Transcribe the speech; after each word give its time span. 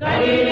Galilee. 0.00 0.49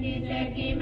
ki 0.00 0.76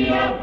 Yeah. 0.00 0.37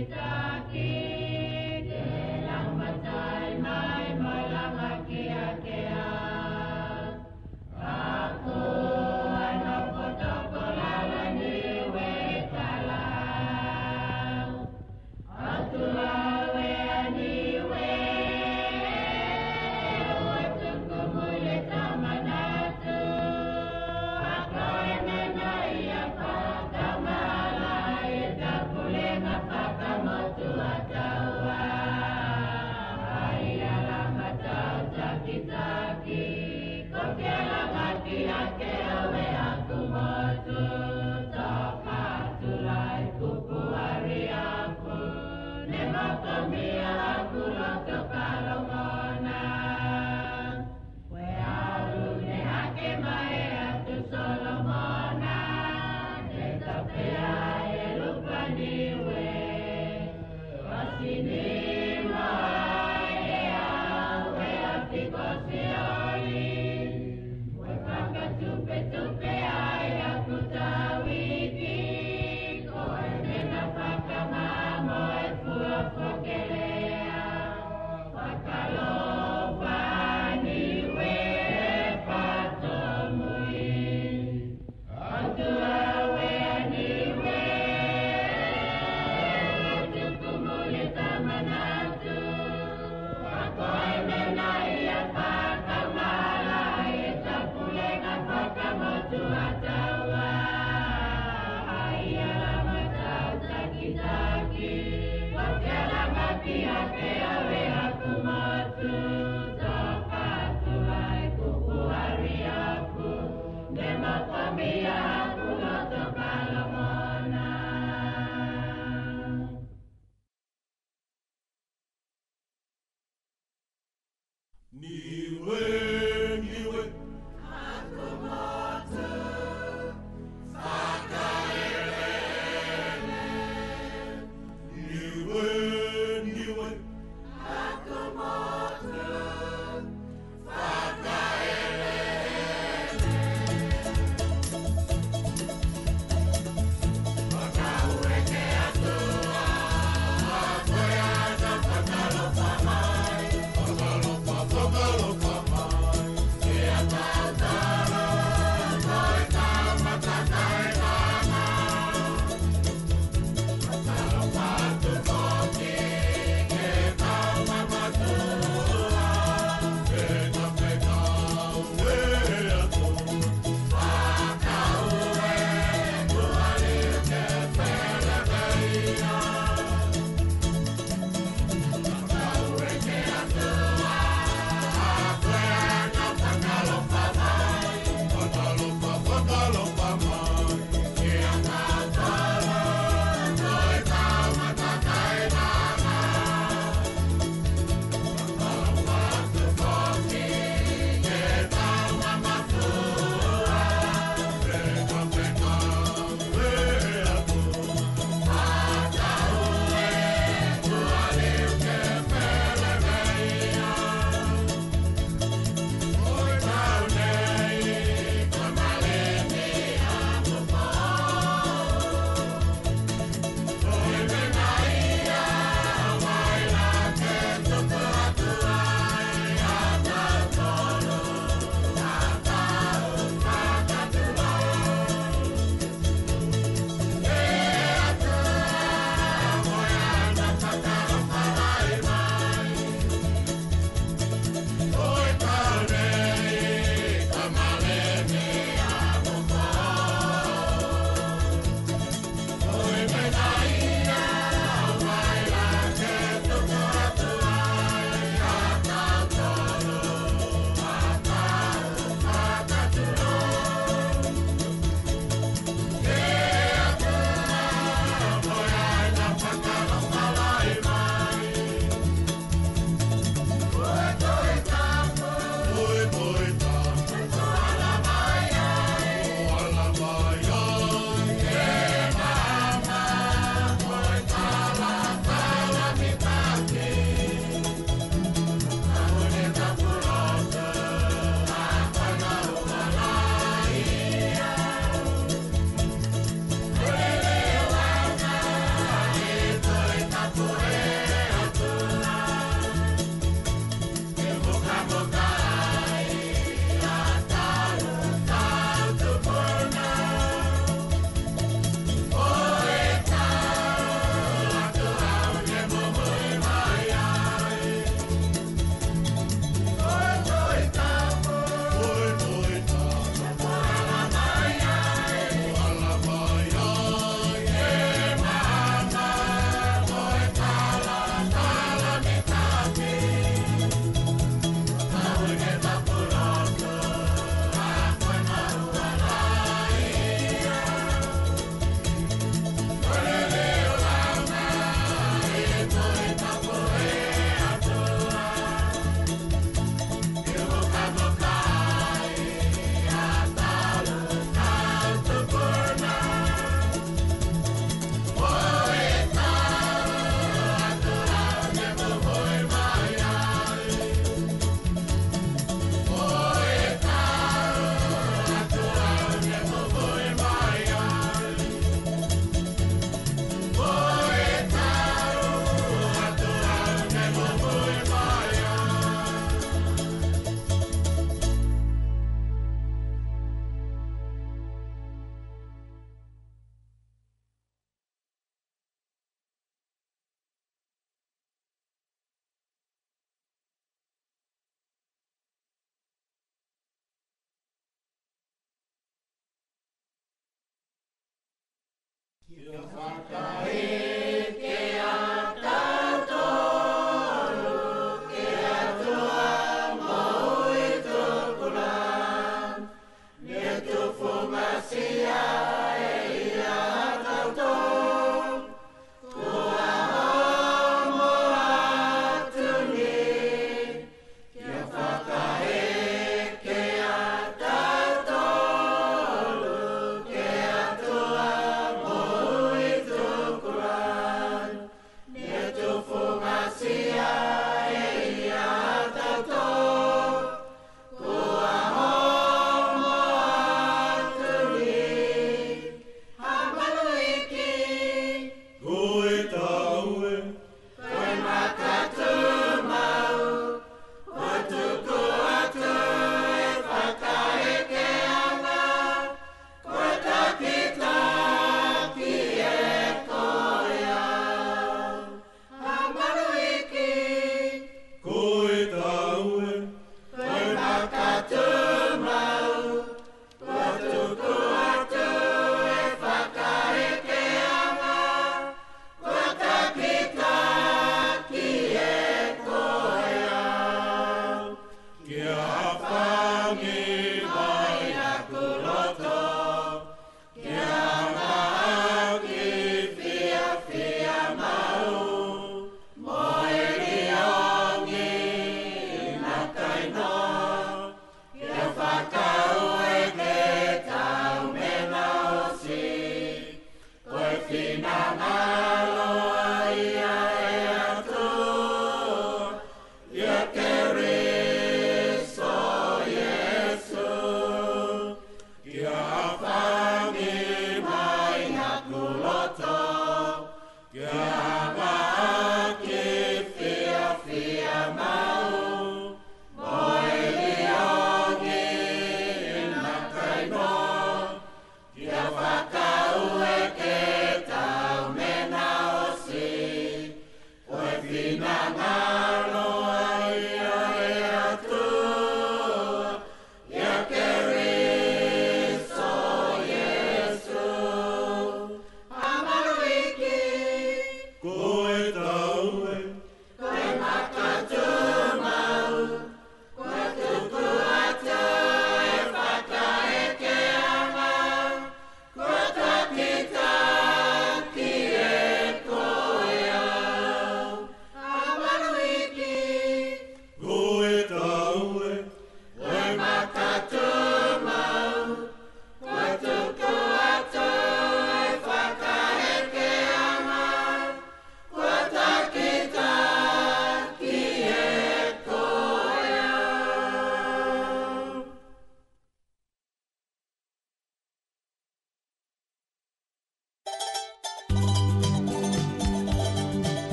Amen. 0.00 0.37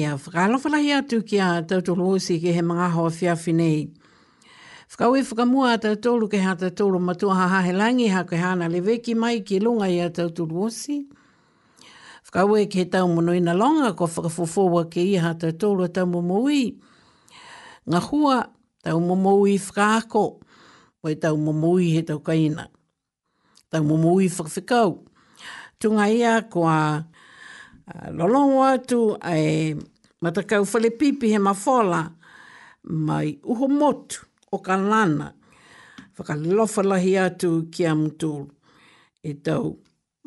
mai 0.00 0.04
a 0.04 0.16
whakalofalahi 0.16 0.92
atu 1.02 1.18
ki 1.28 1.38
a 1.40 1.48
tautolo 1.68 2.06
osi 2.14 2.36
ke 2.42 2.52
he 2.56 2.60
mga 2.70 2.88
hoa 2.94 3.08
whiawhi 3.10 3.52
nei. 3.60 3.78
Whakau 4.90 5.16
e 5.18 5.22
whakamua 5.24 5.72
a 5.74 5.78
tautolo 5.84 6.28
ke 6.30 6.40
ha 6.44 6.54
tautolo 6.54 7.00
matua 7.00 7.34
ha 7.40 7.46
hahe 7.62 7.72
langi 7.74 8.08
ha 8.12 8.24
koe 8.24 8.36
hana 8.38 8.68
le 8.68 8.98
ki 8.98 9.14
mai 9.14 9.40
ki 9.40 9.60
lunga 9.60 9.84
i 9.88 9.98
a 10.00 10.10
tautolo 10.10 10.66
osi. 10.68 10.98
Whakau 12.26 12.58
e 12.60 12.66
ke 12.66 12.84
tau 12.90 13.06
mono 13.08 13.32
ina 13.32 13.54
longa 13.54 13.94
ko 13.94 14.06
whakafofoa 14.06 14.84
ke 14.90 15.00
i 15.14 15.16
ha 15.16 15.32
tautolo 15.34 15.84
a 15.84 15.88
tau 15.88 16.06
momoui. 16.06 16.76
Ngā 17.88 18.00
hua 18.10 18.40
tau 18.82 19.00
momoui 19.00 19.56
whakako 19.58 20.24
o 21.02 21.08
e 21.08 21.14
tau 21.14 21.36
momoui 21.36 21.92
he 21.96 22.02
tau 22.02 22.18
kaina. 22.20 22.68
Tau 23.70 23.80
momoui 23.82 24.28
whakawhikau. 24.30 25.00
Tunga 25.80 26.10
ia 26.12 26.36
ko 26.42 26.64
a... 26.64 26.64
Kua... 26.64 27.06
Ah, 27.86 28.10
lolongo 28.18 28.60
atu 28.74 28.98
ai 29.32 29.74
matakau 30.22 30.62
whale 30.70 30.90
pipi 30.98 31.26
he 31.32 31.38
mawhola 31.46 32.00
mai 33.06 33.28
uho 33.52 33.66
motu 33.80 34.18
o 34.50 34.56
ka 34.66 34.74
lana 34.90 35.26
whakalofalahi 36.16 37.12
atu 37.26 37.48
ki 37.72 37.82
a 37.86 37.92
mtulu 38.02 38.50
e 39.22 39.32
tau 39.46 39.66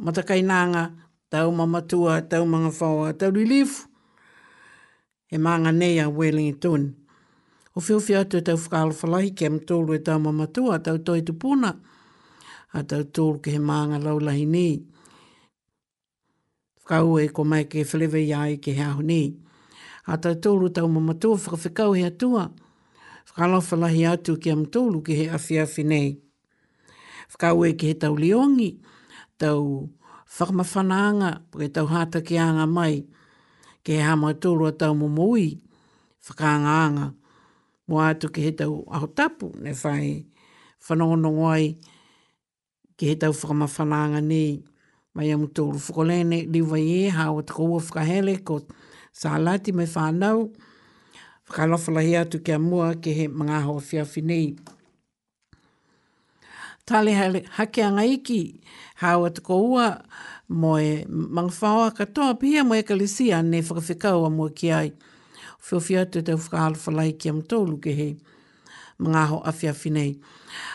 matakainanga 0.03 0.83
tau 1.31 1.47
mamatua 1.59 2.13
tau 2.31 2.43
mga 2.53 2.71
whaua 2.79 3.09
tau 3.19 3.31
rilifu 3.37 3.79
e 5.27 5.35
maanga 5.43 5.71
nei 5.79 5.95
a 5.99 6.07
welingi 6.17 6.55
tuni 6.63 6.89
o 7.77 7.83
whiwhi 7.85 8.13
atu 8.23 8.35
e 8.39 8.43
tau 8.47 8.57
whakalofalahi 8.63 9.29
ki 9.37 9.43
a 9.45 9.49
mtulu 9.55 9.91
e 9.99 9.99
tau 10.07 10.19
mamatua 10.25 10.75
tau 10.85 10.97
toi 11.05 11.21
tupuna 11.27 11.69
a 12.71 12.79
tau 12.89 13.03
tūru 13.15 13.37
ki 13.43 13.49
he 13.55 13.59
maanga 13.69 13.97
laulahi 14.05 14.45
nei 14.55 14.73
kau 16.89 17.21
e 17.21 17.29
ko 17.29 17.45
mai 17.45 17.69
ke 17.69 17.85
whilewe 17.85 18.19
ia 18.25 18.49
i 18.49 18.57
ke 18.57 18.73
hea 18.73 18.97
honi. 18.97 19.37
A 20.09 20.17
tau 20.17 20.33
tōru 20.33 20.73
tau 20.73 20.87
mamatua 20.89 21.37
whakawhikau 21.37 21.91
hea 21.93 22.09
tua. 22.19 22.43
Whakalawhalahi 23.29 24.09
atu 24.09 24.39
ki 24.41 24.49
am 24.51 24.65
tōru 24.73 25.03
ki 25.05 25.13
he 25.19 25.25
awhiawhi 25.29 25.85
nei. 25.85 26.09
Whakau 27.29 27.61
e 27.69 27.77
ki 27.77 27.91
he 27.93 27.93
tau 27.93 28.15
liongi, 28.17 28.71
tau 29.37 29.91
whakamawhanaanga, 30.35 31.31
ke 31.61 31.69
tau 31.75 31.85
hata 31.93 32.21
ki 32.27 32.35
anga 32.47 32.65
mai, 32.65 32.95
ke 33.85 33.91
he 34.01 34.01
hama 34.01 34.33
tōru 34.33 34.71
a 34.73 34.73
tau 34.73 34.93
mamaui, 34.97 35.61
whakaanga 36.25 37.13
Mo 37.89 37.97
atu 38.05 38.29
ki 38.29 38.41
he 38.47 38.51
tau 38.53 38.83
ahotapu, 38.91 39.49
ne 39.61 39.71
whai 39.73 40.25
whanonongoi 40.85 41.77
ki 42.97 43.05
he 43.11 43.15
tau 43.17 43.31
whakamawhanaanga 43.33 44.21
nei 44.21 44.61
mai 45.13 45.31
amu 45.33 45.47
tōru 45.47 45.79
whakolene 45.85 46.37
li 46.53 46.61
wai 46.61 46.83
e 47.05 47.09
hawa 47.09 47.41
tako 47.43 47.63
ua 47.65 47.79
whakahele 47.81 48.33
ko 48.45 48.59
sālati 49.19 49.71
mai 49.73 49.85
whānau. 49.87 50.49
Whakalofala 51.49 52.01
hea 52.03 52.25
tu 52.25 52.39
kia 52.39 52.59
mua 52.59 52.93
ke 52.93 53.11
he 53.17 53.27
mga 53.27 53.63
hoa 53.65 53.81
whiawhi 53.81 54.21
nei. 54.23 54.55
Tāle 56.85 57.13
hake 57.57 57.81
anga 57.83 58.03
iki 58.05 58.61
hawa 59.01 59.29
tako 59.31 59.57
ua 59.71 60.01
mo 60.49 60.77
e 60.79 61.05
mangwhaoa 61.05 61.91
katoa 61.93 62.39
pia 62.39 62.63
mo 62.63 62.75
e 62.75 62.83
kalisia 62.83 63.41
ne 63.43 63.61
whakawhikau 63.61 64.25
a 64.25 64.29
mua 64.29 64.49
ki 64.51 64.71
ai. 64.71 64.91
Whiawhia 65.69 66.05
tu 66.11 66.19
e 66.19 66.21
tau 66.21 66.37
whakalofala 66.37 67.07
iki 67.09 67.29
amu 67.29 67.41
tōru 67.41 67.81
ke 67.81 67.95
he 67.97 68.15
mga 69.01 69.25
ho 69.29 69.41
afia 69.41 69.73
finei. 69.73 70.19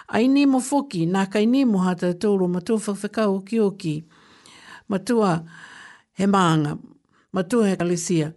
Ai 0.08 0.26
ni 0.28 0.44
mo 0.46 0.58
foki, 0.58 1.06
nā 1.06 1.26
kai 1.30 1.46
ni 1.46 1.64
mo 1.64 1.78
hata 1.78 2.14
tōro 2.14 2.48
ma 2.50 2.58
tō 2.58 2.80
whakawhikau 2.82 3.36
o 3.38 3.40
ki 3.40 3.60
o 3.60 3.70
ki. 3.70 3.70
O 3.70 3.70
ki 3.70 4.22
matua 4.88 5.44
he 6.12 6.26
maanga, 6.26 6.78
matua 7.32 7.68
he 7.68 7.76
kalesia. 7.76 8.32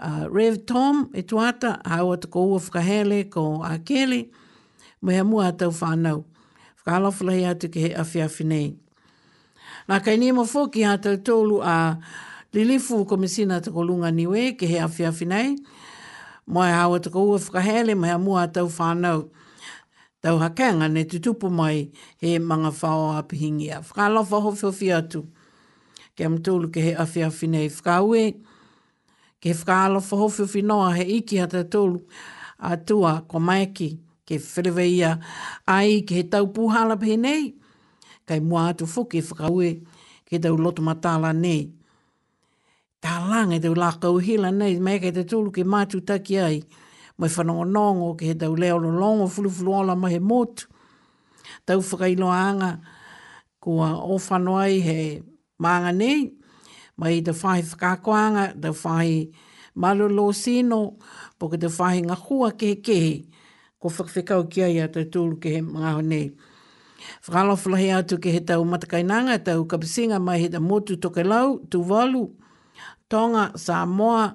Uh, 0.00 0.26
Rev 0.32 0.56
Tom 0.66 1.10
e 1.14 1.22
tuata, 1.22 1.80
hau 1.86 2.12
atu 2.16 2.28
ko 2.30 2.46
ua 2.46 2.58
whakahele 2.58 3.30
ko 3.30 3.62
a 3.62 3.78
Kelly, 3.78 4.30
me 5.02 5.14
he 5.14 5.22
mua 5.22 5.52
atau 5.52 5.70
whanau. 5.70 6.24
Whakalofla 6.80 7.38
hi 7.40 7.44
atu 7.54 7.68
ki 7.72 7.80
he 7.80 7.88
awhi 7.90 8.22
awhi 8.24 8.44
nei. 8.46 8.76
Nā 9.88 10.02
kai 10.04 10.16
ni 10.16 10.28
e 10.28 10.32
mo 10.32 10.42
fōki 10.44 10.82
atau 10.86 11.16
tōlu 11.18 11.60
a 11.64 11.98
lilifu 12.54 13.06
komisina 13.06 13.60
te 13.62 13.70
ko 13.70 13.84
lunga 13.84 14.10
niwe 14.10 14.56
ki 14.58 14.66
he 14.66 14.78
awhi 14.80 15.06
awhi 15.06 15.26
nei. 15.28 15.56
Mai 16.46 16.72
hau 16.72 16.92
atu 16.98 17.10
ko 17.12 17.22
ua 17.28 17.38
whakahele, 17.38 17.94
me 17.98 18.16
mua 18.16 18.48
atau 18.48 18.66
whanau. 18.70 19.28
Tau 20.22 20.38
hakenga 20.38 20.90
ne 20.90 21.04
tutupu 21.04 21.50
mai 21.50 21.90
he 22.20 22.38
mga 22.38 22.72
whao 22.82 23.20
apihingia. 23.22 23.82
Whakalofa 23.82 24.42
hofi 24.42 24.66
hofi 24.66 24.86
atu 24.92 25.26
ke 26.16 26.24
am 26.24 26.38
tūlu 26.40 26.70
ke 26.72 26.80
he 26.80 26.94
awhi 26.96 27.24
awhi 27.28 27.48
nei 27.52 27.66
whakaue, 27.68 28.22
ke 29.40 29.52
whakaalo 29.52 30.00
whahofi 30.00 30.44
o 30.44 30.48
whinoa 30.48 30.86
he 30.96 31.04
iki 31.18 31.36
hata 31.42 31.62
tūlu 31.64 32.00
a 32.58 32.76
tua 32.76 33.18
ko 33.28 33.38
maiki 33.40 33.90
ke 34.26 34.40
whiriwe 34.40 34.86
ia 34.94 35.10
ai 35.68 36.00
ke 36.08 36.22
he 36.22 36.22
tau 36.32 36.48
pūhala 36.48 36.96
pe 37.00 37.18
nei, 37.20 37.52
kai 38.26 38.40
mua 38.40 38.70
atu 38.72 38.88
fuki 38.88 39.20
e 39.20 39.26
whakaue 39.28 39.70
ke 40.26 40.40
tau 40.42 40.56
loto 40.56 40.82
matala 40.82 41.34
nei. 41.36 41.68
Tā 43.04 43.18
langa 43.28 43.54
e 43.60 43.60
tau 43.60 43.76
lākau 43.76 44.16
hila 44.24 44.48
nei, 44.50 44.80
mea 44.82 44.98
kei 44.98 45.12
te 45.12 45.26
tūlu 45.28 45.52
ke 45.52 45.66
mātu 45.68 46.00
taki 46.08 46.40
ai, 46.42 46.56
mai 47.20 47.28
whanonga 47.28 47.68
nongo 47.70 48.08
ke 48.18 48.32
he 48.32 48.34
tau 48.40 48.56
leo 48.58 48.78
lo 48.82 48.90
longo 48.90 49.28
fulufulu 49.30 49.76
ola 49.82 49.94
mai 49.96 50.16
he 50.16 50.18
motu. 50.18 50.64
Tau 51.68 51.78
whakailoa 51.80 52.40
anga, 52.50 52.72
kua 53.62 53.92
o 54.00 54.16
whanoa 54.16 54.64
he 54.80 54.96
maanga 55.58 55.92
nei, 55.94 56.22
mai 56.98 57.14
te 57.24 57.32
whai 57.40 57.60
whakakoanga, 57.68 58.44
te 58.62 58.70
whai 58.82 59.10
malolo 59.80 60.26
sino, 60.42 60.78
po 61.38 61.48
ke 61.52 61.58
te 61.60 61.68
whai 61.76 62.00
ngā 62.08 62.16
hua 62.28 62.50
kehe 62.60 62.76
kehe, 62.86 63.14
ko 63.80 63.88
whakawhikau 63.92 64.46
kia 64.52 64.68
ia 64.72 64.86
te 64.92 65.04
tūlu 65.12 65.36
kehe 65.42 65.60
mga 65.64 65.90
ho 65.98 66.02
nei. 66.04 66.28
Whakalawhalahi 67.26 67.90
atu 67.98 68.16
ke 68.20 68.32
he 68.34 68.40
tau 68.40 68.64
matakainanga, 68.64 69.38
tau 69.44 69.64
kapisinga 69.68 70.20
mai 70.22 70.38
he 70.42 70.48
te 70.52 70.58
motu 70.60 70.96
tokelau, 70.96 71.58
tuvalu, 71.70 72.22
tonga, 73.12 73.50
Samoa, 73.56 74.32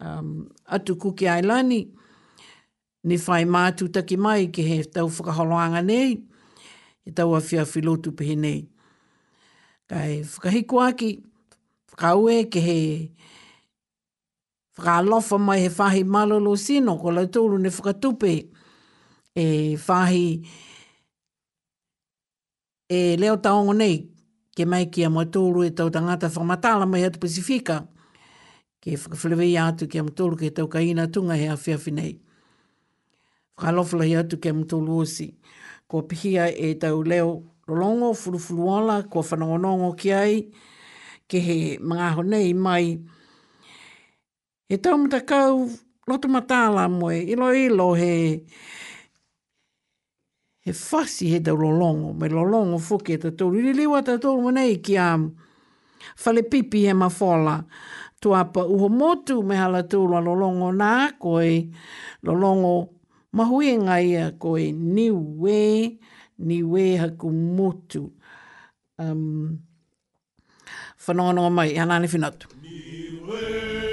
um, 0.00 0.48
atu 0.66 0.96
kuki 0.98 1.28
ailani, 1.30 1.82
ni 3.04 3.16
whai 3.26 3.44
mātu 3.44 3.90
taki 3.92 4.16
mai 4.16 4.46
ke 4.52 4.62
he 4.66 4.80
tau 4.84 5.08
whakaholoanga 5.08 5.84
nei, 5.84 6.16
he 7.04 7.12
tau 7.12 7.36
awhia 7.38 7.64
whilotu 7.74 8.12
pehe 8.16 8.36
nei. 8.36 8.66
Ai, 9.94 10.22
whakahiko 10.24 10.80
aki, 10.80 11.08
whakaue 11.92 12.48
ke 12.48 12.60
he 12.66 13.12
whakalofa 14.78 15.38
mai 15.38 15.58
he 15.60 15.68
whahi 15.68 16.02
malolo 16.02 16.54
sino, 16.56 16.96
ko 16.96 17.10
lau 17.12 17.26
tōru 17.28 17.58
ne 17.60 17.68
whakatupe 17.68 18.30
e 19.36 19.44
whahi 19.76 20.48
e 22.88 23.02
leo 23.20 23.36
taongo 23.36 23.76
nei, 23.76 23.98
ke 24.56 24.64
mai 24.64 24.88
kia 24.88 25.10
mai 25.12 25.26
tōru 25.28 25.66
e 25.68 25.70
tau 25.76 25.90
tangata 25.92 26.32
whamatala 26.34 26.88
mai 26.88 27.04
hatu 27.04 27.20
Pasifika, 27.20 27.82
ke 28.80 28.96
whakawhilewei 28.96 29.58
atu 29.60 29.90
kia 29.92 30.06
mai 30.08 30.16
tōru 30.16 30.40
ke 30.40 30.54
tau 30.56 30.72
kaina 30.72 31.04
tunga 31.12 31.36
he 31.36 31.50
awhiawhi 31.52 31.92
nei. 32.00 32.14
Whakalofa 33.60 34.00
lai 34.00 34.14
atu 34.24 34.40
kia 34.40 34.54
mai 34.56 34.64
tōru 34.64 35.04
osi, 35.04 35.34
ko 35.86 36.00
pihia 36.08 36.48
e 36.48 36.72
tau 36.80 37.04
leo 37.04 37.34
rolongo 37.66 38.14
furufuruala 38.14 39.06
ko 39.10 39.22
whanongonongo 39.22 39.94
ki 39.98 40.10
ai, 40.12 40.36
ke 41.28 41.38
he 41.38 41.58
mga 41.78 42.06
honei 42.18 42.52
mai. 42.54 42.98
He 44.68 44.78
tau 44.78 44.98
mtakau 44.98 45.68
lotu 46.06 46.28
matala 46.28 46.88
moe, 46.88 47.14
ilo 47.20 47.52
ilo 47.54 47.94
he, 47.94 48.42
he 50.66 50.72
fasi 50.74 51.28
he 51.30 51.40
tau 51.40 51.54
rolongo, 51.56 52.12
me 52.18 52.28
rolongo 52.28 52.78
fuke 52.82 53.18
ta 53.20 53.30
tau, 53.30 53.54
ili 53.54 53.72
liwa 53.72 54.02
ta 54.02 54.18
tau 54.18 54.40
mwenei 54.42 54.80
ki 54.82 54.98
a 54.98 55.18
fale 56.18 56.42
pipi 56.42 56.86
he 56.88 56.92
mawhola, 56.94 57.62
tu 58.20 58.34
apa 58.34 58.64
uho 58.66 58.88
motu 58.90 59.42
me 59.46 59.54
hala 59.56 59.82
tau 59.86 60.06
la 60.10 60.18
rolongo 60.18 60.72
na 60.74 61.12
koe, 61.20 61.70
rolongo 62.26 62.90
mahuenga 63.32 64.02
ia 64.02 64.30
koe 64.42 64.72
niwe, 64.74 65.14
niwe, 65.14 65.60
ni 66.42 66.58
weha 66.66 67.06
ku 67.18 67.30
motu. 67.56 68.02
Um, 68.98 69.58
whanonga 71.06 71.50
mai, 71.56 71.70
hanane 71.80 72.06
whinatu. 72.12 72.46
Ni 72.62 72.74
weha 73.26 73.91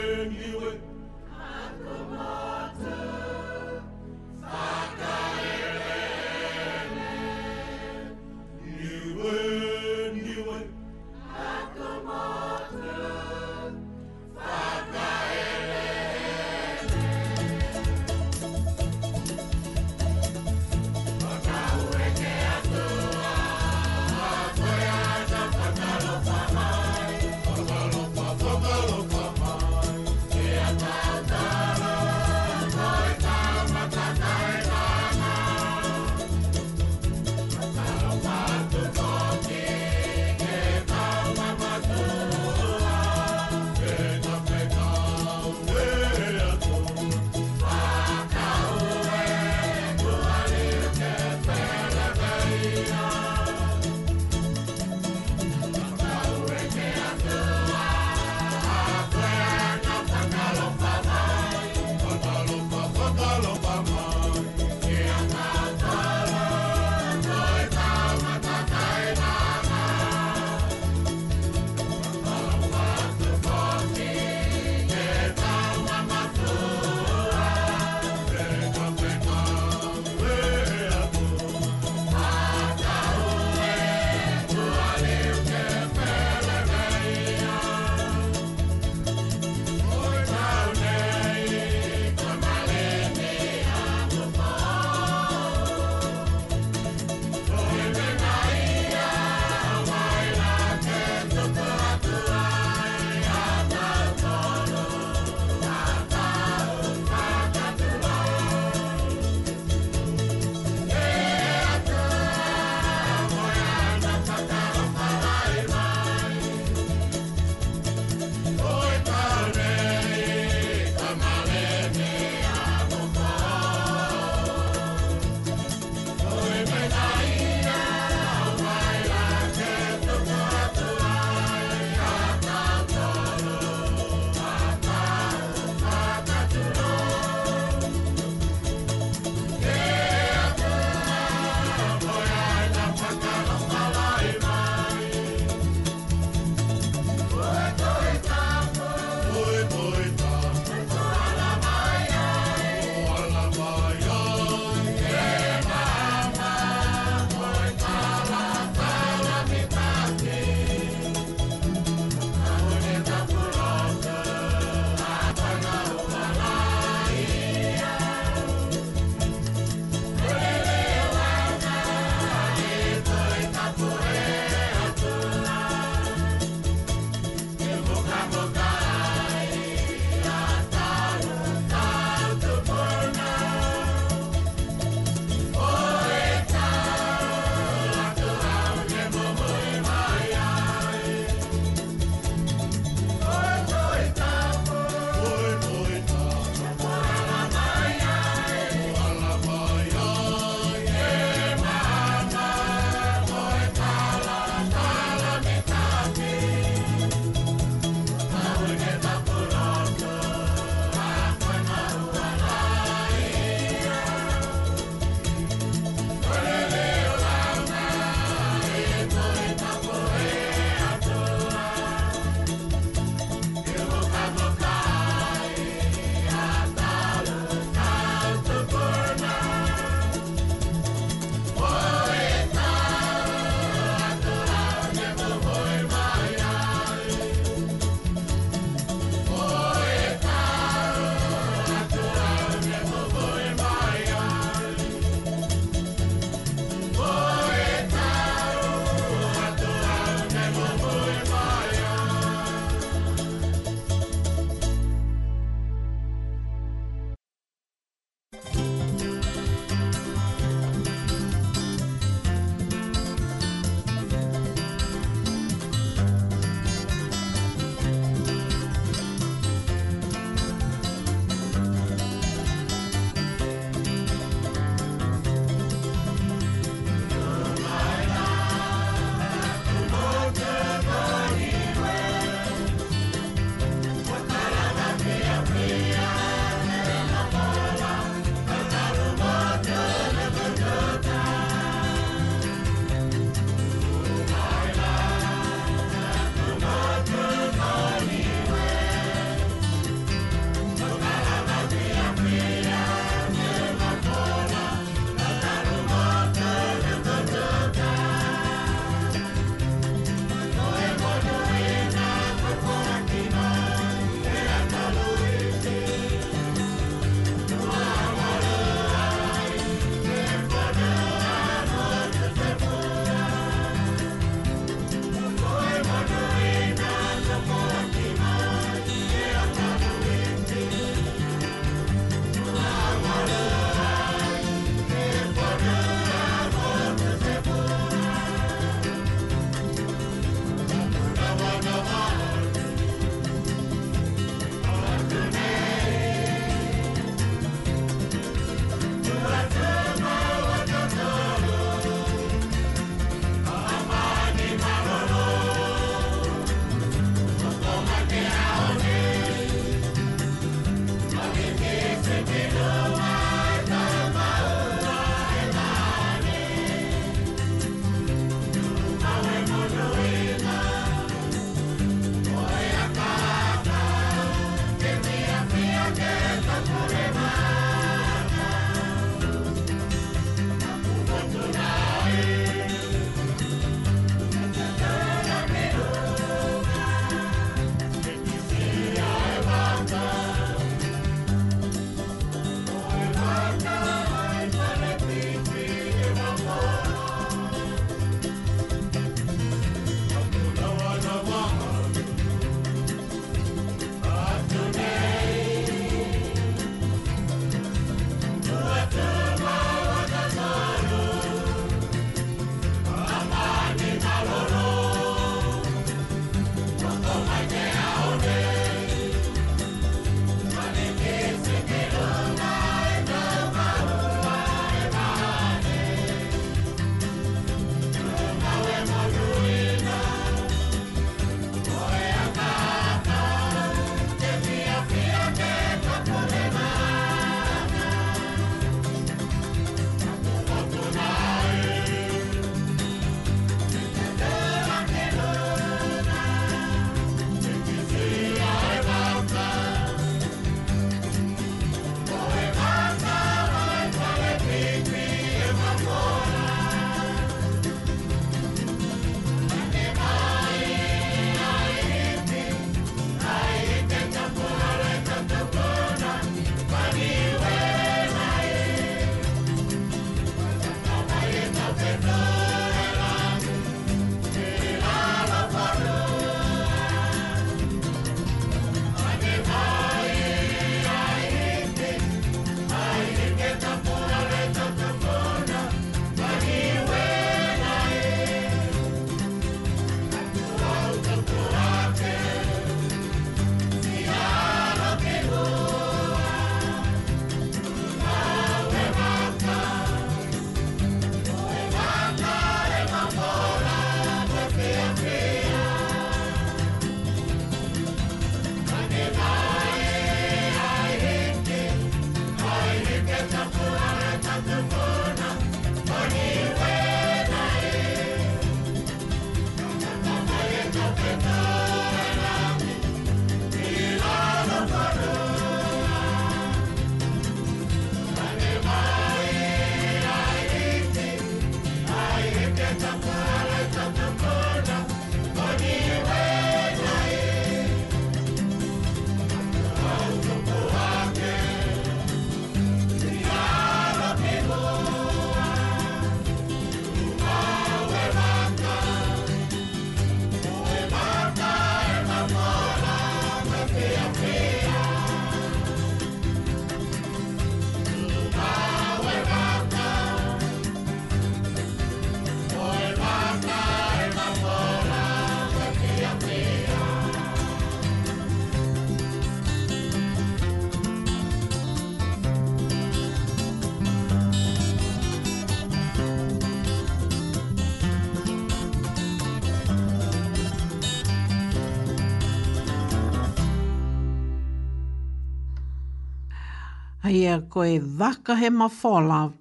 ia 587.19 587.39
koe 587.51 587.79
waka 587.99 588.35
he 588.35 588.49
mawhola. 588.49 589.31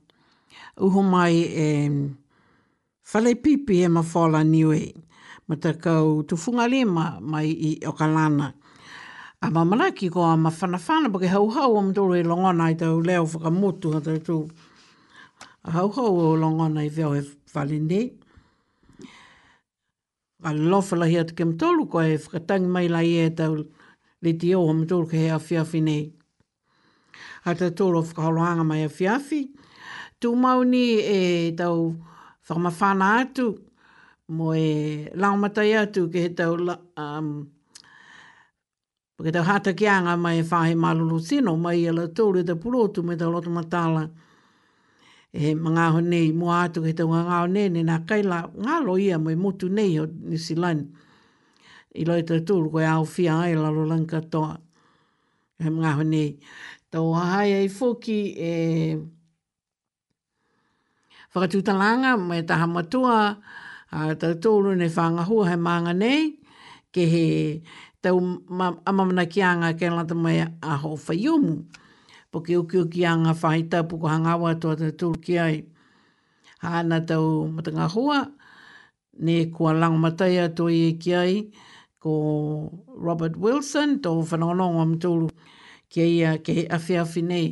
Uho 0.78 1.02
mai 1.02 1.32
e 1.66 1.68
whale 3.12 3.34
pipi 3.42 3.82
he 3.82 3.86
mawhola 3.88 4.40
niwe. 4.44 4.80
Ma 5.48 5.54
tu 5.56 5.68
tufunga 6.28 6.66
lima 6.70 7.18
mai 7.20 7.46
i 7.46 7.70
okalana. 7.90 8.46
A 9.42 9.46
mamaraki 9.50 10.10
ko 10.12 10.22
a 10.22 10.34
mawhanawhana 10.36 11.08
pake 11.12 11.28
hau 11.34 11.46
hau 11.56 11.78
am 11.78 11.92
tōru 11.94 12.18
e 12.18 12.22
longona 12.22 12.70
i 12.72 12.74
tau 12.74 13.00
leo 13.00 13.24
whakamotu 13.26 13.96
a 13.96 14.00
tau 14.06 14.18
tū. 14.26 14.36
A 15.64 15.70
hau 15.70 15.88
hau 15.96 16.16
o 16.26 16.36
longona 16.36 16.84
i 16.84 16.88
veo 16.88 17.12
he 17.12 17.22
whale 17.54 17.78
nei. 17.80 18.06
A 20.44 20.50
lofala 20.54 21.08
hea 21.10 21.24
te 21.24 21.34
kem 21.34 21.52
tōru 21.58 21.88
ko 21.90 22.02
e 22.02 22.16
whakatangi 22.18 22.66
mai 22.76 22.88
lai 22.88 23.14
e 23.24 23.30
tau 23.30 23.54
le 24.22 24.32
te 24.34 24.54
o 24.58 24.66
am 24.70 24.84
tōru 24.90 25.06
ke 25.06 25.22
hea 25.24 25.38
ha 27.48 27.54
te 27.54 27.70
tōro 27.72 28.02
whakaholoanga 28.04 28.64
mai 28.64 28.84
a 28.84 28.88
whiawhi. 28.88 29.40
Tū 30.20 30.32
mau 30.36 30.62
ni 30.64 30.82
e 31.00 31.52
tau 31.56 31.94
whakamawhana 32.48 33.08
atu, 33.22 33.46
mo 34.36 34.52
e 34.54 35.08
laumatai 35.14 35.72
atu 35.84 36.08
ke 36.12 36.28
he 36.28 36.34
tau... 36.34 36.56
Um, 36.96 37.30
Ke 39.18 39.32
tau 39.34 39.42
hata 39.42 39.72
ki 39.74 39.86
mai 40.16 40.38
e 40.38 40.42
whahe 40.46 40.76
malulu 40.78 41.18
sino, 41.18 41.56
mai 41.58 41.80
e 41.84 41.90
la 41.90 42.04
tōru 42.06 42.38
e 42.38 42.44
te 42.46 42.54
pulotu 42.54 43.02
me 43.02 43.16
tau 43.18 43.32
lotu 43.34 43.50
matala. 43.50 44.04
E 45.34 45.56
mga 45.58 45.88
ho 45.92 45.98
nei, 46.00 46.30
mua 46.30 46.68
atu 46.68 46.84
ke 46.84 46.92
tau 46.94 47.08
ngā 47.10 47.40
nei, 47.50 47.66
nena 47.68 47.96
kaila 48.06 48.46
ngalo 48.54 48.94
ia 49.02 49.18
mai 49.18 49.34
motu 49.34 49.66
nei 49.68 49.98
o 49.98 50.06
Nisilani. 50.06 50.86
I 51.98 52.06
loita 52.06 52.38
tūru 52.46 52.70
koe 52.70 52.86
au 52.86 53.02
fia 53.04 53.40
ai 53.42 53.58
lalo 53.58 53.88
lanka 53.90 54.20
toa. 54.22 54.54
E, 55.58 55.66
mga 55.66 55.96
ho 55.98 56.06
tau 56.90 57.12
hahai 57.12 57.50
ai 57.60 57.68
foki 57.78 58.18
e 58.32 58.54
whakatutalanga 61.32 62.10
mai 62.28 62.42
taha 62.48 62.66
matua 62.74 63.18
a 63.92 63.98
tau 64.20 64.32
tōru 64.44 64.70
nei 64.80 64.88
whangahua 64.96 65.42
hei 65.52 65.60
maanga 65.68 65.92
nei 66.02 66.22
ke 66.92 67.02
he 67.12 67.24
tau 68.02 68.16
ma, 68.58 68.66
amamana 68.88 69.24
ki 69.32 69.40
anga 69.50 69.68
ke 69.78 69.84
lata 69.96 70.14
mai 70.24 70.38
a 70.40 70.72
ho 70.82 70.90
whaiomu 71.04 71.54
po 72.32 72.36
ke 72.44 72.52
uki 72.62 72.76
uki 72.84 73.00
anga 73.12 73.32
whai 73.40 73.60
tau 73.68 73.84
hangawa 74.12 74.50
tō 74.62 74.68
tau 74.80 74.92
tōru 75.00 75.16
ki 75.24 75.34
ai 75.46 75.54
hana 76.64 76.98
tau 77.08 77.24
matangahua 77.54 78.18
ne 79.24 79.34
kua 79.54 79.72
langamataia 79.80 80.44
tō 80.56 80.64
i 80.72 80.80
e 80.88 80.92
ki 81.00 81.10
ai 81.22 81.32
ko 82.02 82.10
Robert 83.04 83.36
Wilson 83.36 84.00
tō 84.02 84.10
whanonong 84.28 84.80
am 84.84 84.94
tōru 84.98 85.28
kia 85.88 86.04
ia 86.06 86.30
ke 86.44 86.52
he 86.52 86.62
awhi 86.68 86.96
awhi 87.00 87.22
nei. 87.24 87.48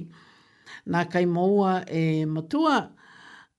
Nā 0.87 1.05
kai 1.11 1.25
maua 1.27 1.81
e 1.89 2.25
matua 2.25 2.91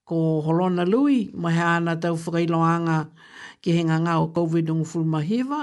ko 0.08 0.42
Holona 0.46 0.86
Lui, 0.88 1.30
mai 1.34 1.54
hea 1.54 1.72
ana 1.78 1.96
tau 2.00 2.16
whakailoanga 2.16 2.98
ki 3.62 3.74
henga 3.78 3.98
ngā 4.06 4.14
o 4.22 4.28
COVID-19 4.38 5.04
mahiwa, 5.14 5.62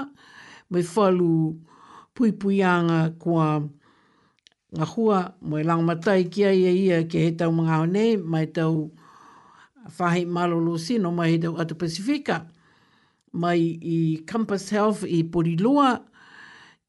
mai 0.69 0.83
whalu 0.83 1.55
pui 2.13 2.31
pui 2.31 2.59
anga 2.63 2.99
kua 3.19 3.47
ngā 4.75 4.87
hua, 4.93 5.19
mai 5.41 5.63
lang 5.63 5.85
matai 5.87 6.27
kia 6.29 6.51
ia 6.51 6.71
e 6.71 6.79
ia 6.85 6.99
ke 7.07 7.23
he 7.25 7.31
tau 7.31 7.51
mga 7.51 7.79
o 7.81 7.85
nei, 7.89 8.17
mai 8.17 8.45
tau 8.45 8.91
whahi 9.97 10.25
malolo 10.25 10.77
sino 10.77 11.09
mai 11.11 11.31
he 11.33 11.39
tau 11.41 11.55
Atu 11.57 11.75
Pasifika, 11.77 12.45
mai 13.33 13.59
i 13.81 14.21
Campus 14.27 14.69
Health 14.69 15.03
i 15.07 15.23
Porilua, 15.23 15.99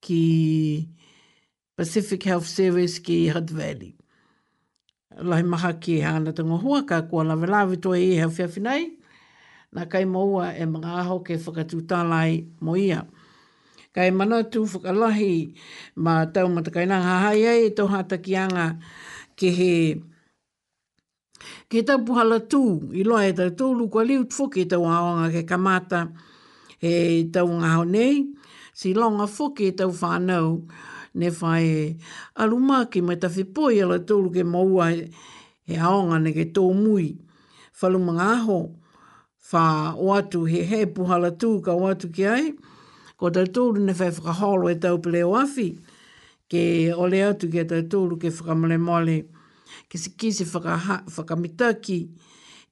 ki... 0.00 0.20
Ki 0.95 0.95
Pacific 1.76 2.22
Health 2.24 2.46
Service 2.48 2.96
ki 3.04 3.28
Hutt 3.36 3.50
Valley. 3.52 3.92
Lai 5.18 5.42
maha 5.44 5.74
ki 5.76 6.00
hana 6.00 6.32
tango 6.32 6.56
hua 6.56 6.84
ka 6.88 7.02
kua 7.04 7.22
lawe 7.24 7.44
lawe 7.46 7.76
toa 7.80 7.98
i 8.00 8.12
e 8.16 8.16
hea 8.16 8.28
whiawhinai, 8.28 8.92
na 9.72 9.84
kai 9.84 10.04
maua 10.08 10.52
e 10.56 10.64
mga 10.64 10.90
aho 11.04 11.20
ke 11.22 11.34
whakatutalai 11.36 12.46
mo 12.60 12.76
ia. 12.80 13.04
Kai 13.92 14.08
manatu 14.10 14.64
whakalahi 14.64 15.52
ma 15.96 16.24
tau 16.32 16.48
matakaina 16.48 17.00
hahai 17.02 17.44
ai 17.46 17.66
e 17.68 17.74
tau 17.76 17.86
hatakianga 17.92 18.80
ke 19.36 19.50
he 19.52 20.00
ke 21.68 21.84
tau 21.84 21.98
puhala 22.04 22.40
tū 22.40 22.88
i 22.96 23.02
loa 23.04 23.24
e 23.28 23.32
tau 23.36 23.52
tū 23.52 23.72
lukua 23.76 24.04
liu 24.08 24.24
tfuki 24.24 24.64
tau 24.68 24.84
aonga 24.88 25.28
ke 25.32 25.42
kamata 25.44 26.08
e 26.80 27.28
tau 27.32 27.48
ngaho 27.52 27.84
nei, 27.84 28.24
si 28.72 28.94
longa 28.96 29.26
fuki 29.28 29.72
tau 29.76 29.92
whanau, 29.92 30.64
ne 31.18 31.30
whae 31.40 31.96
aruma 32.42 32.78
ki 32.92 33.00
mai 33.06 33.16
tawhi 33.22 33.44
poi 33.56 33.76
ala 33.84 33.96
tōru 34.08 34.30
ke 34.34 34.42
maua 34.52 34.86
he, 34.94 35.04
he 35.68 35.76
aonga 35.88 36.18
ne 36.22 36.32
ke 36.36 36.44
tō 36.56 36.64
mui. 36.76 37.06
Whalumanga 37.80 38.28
aho, 38.36 38.58
wha 39.52 39.64
o 39.96 40.10
atu 40.16 40.44
he 40.48 40.62
he 40.68 40.84
puhala 40.86 41.30
tū 41.32 41.52
ka 41.64 41.72
o 41.72 41.88
atu 41.90 42.10
ki 42.16 42.26
ai, 42.34 42.50
ko 43.18 43.30
tau 43.32 43.48
tōru 43.56 43.84
ne 43.88 43.92
whae 43.98 44.10
whakaholo 44.16 44.68
e 44.72 44.76
tau 44.84 44.98
pele 45.04 45.24
o 45.24 45.32
afi, 45.40 45.70
ke 46.52 46.62
ole 46.92 47.22
atu 47.30 47.48
ke 47.52 47.64
tau 47.70 47.80
tōru 47.96 48.20
ke 48.22 48.32
whakamale 48.38 48.78
mole, 48.80 49.18
ke 49.88 49.96
si 50.00 50.10
kise 50.12 50.44
whakamitaki 50.52 51.98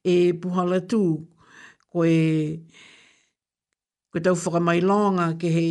e 0.05 0.19
puhala 0.37 0.83
tū, 0.85 1.01
ko 1.93 2.05
e 2.09 2.19
ko 4.13 4.21
tau 4.23 4.37
whakamailonga 4.37 5.33
ke 5.41 5.49
he 5.57 5.67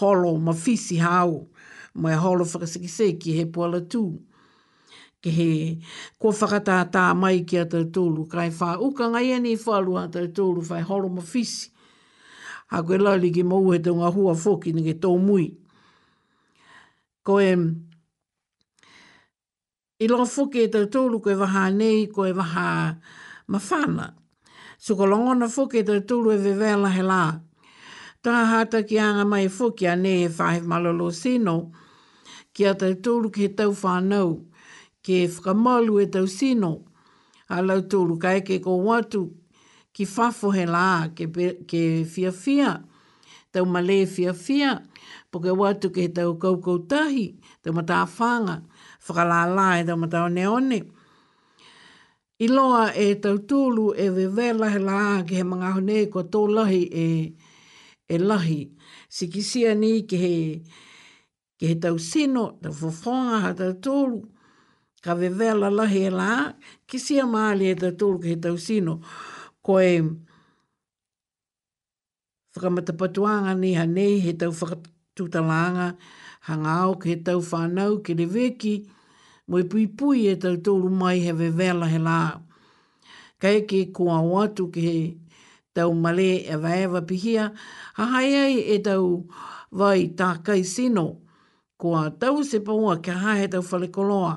holo 0.00 0.34
mawhisi 0.42 0.98
hau 1.06 1.46
mai 1.94 2.14
holo 2.16 2.44
whakasikise 2.44 3.18
ki 3.20 3.36
he 3.38 3.44
puala 3.46 3.80
tū. 3.80 4.20
Ke 5.20 5.30
he 5.32 5.48
kua 6.18 6.32
whakata 6.32 6.82
tā 6.90 7.02
mai 7.16 7.40
ki 7.44 7.58
a 7.60 7.66
tau 7.66 7.84
tōlu, 7.84 8.28
kai 8.30 8.48
wha 8.50 8.76
uka 8.80 9.08
ngai 9.10 9.32
ane 9.34 9.48
i 9.52 9.56
whalu 9.58 9.98
a 10.00 10.06
tau 10.08 10.26
tōlu, 10.26 10.64
whai 10.70 10.80
holo 10.82 11.08
ma 11.08 11.22
fisi. 11.22 11.70
A 12.70 12.82
koe 12.86 12.96
lali 12.98 13.30
ki 13.34 13.42
mau 13.42 13.66
he 13.74 13.78
tau 13.78 13.94
ngā 13.98 14.12
hua 14.14 14.34
whoki 14.34 14.72
nge 14.74 14.94
tō 15.02 15.10
mui. 15.18 15.48
Ko 17.26 17.40
e, 17.42 17.50
i 20.00 20.06
loa 20.08 20.24
whoki 20.24 20.62
e 20.64 20.68
tau 20.72 20.86
tōlu 20.86 21.18
koe 21.22 21.34
waha 21.36 21.68
nei, 21.74 22.06
koe 22.06 22.30
waha 22.32 22.96
mawhana. 23.50 24.14
So 24.80 24.94
ko 24.96 25.04
longona 25.04 25.48
whoki 25.50 25.82
e 25.82 25.84
tau 25.84 25.98
tōlu 26.00 26.32
e 26.32 26.38
vevela 26.40 26.94
he 26.94 27.02
la. 27.02 27.24
Tā 28.24 28.32
hata 28.52 28.84
ki 28.88 28.96
anga 29.00 29.24
mai 29.28 29.44
e 29.48 29.52
whoki 29.52 29.86
a 29.90 29.96
nei 29.98 30.24
e 30.28 30.32
whahe 30.32 30.62
malolo 30.64 31.10
sino, 31.12 31.58
ki 32.52 32.66
a 32.70 32.74
tau 32.78 32.94
tōru 33.06 33.30
ki 33.34 33.44
he 33.46 33.52
tau 33.60 33.72
whānau, 33.82 34.30
ki 35.04 35.20
e 35.24 35.28
whakamalu 35.28 36.00
e 36.02 36.06
tau 36.14 36.26
sino, 36.30 36.70
a 37.50 37.62
lau 37.62 37.80
tōru 37.92 38.18
ka 38.22 38.32
eke 38.40 38.60
ko 38.64 38.76
watu, 38.86 39.24
ki 39.94 40.04
whafo 40.10 40.50
he 40.54 40.64
lā, 40.64 41.14
ke, 41.16 41.26
ke 41.70 41.82
fia 42.14 42.32
fia, 42.32 42.76
tau 43.52 43.64
male 43.66 44.02
fia 44.06 44.34
fia, 44.34 44.72
po 45.30 45.38
ke 45.40 45.54
watu 45.54 45.90
ki 45.94 46.06
he 46.06 46.14
tau 46.20 46.34
kaukau 46.38 46.88
tau 46.88 47.72
mata 47.72 48.04
whanga, 48.16 48.62
whakalālā 49.06 49.68
e 49.82 49.86
tau 49.86 49.96
mata 49.96 50.22
one 50.26 50.44
one. 50.52 50.82
I 52.42 52.46
loa 52.46 52.92
e 52.96 53.14
tau 53.14 53.36
tōru 53.38 53.94
e 53.98 54.08
vevela 54.08 54.70
he 54.72 54.78
lā, 54.82 55.00
ki 55.28 55.36
he 55.36 55.42
mga 55.42 55.72
hone 55.78 55.96
e 56.02 56.06
ko 56.06 56.22
tō 56.24 56.46
lahi 56.48 56.82
e, 56.92 57.32
e 58.08 58.18
lahi. 58.18 58.62
Sikisia 59.10 59.76
ni 59.78 60.02
ki 60.02 60.16
he 60.16 60.34
ki 61.60 61.66
he 61.68 61.74
tau 61.84 61.98
sino, 62.10 62.44
tau 62.64 62.72
whawhonga 62.78 63.36
ha 63.44 63.48
tau 63.52 63.72
tōru, 63.84 64.20
ka 65.04 65.12
wewea 65.14 65.52
la 65.60 65.68
la, 65.68 65.84
e 65.84 66.86
ki 66.88 66.96
sia 66.98 67.26
maali 67.28 67.66
he 67.68 67.72
e 67.76 67.78
tau 67.82 67.92
tōru 68.00 68.22
ki 68.22 68.28
he 68.32 68.36
tau 68.46 68.56
sino, 68.66 68.94
ko 69.64 69.76
e 69.76 70.00
whakamatapatuanga 72.56 73.52
ni 73.60 73.74
ha 73.76 73.84
nei 73.84 74.14
he 74.24 74.32
tau 74.40 74.48
whakatutalanga, 74.58 75.88
hanga 76.48 76.74
au 76.88 76.96
ki 76.98 77.10
he 77.10 77.16
tau 77.28 77.40
whanau 77.50 77.98
ki 78.04 78.16
le 78.18 78.24
weki, 78.34 78.74
mo 79.52 79.60
i 79.60 79.64
pui 79.68 79.84
pui 80.00 80.24
e 80.32 80.38
tau 80.40 80.56
tōru 80.56 80.88
mai 81.02 81.18
he 81.26 81.32
wewea 81.36 81.76
la 81.76 81.92
he 81.92 81.98
la. 82.00 82.20
Ka 83.40 83.48
eke 83.52 83.92
kua 83.92 84.22
watu 84.24 84.70
ki 84.72 84.80
he 84.88 84.96
tau 85.76 85.92
male 85.92 86.30
e 86.48 86.56
waewa 86.64 87.04
pihia, 87.06 87.50
ha 88.00 88.08
hai 88.16 88.28
ai 88.44 88.56
e 88.64 88.80
tau 88.88 89.04
vai 89.70 90.08
tākai 90.16 90.64
sino, 90.64 90.64
kai 90.64 90.64
sino, 90.64 91.06
kua 91.80 92.10
tau 92.20 92.44
se 92.44 92.58
paua 92.66 92.94
ke 93.04 93.10
hae 93.22 93.38
he 93.40 93.48
tau 93.54 93.62
whalekoloa. 93.70 94.34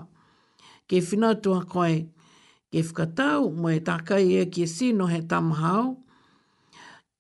Ke 0.87 0.99
whinatua 1.09 1.65
koe, 1.73 1.93
ke 2.71 2.79
whakatau 2.87 3.51
mo 3.59 3.67
e 3.71 3.79
tākai 3.89 4.25
e 4.41 4.45
ki 4.53 4.65
sino 4.75 5.07
he 5.13 5.19
tamahau, 5.31 5.85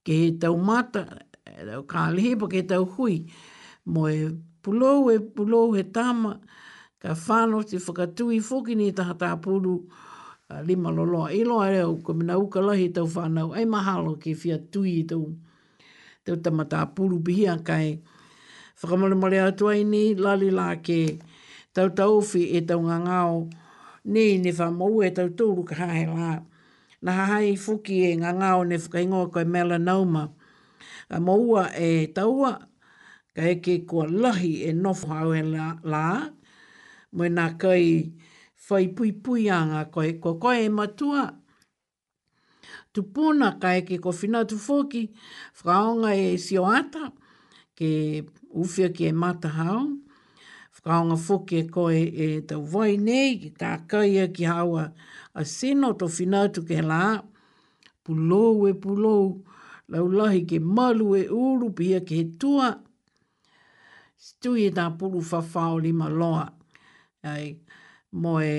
ke 0.05 0.13
he 0.21 0.31
tau 0.41 0.55
mata, 0.69 1.03
e 1.47 1.67
tau 1.69 1.83
kālehe 1.91 2.37
po 2.39 2.47
ke 2.53 2.63
tau 2.71 2.85
hui, 2.95 3.19
mo 3.85 4.07
e 4.07 4.31
pulou 4.63 5.11
e 5.13 5.19
pulou 5.35 5.75
he 5.77 5.83
tama, 5.97 6.37
ka 6.99 7.15
whāno 7.25 7.59
te 7.71 7.77
whakatui 7.85 8.39
whoki 8.47 8.75
ni 8.79 8.91
taha 8.93 9.17
tāpuru 9.25 9.75
lima 10.67 10.91
loloa. 10.91 11.31
I 11.35 11.41
e 11.41 11.47
loa 11.47 11.67
reo, 11.69 11.95
ko 12.05 12.13
mina 12.13 12.39
uka 12.39 12.63
lahi 12.63 12.91
tau 12.95 13.07
whānau, 13.15 13.51
ai 13.57 13.65
mahalo 13.75 14.15
ke 14.23 14.31
whia 14.43 14.57
tui 14.71 15.01
tau, 15.07 15.33
tau 16.23 16.35
tamatā 16.43 16.83
pulu 16.95 17.19
bihia 17.23 17.57
kai, 17.63 17.87
ka 17.97 18.12
Whakamalamale 18.83 19.39
atu 19.41 19.69
ai 19.71 19.83
ni 19.83 20.11
lali 20.15 20.49
la 20.51 20.75
ke 20.85 20.99
tau 21.75 21.87
tau 21.99 22.15
fi 22.29 22.41
e 22.57 22.61
tau 22.69 22.81
ngā 22.81 23.21
Ni 24.05 24.35
Ne 24.35 24.43
ne 24.43 24.51
whamau 24.57 24.99
e 25.01 25.09
tau 25.17 25.29
tūru 25.39 25.63
ka 25.69 25.75
hae 25.75 26.05
la. 26.05 26.43
Na 27.03 27.11
hahai 27.17 27.55
fuki 27.63 27.95
e 28.09 28.17
ngā 28.21 28.31
ngāo 28.39 28.63
ne 28.67 28.75
whakaingoa 28.81 29.31
koe 29.33 29.45
melanoma. 29.53 30.23
A 31.09 31.17
maua 31.25 31.63
e 31.79 32.07
taua 32.15 32.51
ka 33.35 33.41
eke 33.53 33.85
kua 33.87 34.05
lahi 34.07 34.67
e 34.69 34.73
nofu 34.73 35.07
hau 35.07 35.31
e 35.33 35.41
la. 35.53 35.67
la. 35.91 36.05
Moe 37.15 37.29
nā 37.29 37.47
kai 37.59 38.11
whai 38.67 38.85
pui 38.95 39.11
pui 39.23 39.47
a 39.49 39.59
ngā 39.69 39.81
koe 39.93 40.11
ko 40.21 40.35
koe 40.39 40.57
e 40.65 40.69
matua. 40.69 41.23
Tupuna 42.93 43.55
ka 43.61 43.69
eke 43.79 43.97
ko 44.03 44.11
whina 44.19 44.43
tu 44.45 44.57
fuki 44.57 45.03
whakaonga 45.55 46.11
e 46.25 46.35
sioata. 46.37 46.99
Tupuna 46.99 47.21
ke 47.77 48.23
uwhia 48.53 48.89
ke 48.93 49.11
matahau, 49.13 49.97
whakaonga 50.75 51.17
whoke 51.25 51.59
koe 51.73 52.01
e 52.05 52.27
tau 52.47 52.61
wai 52.73 52.97
nei, 52.97 53.37
ki 53.41 53.49
tā 53.59 53.71
kaia 53.89 54.27
ki 54.33 54.43
hawa 54.45 54.91
a 55.33 55.41
seno 55.45 55.93
to 55.97 56.05
whinautu 56.05 56.61
ke 56.69 56.77
la, 56.87 57.21
pulou 58.03 58.67
e 58.69 58.73
pulou, 58.81 59.41
laulahi 59.89 60.41
ke 60.49 60.57
malu 60.61 61.13
e 61.17 61.21
uru 61.27 61.71
pia 61.77 61.99
ke 62.01 62.15
he 62.21 62.27
tua, 62.39 62.69
stui 64.23 64.67
e 64.69 64.73
tā 64.77 64.85
pulu 64.97 65.19
whawhao 65.31 65.79
lima 65.83 66.09
loa, 66.09 66.45
ai, 67.25 67.57
mo 68.13 68.37
e 68.39 68.53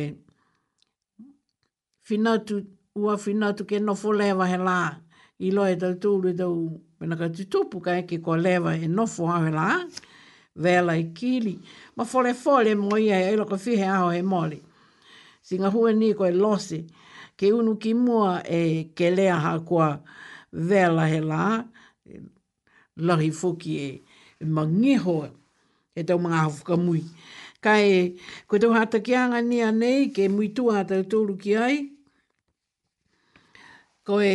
whinautu, 2.11 2.65
ua 2.97 3.15
whinautu 3.25 3.63
ke 3.69 3.79
nofolewa 3.87 4.47
he 4.51 4.59
la, 4.59 4.79
i 5.47 5.51
loe 5.55 5.75
tau 5.79 5.95
tūru 6.03 6.31
e 6.33 6.37
tau 6.39 6.57
Pena 7.05 7.17
ka 7.21 7.29
tutupu 7.29 7.81
ka 7.85 7.95
eke 8.01 8.17
ko 8.25 8.33
lewa 8.37 8.73
e 8.81 8.89
nofo 8.89 9.27
hawe 9.29 9.51
la, 9.53 9.85
vela 10.57 10.95
i 10.97 11.11
kili. 11.13 11.59
Ma 11.97 12.05
fole 12.09 12.33
fole 12.35 12.73
mo 12.75 12.97
ia 12.97 13.19
e 13.21 13.35
ilo 13.35 13.45
ka 13.45 13.59
fihe 13.61 13.85
aho 13.85 14.09
e 14.15 14.23
mole. 14.23 14.63
Singa 15.43 15.69
hua 15.69 15.93
ni 15.93 16.15
ko 16.17 16.25
e 16.25 16.31
lose, 16.33 16.81
ke 17.37 17.51
unu 17.53 17.77
ki 17.79 17.93
mua 17.95 18.41
e 18.49 18.85
ke 18.97 19.11
lea 19.11 19.37
ha 19.37 19.59
kua 19.61 19.99
vela 20.51 21.05
he 21.13 21.21
la, 21.21 21.65
e 22.09 22.23
lahi 22.97 23.29
fuki 23.33 23.77
e, 23.89 24.03
e 24.41 24.45
mangiho 24.49 25.29
e 25.93 26.01
tau 26.09 26.17
mga 26.19 26.41
hafuka 26.45 26.75
mui. 26.81 27.05
Ka 27.61 27.77
e, 27.85 28.15
koe 28.49 28.59
tau 28.59 28.73
hata 28.73 29.05
ki 29.05 29.13
anga 29.15 29.43
ni 29.43 29.61
nei, 29.77 30.09
ke 30.09 30.31
mui 30.33 30.49
hata 30.73 31.05
tūru 31.05 31.37
ki 31.37 31.53
ai, 31.57 31.85
ko 34.07 34.23
e, 34.25 34.35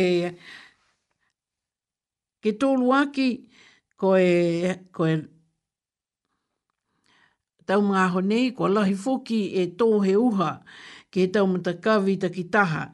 ke 2.42 2.56
tōlu 2.58 2.88
aki 2.96 3.28
ko 4.00 4.14
e, 4.16 4.72
ko 4.96 5.04
e 5.06 5.16
tau 7.68 7.78
mga 7.84 8.04
honei, 8.14 8.50
ko 8.56 8.66
lahi 8.68 8.96
foki 8.96 9.40
e 9.62 9.66
tō 9.78 9.86
he 10.04 10.14
uha 10.18 10.50
ke 11.12 11.26
tau 11.32 11.46
mta 11.46 11.76
kawi 11.84 12.16
ta 12.18 12.28
ki 12.32 12.44
taha. 12.50 12.86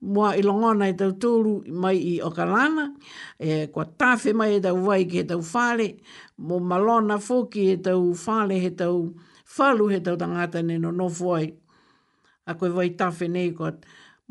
Mua 0.00 0.32
ilongona 0.38 0.88
e 0.90 0.94
tau 0.98 1.10
tōlu 1.22 1.60
mai 1.82 1.96
i 2.00 2.14
okalana, 2.24 2.88
e, 3.38 3.68
ko 3.70 3.84
tawhi 3.84 4.32
mai 4.34 4.56
e 4.58 4.60
tau 4.64 4.74
wai 4.88 5.04
ke 5.10 5.22
tau 5.28 5.40
whare, 5.52 5.88
mo 6.38 6.58
malona 6.58 7.18
foki 7.20 7.68
e 7.74 7.76
tau 7.82 8.10
whare 8.24 8.58
he 8.62 8.70
tau 8.70 9.12
whalu 9.58 9.88
he 9.92 10.00
tau 10.00 10.16
tangata 10.16 10.62
neno 10.64 10.90
no 10.90 11.06
fuai. 11.08 11.46
A 12.48 12.54
koe 12.56 12.68
vai 12.72 12.90
tawhi 12.98 13.28
nei 13.28 13.52
ko 13.52 13.68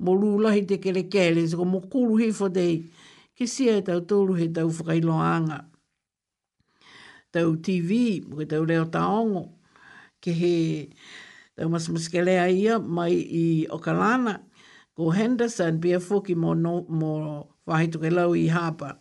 mo 0.04 0.14
lūlahi 0.18 0.66
te 0.68 0.80
kere 0.84 1.06
kele, 1.12 1.46
ko 1.56 1.64
mo 1.66 1.80
kuru 1.86 2.16
hifo 2.18 2.50
dei 2.50 2.84
ke 3.38 3.46
sia 3.46 3.78
e 3.78 3.82
tau 3.86 4.02
tōru 4.02 4.34
he 4.42 4.48
tau 4.50 4.66
whakailoanga. 4.68 5.62
Tau 7.34 7.50
TV, 7.62 8.18
ke 8.38 8.48
tau 8.50 8.64
leo 8.66 8.86
taongo, 8.90 9.44
ke 10.22 10.34
he 10.34 10.56
tau 11.54 11.70
masamaskelea 11.70 12.48
ia 12.50 12.80
mai 12.80 13.14
i 13.14 13.46
Okalana, 13.70 14.40
ko 14.98 15.12
Henderson, 15.14 15.78
bia 15.80 16.00
fuki 16.00 16.34
mō 16.36 16.56
no, 16.58 16.80
mō 16.90 17.12
whahituke 17.70 18.10
lau 18.14 18.34
i 18.34 18.48
hapa. 18.50 18.98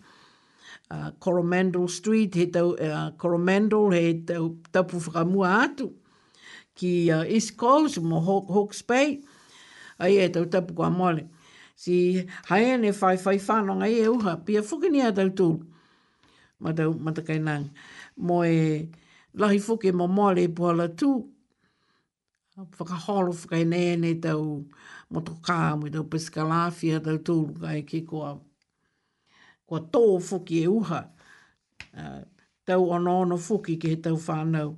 Uh, 0.91 1.11
Coromandel 1.18 1.89
Street, 1.89 2.34
he 2.34 2.47
tau, 2.47 2.74
uh, 2.76 3.11
Coromandel, 3.16 3.91
he 3.91 4.20
tau 4.28 4.51
tapu 4.70 4.99
whakamua 5.01 5.55
atu, 5.64 5.89
ki 6.76 6.93
uh, 7.11 7.24
East 7.24 7.57
Coast, 7.57 7.99
mō 8.03 8.20
Hawke's 8.28 8.82
Bay, 8.82 9.22
ai 9.99 10.12
e 10.20 10.28
tau 10.28 10.45
tapu 10.45 10.74
kua 10.76 10.91
mole 10.91 11.24
si 11.77 12.24
hae 12.49 12.77
ne 12.81 12.93
fai 12.97 13.16
fai 13.24 13.39
fano 13.47 13.72
ngai 13.79 13.95
e 14.05 14.09
uha 14.16 14.33
pia 14.45 14.61
fuki 14.68 14.89
ni 14.95 15.01
atau 15.09 15.29
tu 15.39 15.49
ma 16.62 16.70
tau 16.79 16.91
matakai 17.05 17.41
nang 17.49 17.64
mo 18.27 18.37
e 18.45 18.89
lahi 19.41 19.59
fuki 19.66 19.91
mo 19.99 20.05
mole 20.16 20.41
e 20.49 20.49
pola 20.59 20.87
tu 20.99 21.11
whakaholo 22.77 23.33
whakai 23.39 23.64
ne 23.72 23.83
ne 24.03 24.11
tau 24.24 24.43
motoka 25.12 25.57
mo 25.79 25.85
e 25.89 25.93
tau 25.97 26.05
piskalafi 26.12 26.89
atau 26.99 27.16
tu 27.27 27.37
e 27.79 27.83
ki 27.91 27.99
kua 28.09 28.31
kua 29.68 29.81
tō 29.93 30.03
fuki 30.29 30.57
e 30.64 30.66
uha 30.81 31.01
tau 32.66 32.83
ono 32.97 33.12
ono 33.22 33.37
fuki 33.47 33.74
ki 33.81 33.87
he 33.93 33.97
tau 34.07 34.16
whanau 34.27 34.68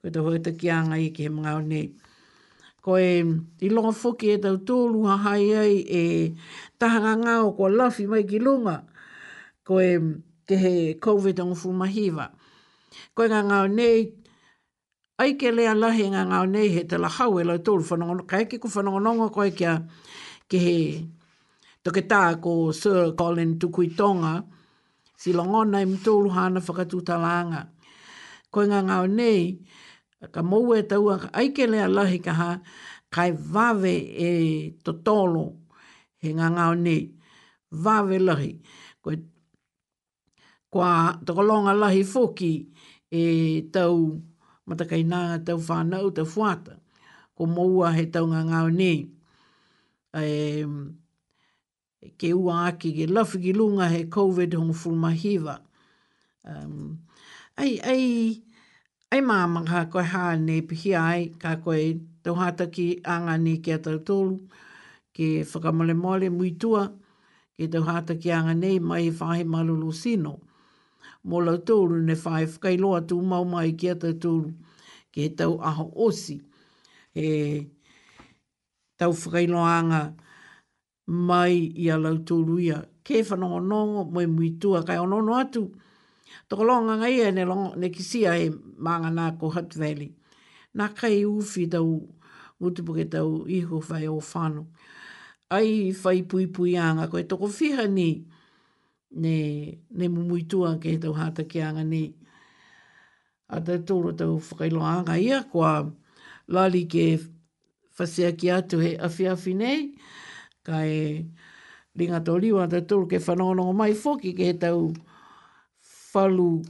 ko 0.00 0.06
tau 0.14 0.24
hoitakianga 0.28 0.94
i 0.98 1.06
e 1.10 1.14
ki 1.14 1.22
he 1.26 1.30
mga 1.38 1.52
o 1.58 1.60
nei 1.70 1.86
ko 2.86 3.00
e 3.02 3.18
i 3.58 3.68
longa 3.68 3.90
fuki 3.90 4.30
e 4.38 4.38
tau 4.38 4.60
tōlu 4.62 5.08
ha 5.10 5.16
hai 5.26 5.50
ai 5.58 5.74
e 5.90 6.02
tahanga 6.78 7.16
ngā 7.18 7.32
ko 7.42 7.48
kua 7.58 7.68
lafi 7.74 8.06
mai 8.06 8.22
ki 8.30 8.38
lunga 8.38 8.76
ko 9.66 9.80
e 9.82 9.90
ke 10.46 10.54
he 10.54 10.72
COVID 11.02 11.42
ang 11.42 11.58
fumahiva. 11.58 12.30
Ko 13.10 13.26
e 13.26 13.32
ngā 13.32 13.40
ngāo 13.50 13.66
nei, 13.74 14.06
ai 15.18 15.34
ke 15.34 15.50
lea 15.50 15.74
lahi 15.74 16.06
ngā 16.14 16.22
ngāo 16.30 16.46
nei 16.46 16.70
he 16.76 16.84
te 16.86 16.94
la 17.02 17.10
hau 17.18 17.40
e 17.42 17.48
lau 17.48 17.58
tōlu 17.58 17.82
whanongononga, 17.82 18.30
ka 18.30 18.44
eke 18.46 18.62
ku 18.62 18.70
whanongononga 18.70 19.32
ko 19.34 19.42
e 19.42 19.50
kia 19.50 19.74
ke 20.46 20.62
he 20.62 20.76
toke 21.82 22.06
tā 22.06 22.38
ko 22.38 22.70
Sir 22.70 23.18
Colin 23.18 23.58
Tukuitonga, 23.58 24.46
si 25.18 25.32
longona 25.34 25.82
i 25.82 25.90
mtōlu 25.90 26.30
hana 26.38 26.62
whakatūtalaanga. 26.62 27.66
Ko 28.54 28.62
e 28.62 28.70
ngā 28.70 28.80
ngāo 28.86 29.10
nei, 29.10 29.58
ka 30.30 30.40
mou 30.42 30.66
e 30.78 30.82
taua, 30.88 31.14
ai 31.36 31.48
ke 31.54 31.66
lea 31.68 31.88
lahi 31.90 32.18
ka 32.24 32.32
ha, 32.34 32.50
kai 33.14 33.30
vave 33.52 33.94
e 34.30 34.32
totolo 34.84 35.44
he 36.22 36.32
ngā 36.34 36.48
ngāo 36.56 36.74
nei, 36.80 37.02
vave 37.84 38.18
lahi. 38.22 38.52
Koe, 39.04 39.16
kua 40.72 41.16
tokolonga 41.26 41.74
lahi 41.76 42.02
foki 42.04 42.52
e 43.12 43.24
tau 43.72 44.16
matakainanga, 44.66 45.44
tau 45.46 45.58
whānau, 45.66 46.10
tau 46.16 46.24
fuata, 46.26 46.80
ko 47.36 47.46
moua 47.46 47.92
he 47.94 48.06
tau 48.10 48.26
ngā 48.32 48.40
ngāo 48.52 48.72
nei. 48.72 48.98
ke 52.16 52.28
ua 52.32 52.70
aki 52.70 52.92
ke 52.96 53.04
lafi 53.12 53.36
ki 53.42 53.52
lunga 53.52 53.84
he 53.90 54.06
COVID 54.08 54.54
hong 54.56 54.72
fulmahiva. 54.72 55.60
Um, 56.46 57.00
ai, 57.58 57.76
ai, 57.84 58.00
ai, 58.00 58.45
Ai 59.14 59.20
māmanga 59.22 59.80
koe 59.90 60.02
hā 60.02 60.20
ne 60.44 60.54
pihi 60.68 60.92
ai, 60.98 61.26
ka 61.42 61.52
koe 61.62 61.82
tauhata 62.26 62.64
ki 62.74 62.86
anga 63.16 63.36
ni 63.38 63.52
ki 63.62 63.70
a 63.76 63.76
tautolu, 63.84 64.38
ki 65.14 65.28
whakamole 65.50 65.94
mole 65.96 66.30
muitua, 66.38 66.80
ki 67.56 67.68
tauhata 67.74 68.16
ki 68.20 68.32
anga 68.34 68.54
nei 68.64 68.80
mai 68.82 69.04
i 69.04 69.08
e 69.12 69.12
whahe 69.20 69.44
malulu 69.52 69.92
sino. 70.00 70.34
Mō 71.24 71.44
lau 71.46 71.54
tōru 71.70 72.00
ne 72.08 72.16
whae 72.24 72.46
whakailoa 72.56 73.04
tū 73.06 73.20
mau 73.32 73.44
mai 73.52 73.70
ki 73.78 73.92
a 73.94 73.96
tautolu, 74.06 74.50
ki 75.14 75.28
he 75.28 75.30
tau 75.38 75.54
aho 75.70 75.86
osi. 76.08 76.40
E 77.14 77.62
tau 78.98 79.14
anga 79.62 80.02
mai 81.06 81.54
i 81.78 81.86
a 81.94 81.96
lau 81.96 82.16
tōru 82.18 82.58
ia. 82.60 82.82
Ke 83.06 83.22
whanongonongo 83.22 84.10
mai 84.10 84.26
muitua, 84.26 84.82
kai 84.84 84.96
ononu 84.98 85.38
atu. 85.40 85.68
Kei 85.68 85.84
Toko 86.48 86.62
longa 86.64 86.96
ngai 87.00 87.18
e 87.22 87.28
ne, 87.36 87.88
kisia 87.96 88.30
e 88.38 88.48
maanga 88.84 89.10
nā 89.10 89.26
ko 89.40 89.50
Hutt 89.54 89.74
Valley. 89.78 90.12
Nā 90.76 90.88
kai 90.96 91.24
uwhi 91.24 91.66
tau, 91.72 91.90
utipuke 92.62 93.06
tau 93.10 93.46
iho 93.48 93.80
whai 93.88 94.06
o 94.10 94.20
whanu. 94.20 94.66
Ai 95.50 95.92
whai 96.02 96.22
pui 96.26 96.46
pui 96.50 96.74
anga 96.76 97.06
koe 97.08 97.22
toko 97.28 97.46
whiha 97.46 97.86
ni, 97.88 98.26
ne, 99.10 99.36
ne 99.90 100.06
mumuitua 100.08 100.76
ke 100.82 100.96
tau 101.00 101.12
hata 101.14 101.44
ki 101.44 101.60
anga 101.62 101.84
ni. 101.84 102.04
A 103.48 103.60
te 103.60 103.78
tōro 103.78 104.12
tau 104.16 104.38
whakailo 104.42 104.82
anga 104.82 105.16
ia 105.18 105.42
kua 105.50 105.86
lali 106.48 106.84
ke 106.86 107.06
whasea 107.96 108.32
ki 108.36 108.48
atu 108.50 108.78
he 108.82 108.96
awhiawhi 109.08 109.54
nei. 109.56 109.80
Kai 110.66 111.24
ringa 111.96 112.20
tō 112.26 112.34
liwa 112.42 112.66
te 112.70 112.80
tōro 112.82 113.06
ke 113.08 113.22
whanono 113.26 113.70
mai 113.72 113.94
foki 113.94 114.34
ke 114.34 114.50
tau 114.58 114.90
whanu 114.90 115.15
falu 116.16 116.64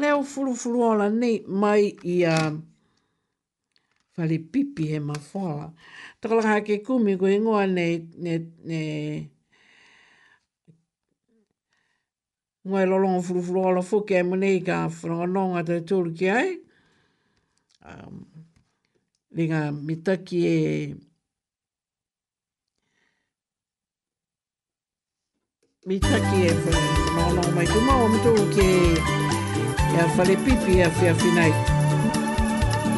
leo 0.00 0.22
fulu 0.24 0.54
fulu 0.56 0.78
ola 0.90 1.06
nei 1.12 1.44
mai 1.46 1.82
ia 2.14 2.32
fale 4.16 4.36
pipi 4.52 4.84
he 4.92 4.98
mafala. 5.00 5.66
Takala 6.20 6.42
ha 6.48 6.62
ke 6.64 6.80
kumi 6.86 7.18
ko 7.20 7.26
ingoa 7.28 7.66
ne, 7.68 7.84
ne, 8.16 8.32
ngai 12.64 12.86
ngoe 12.96 13.20
fulu 13.26 13.40
fulu 13.44 13.60
ala 13.68 13.82
foke 13.90 14.16
ai 14.16 14.24
monei 14.24 14.56
ka 14.66 14.78
whanonga 15.18 15.60
tai 15.68 15.80
tūru 15.88 16.16
ki 16.16 16.30
ai. 16.32 16.48
Um, 17.84 18.24
Lenga 19.36 19.68
mitaki 19.72 20.38
e 20.48 20.56
Mi 25.88 26.00
taki 26.02 26.40
e 26.50 26.52
whare. 26.62 26.86
Nō 27.16 27.24
nō 27.36 27.44
mai 27.56 27.66
tu 27.72 27.80
mau 27.86 28.00
amitō 28.06 28.32
ke 28.56 28.64
e 29.94 29.98
a 30.02 30.06
whare 30.16 30.34
pipi 30.44 30.74
e 30.78 30.82
a 30.86 30.88
whia 30.98 31.12
whinai. 31.20 31.52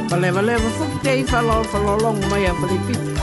Pa 0.09 0.17
lewa 0.23 0.41
lewa 0.49 0.69
whukitei 0.79 1.23
whalo 1.31 1.57
whalo 1.75 1.93
longu 2.05 2.25
mai 2.33 2.45
a 2.51 2.53
whare 2.61 2.79
pipi. 2.89 3.18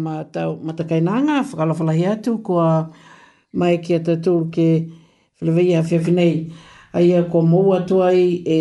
ma 0.00 0.24
tau 0.24 0.56
matakai 0.56 1.04
nanga, 1.04 1.44
whakalawhalahi 1.44 2.04
atu 2.08 2.40
ko 2.42 2.58
a 2.58 2.72
mai 3.52 3.78
ki 3.84 3.94
a 4.00 4.00
tatu 4.00 4.48
ke 4.50 4.88
whalawai 5.38 5.76
a 5.76 5.82
Ai 5.84 6.48
Aia 7.14 7.22
ko 7.30 7.40
mou 7.46 7.70
atuai 7.78 8.42
e 8.42 8.58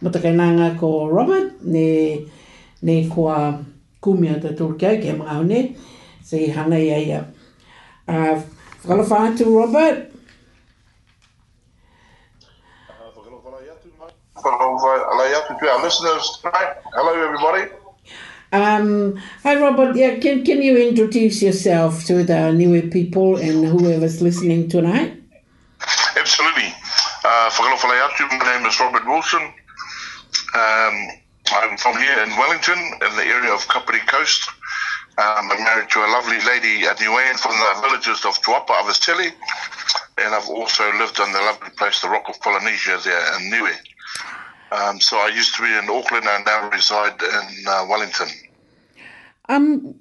matakai 0.00 0.32
nanga 0.34 0.72
ko 0.80 1.06
Robert, 1.10 1.60
ne, 1.68 2.24
ne 2.82 3.08
ko 3.10 3.28
a 3.28 3.60
kumi 4.00 4.28
a 4.30 4.40
tatu 4.40 4.72
ke 4.78 4.86
au 4.88 4.96
ke 5.02 5.12
mga 5.12 5.34
hone, 5.36 5.76
se 6.22 6.38
i 6.38 6.48
hana 6.48 6.76
i 6.80 6.88
aia. 6.88 7.20
Uh, 8.08 8.40
whakalawha 8.82 9.18
atu 9.34 9.44
Robert, 9.54 10.10
Hello, 14.44 14.76
my, 14.76 15.00
my, 15.16 15.80
my 15.80 15.82
listeners 15.82 16.38
tonight. 16.42 16.76
Hello, 16.92 17.16
everybody. 17.16 17.64
Um, 18.54 19.16
hi, 19.42 19.58
Robert. 19.60 19.96
Yeah, 19.96 20.20
can, 20.20 20.44
can 20.44 20.62
you 20.62 20.78
introduce 20.78 21.42
yourself 21.42 22.04
to 22.04 22.22
the 22.22 22.52
Niue 22.52 22.88
people 22.88 23.34
and 23.34 23.66
whoever's 23.66 24.22
listening 24.22 24.68
tonight? 24.68 25.20
Absolutely. 26.16 26.70
Uh, 27.24 27.50
my 27.58 28.54
name 28.54 28.64
is 28.66 28.78
Robert 28.78 29.04
Wilson. 29.08 29.42
Um, 30.54 30.96
I'm 31.50 31.76
from 31.78 31.98
here 31.98 32.22
in 32.22 32.30
Wellington, 32.38 32.78
in 32.78 33.16
the 33.16 33.26
area 33.26 33.52
of 33.52 33.66
Kapiti 33.66 34.06
Coast. 34.06 34.48
Um, 35.18 35.50
I'm 35.50 35.64
married 35.64 35.90
to 35.90 35.98
a 36.04 36.08
lovely 36.14 36.38
lady, 36.46 36.86
at 36.86 36.98
Niuean, 36.98 37.34
from 37.36 37.56
the 37.58 37.88
villages 37.88 38.24
of 38.24 38.40
Tuapa, 38.40 38.70
Avasteli. 38.70 39.32
And 40.24 40.32
I've 40.32 40.48
also 40.48 40.84
lived 40.98 41.18
on 41.18 41.32
the 41.32 41.40
lovely 41.40 41.70
place, 41.76 42.00
the 42.00 42.08
Rock 42.08 42.28
of 42.28 42.40
Polynesia, 42.40 43.00
there 43.02 43.40
in 43.40 43.50
Niue. 43.50 43.74
Um, 44.70 45.00
so 45.00 45.16
I 45.18 45.28
used 45.28 45.54
to 45.56 45.62
be 45.62 45.68
in 45.72 45.88
Auckland 45.90 46.26
and 46.26 46.44
now 46.46 46.68
reside 46.70 47.20
in 47.22 47.64
uh, 47.66 47.86
Wellington. 47.88 48.28
Um, 49.48 49.94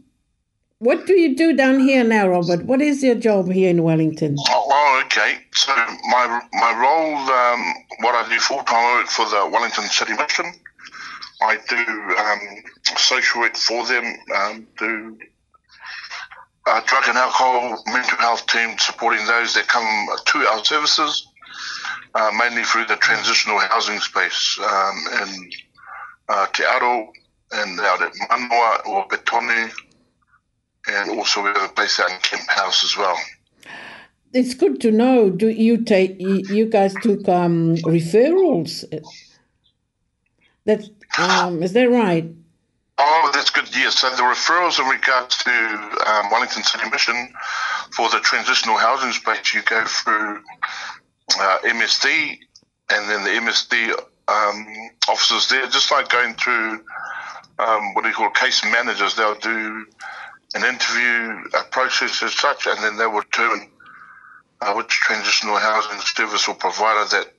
what 0.79 1.05
do 1.05 1.13
you 1.13 1.35
do 1.35 1.53
down 1.55 1.79
here 1.79 2.03
now, 2.03 2.27
Robert? 2.27 2.65
What 2.65 2.81
is 2.81 3.03
your 3.03 3.15
job 3.15 3.51
here 3.51 3.69
in 3.69 3.83
Wellington? 3.83 4.35
Oh, 4.49 5.01
okay. 5.05 5.37
So 5.53 5.73
my 6.09 6.41
my 6.53 6.71
role, 6.81 7.15
um, 7.15 7.73
what 7.99 8.15
I 8.15 8.27
do 8.29 8.37
full 8.39 8.63
time, 8.63 8.75
I 8.77 8.95
work 8.97 9.07
for 9.07 9.25
the 9.25 9.47
Wellington 9.51 9.83
City 9.85 10.13
Mission. 10.13 10.45
I 11.41 11.57
do 11.67 11.77
um, 12.17 12.39
social 12.97 13.41
work 13.41 13.55
for 13.57 13.85
them. 13.85 14.05
Um, 14.35 14.67
do 14.77 15.17
uh, 16.67 16.81
drug 16.85 17.03
and 17.09 17.17
alcohol 17.17 17.81
mental 17.87 18.17
health 18.19 18.45
team 18.47 18.75
supporting 18.77 19.25
those 19.25 19.53
that 19.53 19.67
come 19.67 19.83
to 20.25 20.37
our 20.49 20.63
services, 20.65 21.27
uh, 22.15 22.31
mainly 22.37 22.63
through 22.63 22.85
the 22.85 22.95
transitional 22.97 23.59
housing 23.59 23.99
space 23.99 24.57
um, 24.61 24.97
in 25.23 25.49
uh, 26.29 26.45
Te 26.53 26.63
Aro, 26.63 27.07
and 27.53 27.79
out 27.81 28.01
at 28.01 28.13
Manoa 28.29 28.79
or 28.85 29.07
Betoni, 29.07 29.71
and 30.91 31.11
also 31.11 31.41
we 31.41 31.49
have 31.49 31.69
a 31.69 31.73
place 31.73 31.99
out 31.99 32.09
in 32.09 32.17
Kemp 32.17 32.49
House 32.49 32.83
as 32.83 32.97
well. 32.97 33.15
It's 34.33 34.55
good 34.55 34.81
to 34.81 34.91
know. 34.91 35.29
Do 35.29 35.49
you 35.49 35.83
take 35.83 36.19
you 36.19 36.65
guys 36.65 36.95
took 37.03 37.27
um, 37.29 37.75
referrals? 37.83 38.83
That's 40.65 40.89
um, 41.19 41.61
is 41.61 41.73
that 41.73 41.89
right? 41.91 42.33
Oh, 42.97 43.29
that's 43.33 43.51
good. 43.51 43.69
Yes. 43.75 43.99
So 43.99 44.09
the 44.09 44.23
referrals 44.23 44.79
in 44.79 44.87
regards 44.87 45.37
to 45.43 45.51
um, 45.51 46.31
Wellington 46.31 46.63
City 46.63 46.89
Mission 46.89 47.31
for 47.95 48.09
the 48.09 48.19
transitional 48.21 48.77
housing 48.77 49.11
space, 49.11 49.53
you 49.53 49.61
go 49.63 49.83
through 49.85 50.37
uh, 51.39 51.57
MSD, 51.65 52.37
and 52.89 53.09
then 53.09 53.23
the 53.23 53.29
MSD 53.51 53.91
um, 54.27 54.67
officers 55.07 55.47
there, 55.49 55.67
just 55.67 55.91
like 55.91 56.09
going 56.09 56.33
through 56.33 56.79
um, 57.65 57.93
what 57.93 58.03
do 58.03 58.09
you 58.09 58.13
call 58.15 58.29
case 58.29 58.63
managers. 58.65 59.15
They'll 59.15 59.35
do 59.35 59.85
an 60.55 60.63
interview, 60.65 61.39
a 61.59 61.63
process 61.71 62.21
as 62.23 62.33
such, 62.37 62.67
and 62.67 62.77
then 62.83 62.97
they 62.97 63.07
will 63.07 63.21
determine 63.21 63.69
uh, 64.61 64.73
which 64.73 64.87
transitional 64.87 65.57
housing 65.57 65.99
service 65.99 66.47
or 66.47 66.55
provider 66.55 67.05
that 67.11 67.33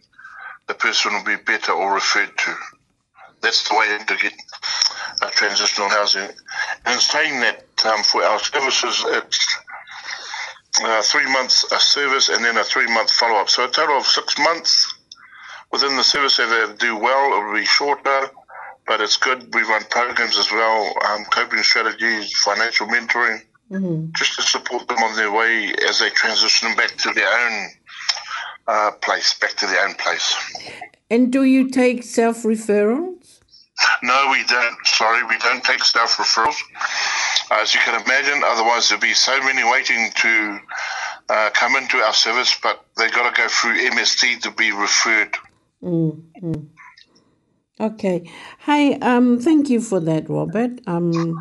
the 0.66 0.74
person 0.74 1.12
will 1.12 1.24
be 1.24 1.36
better 1.44 1.72
or 1.72 1.94
referred 1.94 2.36
to. 2.38 2.54
That's 3.40 3.68
the 3.68 3.76
way 3.76 3.98
to 3.98 4.16
get 4.16 4.32
a 5.22 5.26
uh, 5.26 5.30
transitional 5.30 5.90
housing. 5.90 6.28
And 6.86 7.00
saying 7.00 7.40
that, 7.40 7.64
um, 7.84 8.02
for 8.02 8.22
our 8.24 8.38
services, 8.38 9.02
it's 9.06 9.56
uh, 10.82 11.02
three 11.02 11.30
months 11.30 11.70
a 11.70 11.78
service 11.78 12.30
and 12.30 12.42
then 12.44 12.56
a 12.56 12.64
three 12.64 12.86
month 12.86 13.10
follow 13.10 13.40
up. 13.40 13.50
So 13.50 13.64
a 13.64 13.68
total 13.70 13.98
of 13.98 14.06
six 14.06 14.38
months 14.38 14.92
within 15.70 15.94
the 15.96 16.02
service. 16.02 16.38
If 16.40 16.48
they 16.48 16.74
do 16.76 16.96
well, 16.98 17.38
it 17.42 17.46
will 17.46 17.54
be 17.60 17.66
shorter. 17.66 18.30
But 18.86 19.00
it's 19.00 19.16
good 19.16 19.54
we 19.54 19.62
run 19.62 19.82
programs 19.88 20.36
as 20.36 20.52
well, 20.52 20.94
um, 21.08 21.24
coping 21.26 21.62
strategies, 21.62 22.32
financial 22.38 22.86
mentoring, 22.86 23.40
mm-hmm. 23.70 24.06
just 24.12 24.34
to 24.36 24.42
support 24.42 24.86
them 24.88 24.98
on 24.98 25.16
their 25.16 25.32
way 25.32 25.72
as 25.88 26.00
they 26.00 26.10
transition 26.10 26.74
back 26.74 26.96
to 26.98 27.12
their 27.14 27.28
own 27.46 27.68
uh, 28.66 28.90
place, 29.00 29.38
back 29.38 29.54
to 29.54 29.66
their 29.66 29.86
own 29.86 29.94
place. 29.94 30.36
And 31.10 31.32
do 31.32 31.44
you 31.44 31.70
take 31.70 32.02
self 32.02 32.42
referrals? 32.42 33.40
No, 34.02 34.28
we 34.30 34.44
don't. 34.44 34.76
Sorry, 34.86 35.22
we 35.24 35.38
don't 35.38 35.64
take 35.64 35.82
self 35.82 36.16
referrals. 36.18 36.56
Uh, 37.50 37.62
as 37.62 37.74
you 37.74 37.80
can 37.80 38.00
imagine, 38.04 38.42
otherwise 38.44 38.88
there'd 38.90 39.00
be 39.00 39.14
so 39.14 39.38
many 39.40 39.64
waiting 39.64 40.10
to 40.14 40.58
uh, 41.30 41.50
come 41.54 41.76
into 41.76 41.98
our 41.98 42.12
service, 42.12 42.54
but 42.62 42.84
they 42.98 43.04
have 43.04 43.14
got 43.14 43.34
to 43.34 43.42
go 43.42 43.48
through 43.48 43.78
MSD 43.90 44.40
to 44.42 44.50
be 44.50 44.72
referred. 44.72 45.34
Mm-hmm. 45.82 46.52
Okay. 47.80 48.22
Hi. 48.60 48.92
Um. 49.02 49.40
Thank 49.40 49.68
you 49.68 49.80
for 49.80 49.98
that, 50.00 50.30
Robert. 50.30 50.80
Um. 50.86 51.34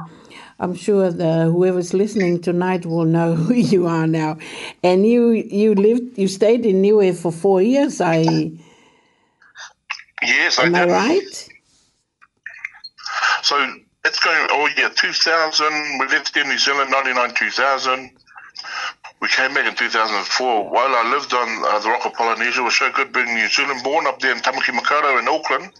I'm 0.59 0.73
sure 0.75 1.11
the, 1.11 1.45
whoever's 1.45 1.93
listening 1.93 2.41
tonight 2.41 2.85
will 2.87 3.05
know 3.05 3.35
who 3.35 3.53
you 3.53 3.85
are 3.85 4.07
now. 4.07 4.37
And 4.81 5.05
you 5.05 5.29
you 5.29 5.75
lived 5.75 6.17
you 6.17 6.27
stayed 6.27 6.65
in 6.65 6.81
Niue 6.81 7.13
for 7.13 7.31
four 7.31 7.61
years. 7.61 8.01
I 8.01 8.49
yes. 10.23 10.57
Am 10.57 10.73
I, 10.73 10.81
I 10.81 10.87
right? 10.87 11.49
So 13.43 13.55
it's 14.03 14.19
going. 14.19 14.47
Oh 14.49 14.67
yeah, 14.75 14.89
2000. 14.95 15.99
We 15.99 16.07
lived 16.07 16.35
in 16.35 16.47
New 16.47 16.57
Zealand, 16.57 16.89
99, 16.89 17.35
2000. 17.37 18.09
We 19.21 19.27
came 19.27 19.53
back 19.53 19.67
in 19.67 19.75
2004. 19.75 20.69
While 20.71 20.95
I 20.95 21.11
lived 21.13 21.31
on 21.35 21.47
uh, 21.63 21.77
the 21.79 21.89
Rock 21.89 22.07
of 22.07 22.13
Polynesia, 22.13 22.63
was 22.63 22.75
so 22.75 22.91
good 22.91 23.13
being 23.13 23.35
New 23.35 23.47
Zealand 23.49 23.83
born 23.83 24.07
up 24.07 24.19
there 24.19 24.31
in 24.31 24.39
Tamaki 24.39 24.71
Makaurau 24.73 25.19
in 25.19 25.27
Auckland 25.27 25.71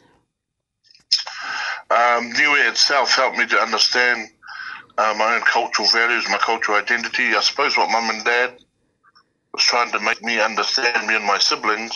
um, 1.94 2.32
Niue 2.32 2.68
itself 2.70 3.12
helped 3.14 3.38
me 3.38 3.46
to 3.48 3.58
understand 3.58 4.30
uh, 4.98 5.14
my 5.18 5.36
own 5.36 5.42
cultural 5.42 5.88
values, 5.90 6.26
my 6.30 6.38
cultural 6.38 6.78
identity. 6.78 7.34
I 7.36 7.42
suppose 7.42 7.78
what 7.78 7.92
mum 7.92 8.10
and 8.10 8.24
dad 8.24 8.58
was 9.54 9.64
trying 9.64 9.92
to 9.92 10.00
make 10.00 10.22
me 10.24 10.40
understand, 10.40 11.08
me 11.08 11.16
and 11.16 11.26
my 11.26 11.38
siblings, 11.38 11.94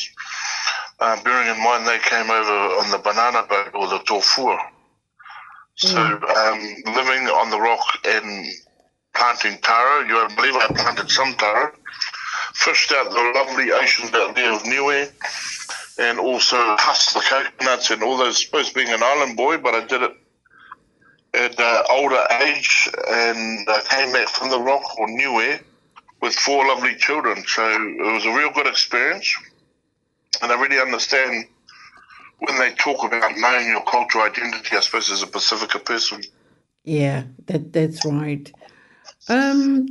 uh, 1.00 1.22
bearing 1.24 1.48
in 1.56 1.64
mind 1.64 1.88
they 1.88 2.00
came 2.00 2.30
over 2.30 2.56
on 2.80 2.92
the 2.92 2.98
banana 3.00 3.44
boat 3.48 3.72
or 3.74 3.88
the 3.88 4.00
tofua. 4.06 4.58
So 5.76 5.98
mm. 5.98 6.24
um, 6.24 6.60
living 6.96 7.28
on 7.30 7.50
the 7.50 7.60
rock 7.60 7.86
and 8.06 8.48
planting 9.16 9.58
taro, 9.62 10.06
you 10.08 10.14
won't 10.16 10.36
believe 10.36 10.56
I 10.56 10.68
planted 10.74 11.10
some 11.10 11.34
taro, 11.36 11.72
fished 12.54 12.92
out 12.92 13.10
the 13.10 13.32
lovely 13.36 13.72
oceans 13.72 14.12
out 14.14 14.36
there 14.36 14.54
of 14.54 14.64
Niue, 14.66 15.10
and 16.00 16.20
also 16.20 16.58
husk 16.78 17.14
the 17.14 17.22
Coconuts 17.22 17.90
and 17.92 18.04
all 18.04 18.18
those. 18.18 18.44
Supposed 18.46 18.74
being 18.76 18.90
an 18.90 19.02
island 19.02 19.36
boy, 19.38 19.58
but 19.58 19.74
I 19.74 19.86
did 19.86 20.04
it 20.04 20.16
at 21.34 21.60
uh, 21.60 21.84
older 21.92 22.22
age, 22.44 22.90
and 23.10 23.68
I 23.70 23.82
came 23.90 24.12
back 24.14 24.28
from 24.30 24.50
the 24.50 24.60
Rock 24.60 24.84
or 24.98 25.08
Air 25.20 25.60
with 26.22 26.34
four 26.34 26.68
lovely 26.68 26.96
children. 26.96 27.44
So 27.46 27.68
it 27.68 28.14
was 28.14 28.26
a 28.26 28.36
real 28.36 28.52
good 28.54 28.68
experience, 28.68 29.34
and 30.42 30.52
I 30.52 30.62
really 30.62 30.80
understand 30.80 31.46
when 32.40 32.58
they 32.60 32.72
talk 32.74 33.04
about 33.04 33.32
knowing 33.38 33.68
your 33.68 33.84
cultural 33.86 34.24
identity. 34.26 34.76
I 34.78 34.82
suppose 34.82 35.12
as 35.12 35.24
a 35.24 35.28
Pacifica 35.28 35.80
person. 35.80 36.22
Yeah, 36.84 37.24
that 37.48 37.74
that's 37.74 38.06
right. 38.06 38.52
Um, 39.30 39.88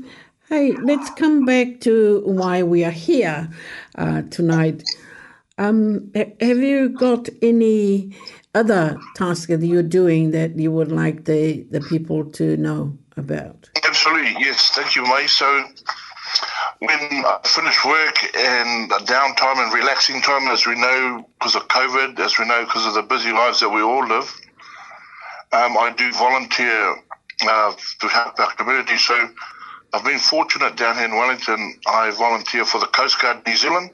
hey, 0.48 0.72
let's 0.82 1.10
come 1.10 1.44
back 1.44 1.80
to 1.80 2.22
why 2.24 2.62
we 2.62 2.84
are 2.84 2.90
here 2.90 3.50
uh, 3.96 4.22
tonight. 4.30 4.82
Um, 5.58 6.12
have 6.14 6.58
you 6.58 6.90
got 6.90 7.28
any 7.40 8.14
other 8.54 8.96
tasks 9.14 9.46
that 9.46 9.62
you're 9.64 9.82
doing 9.82 10.30
that 10.32 10.58
you 10.58 10.70
would 10.70 10.92
like 10.92 11.24
the, 11.24 11.66
the 11.70 11.80
people 11.80 12.26
to 12.32 12.56
know 12.58 12.96
about? 13.16 13.70
Absolutely, 13.86 14.32
yes. 14.38 14.70
Thank 14.74 14.94
you, 14.96 15.02
May. 15.04 15.26
So 15.26 15.64
when 16.80 16.90
I 17.00 17.40
finish 17.44 17.82
work 17.86 18.16
and 18.36 18.90
downtime 19.06 19.56
and 19.64 19.72
relaxing 19.72 20.20
time, 20.20 20.46
as 20.48 20.66
we 20.66 20.74
know, 20.78 21.26
because 21.38 21.54
of 21.56 21.68
COVID, 21.68 22.18
as 22.20 22.38
we 22.38 22.44
know, 22.46 22.64
because 22.64 22.84
of 22.84 22.92
the 22.92 23.02
busy 23.02 23.32
lives 23.32 23.60
that 23.60 23.70
we 23.70 23.80
all 23.80 24.06
live, 24.06 24.28
um, 25.52 25.78
I 25.78 25.94
do 25.96 26.12
volunteer 26.12 26.96
uh, 27.48 27.72
to 28.00 28.08
help 28.08 28.38
our 28.40 28.52
community. 28.52 28.98
So 28.98 29.30
I've 29.94 30.04
been 30.04 30.18
fortunate 30.18 30.76
down 30.76 30.96
here 30.96 31.06
in 31.06 31.12
Wellington. 31.16 31.78
I 31.86 32.10
volunteer 32.10 32.66
for 32.66 32.78
the 32.78 32.88
Coast 32.88 33.22
Guard 33.22 33.38
New 33.46 33.56
Zealand 33.56 33.90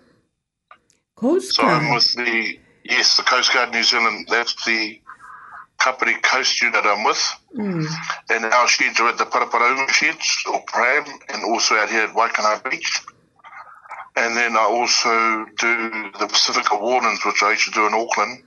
Coast 1.22 1.54
so 1.54 1.62
Guard. 1.62 1.82
I'm 1.84 1.94
with 1.94 2.14
the 2.14 2.58
yes, 2.84 3.16
the 3.16 3.22
Coast 3.22 3.52
Guard 3.54 3.72
New 3.72 3.82
Zealand. 3.84 4.26
That's 4.30 4.62
the 4.64 5.00
company 5.78 6.14
Coast 6.22 6.60
Guard 6.60 6.74
that 6.74 6.84
I'm 6.84 7.04
with, 7.04 7.32
mm. 7.56 7.86
and 8.30 8.44
our 8.46 8.66
sheds 8.68 8.98
are 9.00 9.08
at 9.08 9.18
the 9.18 9.24
Paraparaumu 9.24 9.88
sheds 9.90 10.42
or 10.52 10.60
Pram, 10.66 11.04
and 11.32 11.44
also 11.44 11.76
out 11.76 11.88
here 11.90 12.02
at 12.02 12.14
Waikanae 12.16 12.68
Beach. 12.70 13.02
And 14.16 14.36
then 14.36 14.56
I 14.56 14.62
also 14.62 15.46
do 15.60 16.10
the 16.18 16.26
Pacific 16.26 16.68
Wardens, 16.72 17.24
which 17.24 17.40
I 17.44 17.52
used 17.52 17.64
to 17.66 17.70
do 17.70 17.86
in 17.86 17.94
Auckland. 17.94 18.42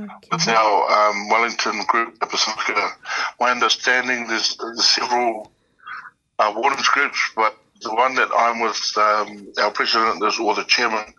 Okay. 0.00 0.12
With 0.32 0.48
our 0.48 1.08
um, 1.10 1.28
Wellington 1.30 1.80
group, 1.86 2.18
the 2.20 2.26
Pacifica, 2.26 2.90
my 3.40 3.50
understanding 3.52 4.26
there's, 4.28 4.56
there's 4.56 4.84
several 4.84 5.50
uh, 6.38 6.52
wardens 6.54 6.86
groups, 6.88 7.18
but 7.34 7.56
the 7.80 7.92
one 7.94 8.14
that 8.16 8.28
I'm 8.36 8.60
with, 8.60 8.92
um, 8.96 9.48
our 9.60 9.72
president 9.72 10.22
is, 10.22 10.38
or 10.38 10.54
the 10.54 10.64
chairman, 10.64 11.14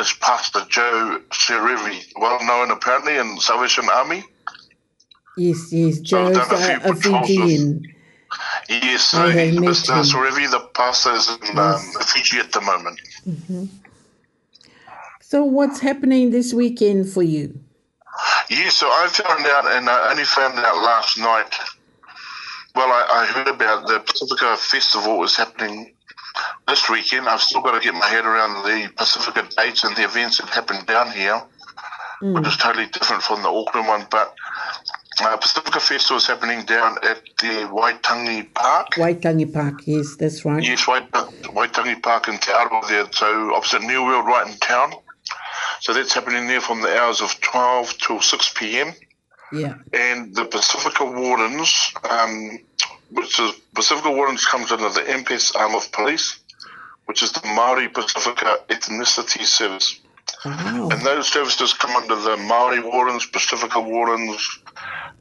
is 0.00 0.12
Pastor 0.14 0.60
Joe 0.68 1.20
Sirivi 1.30 2.04
well 2.16 2.44
known 2.44 2.70
apparently 2.70 3.16
in 3.16 3.38
Salvation 3.38 3.84
Army. 3.92 4.24
Yes, 5.36 5.72
yes, 5.72 5.98
Joe's 6.00 6.34
so 6.34 6.40
uh, 6.42 6.80
a, 6.84 6.90
a 6.90 6.94
Fijian. 6.96 7.84
Yes, 8.68 9.14
I 9.14 9.24
uh, 9.26 9.26
oh, 9.26 9.30
he, 9.30 9.56
Mr. 9.58 10.38
Him. 10.38 10.50
the 10.50 10.68
pastor 10.74 11.12
is 11.12 11.28
in 11.28 11.34
um, 11.50 11.56
yes. 11.56 11.96
um, 11.96 12.02
Fiji 12.02 12.38
at 12.38 12.52
the 12.52 12.60
moment. 12.60 13.00
Mm-hmm. 13.28 13.64
So, 15.20 15.44
what's 15.44 15.80
happening 15.80 16.30
this 16.30 16.52
weekend 16.54 17.08
for 17.08 17.22
you? 17.24 17.58
Yes, 18.48 18.74
so 18.76 18.86
I 18.86 19.08
found 19.08 19.44
out, 19.46 19.66
and 19.72 19.88
I 19.88 20.10
only 20.10 20.22
found 20.24 20.56
out 20.58 20.76
last 20.76 21.18
night. 21.18 21.50
Well, 22.76 22.86
I, 22.88 23.04
I 23.10 23.26
heard 23.26 23.48
about 23.48 23.86
the 23.88 23.98
Pacifica 24.00 24.56
Festival 24.56 25.18
was 25.18 25.36
happening 25.36 25.92
this 26.68 26.88
weekend. 26.88 27.28
I've 27.28 27.40
still 27.40 27.62
got 27.62 27.80
to 27.80 27.80
get 27.80 27.94
my 27.98 28.06
head 28.06 28.24
around 28.24 28.62
the 28.64 28.90
Pacifica 28.96 29.46
dates 29.56 29.84
and 29.84 29.96
the 29.96 30.04
events 30.04 30.38
that 30.38 30.48
happened 30.48 30.86
down 30.86 31.10
here, 31.12 31.42
mm. 32.22 32.34
which 32.34 32.46
is 32.46 32.56
totally 32.56 32.86
different 32.86 33.22
from 33.22 33.42
the 33.42 33.48
Auckland 33.48 33.88
one. 33.88 34.06
But 34.10 34.34
uh, 35.22 35.36
Pacifica 35.36 35.80
Festival 35.80 36.16
is 36.16 36.26
happening 36.26 36.64
down 36.64 36.96
at 37.02 37.22
the 37.40 37.68
Waitangi 37.70 38.52
Park. 38.54 38.94
Waitangi 38.94 39.52
Park, 39.52 39.82
yes, 39.86 40.16
that's 40.16 40.44
right. 40.44 40.62
Yes, 40.62 40.86
Wait- 40.86 41.10
Waitangi 41.12 42.02
Park 42.02 42.28
in 42.28 42.34
Te 42.38 42.52
Aro 42.52 42.86
there, 42.88 43.04
so 43.12 43.54
opposite 43.54 43.82
New 43.82 44.04
World, 44.04 44.26
right 44.26 44.46
in 44.46 44.54
town. 44.58 44.92
So 45.80 45.94
that's 45.94 46.12
happening 46.12 46.46
there 46.46 46.60
from 46.60 46.82
the 46.82 46.94
hours 47.00 47.22
of 47.22 47.38
12 47.40 47.98
till 47.98 48.20
6 48.20 48.54
p.m. 48.54 48.92
Yeah. 49.52 49.76
And 49.94 50.34
the 50.34 50.44
Pacifica 50.44 51.04
Wardens, 51.06 51.92
um, 52.08 52.58
which 53.12 53.40
is 53.40 53.52
Pacifica 53.74 54.10
Wardens 54.10 54.44
comes 54.44 54.70
under 54.70 54.90
the 54.90 55.00
MPS 55.00 55.56
arm 55.56 55.74
of 55.74 55.90
police 55.90 56.39
which 57.10 57.24
is 57.24 57.32
the 57.32 57.40
Māori 57.40 57.92
Pacifica 57.92 58.58
Ethnicity 58.68 59.42
Service. 59.42 59.98
Wow. 60.44 60.90
And 60.92 61.02
those 61.02 61.26
services 61.26 61.72
come 61.72 61.96
under 61.96 62.14
the 62.14 62.36
Maori 62.36 62.78
Warrens, 62.80 63.26
Pacifica 63.26 63.80
Warrens, 63.80 64.60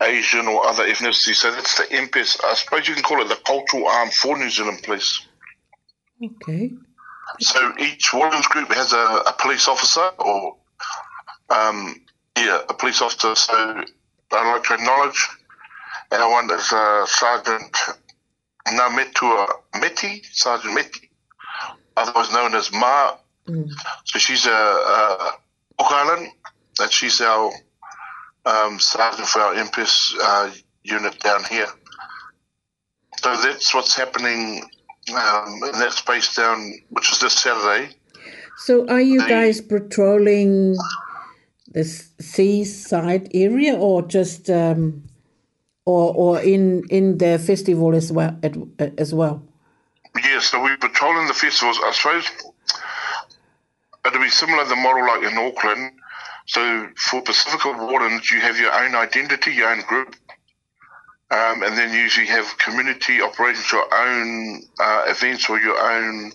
Asian 0.03 0.45
or 0.45 0.67
other 0.67 0.83
ethnicity. 0.85 1.33
So 1.33 1.49
that's 1.49 1.77
the 1.79 1.85
MPS. 1.85 2.39
I 2.45 2.53
suppose 2.53 2.87
you 2.87 2.93
can 2.93 3.01
call 3.01 3.19
it 3.21 3.27
the 3.27 3.39
cultural 3.43 3.87
arm 3.87 4.09
for 4.11 4.37
New 4.37 4.51
Zealand 4.51 4.81
Police. 4.83 5.25
Okay. 6.23 6.73
So 7.39 7.73
each 7.79 8.13
Warrens 8.13 8.45
group 8.45 8.71
has 8.71 8.93
a, 8.93 9.23
a 9.27 9.33
police 9.39 9.67
officer 9.67 10.09
or, 10.19 10.57
um, 11.49 11.95
yeah, 12.37 12.61
a 12.69 12.73
police 12.75 13.01
officer. 13.01 13.33
So 13.33 13.83
I'd 14.31 14.51
like 14.53 14.63
to 14.65 14.75
acknowledge 14.75 15.27
our 16.11 16.29
one 16.29 16.51
is 16.51 16.71
uh, 16.71 17.03
Sergeant 17.07 17.75
Nametua 18.67 19.49
Meti, 19.73 20.23
Sergeant 20.31 20.77
Meti 20.77 21.08
otherwise 21.99 22.31
known 22.31 22.55
as 22.55 22.71
Ma. 22.71 23.11
Mm. 23.47 23.67
So 24.05 24.19
she's 24.19 24.45
a, 24.45 24.51
a 24.51 25.31
Oak 25.79 25.91
Island, 25.91 26.27
and 26.79 26.91
she's 26.91 27.21
our 27.21 27.51
um, 28.45 28.79
sergeant 28.79 29.27
for 29.27 29.39
our 29.41 29.53
MPS 29.55 30.15
uh, 30.21 30.49
unit 30.83 31.19
down 31.19 31.43
here. 31.49 31.67
So 33.17 33.35
that's 33.35 33.73
what's 33.73 33.95
happening 33.95 34.63
um, 35.13 35.53
in 35.67 35.79
that 35.79 35.91
space 35.93 36.35
down, 36.35 36.73
which 36.89 37.11
is 37.11 37.19
this 37.19 37.33
Saturday. 37.33 37.93
So 38.57 38.87
are 38.89 39.01
you 39.01 39.21
the, 39.21 39.27
guys 39.27 39.61
patrolling 39.61 40.75
the 41.71 41.83
seaside 41.83 43.29
area, 43.33 43.75
or 43.75 44.01
just 44.03 44.49
um, 44.49 45.03
or 45.85 46.13
or 46.13 46.41
in 46.41 46.83
in 46.89 47.17
the 47.17 47.39
festival 47.39 47.95
as 47.95 48.11
well? 48.11 48.37
As 48.97 49.13
well. 49.13 49.43
Yes, 50.17 50.47
so 50.49 50.61
we're 50.61 50.77
patrolling 50.77 51.27
the 51.27 51.33
festivals. 51.33 51.79
I 51.83 51.91
suppose 51.91 52.27
it'll 54.05 54.21
be 54.21 54.29
similar 54.29 54.63
to 54.63 54.69
the 54.69 54.75
model 54.75 55.05
like 55.05 55.31
in 55.31 55.37
Auckland. 55.37 55.91
So 56.47 56.89
for 56.97 57.21
Pacifica 57.21 57.71
Wardens, 57.77 58.31
you 58.31 58.39
have 58.41 58.57
your 58.59 58.73
own 58.83 58.95
identity, 58.95 59.51
your 59.53 59.69
own 59.69 59.81
group, 59.81 60.15
um, 61.29 61.61
and 61.61 61.77
then 61.77 61.93
usually 61.93 62.25
have 62.27 62.57
community 62.57 63.21
operations, 63.21 63.71
your 63.71 63.87
own 63.93 64.63
uh, 64.79 65.05
events 65.07 65.47
or 65.47 65.59
your 65.59 65.77
own 65.79 66.31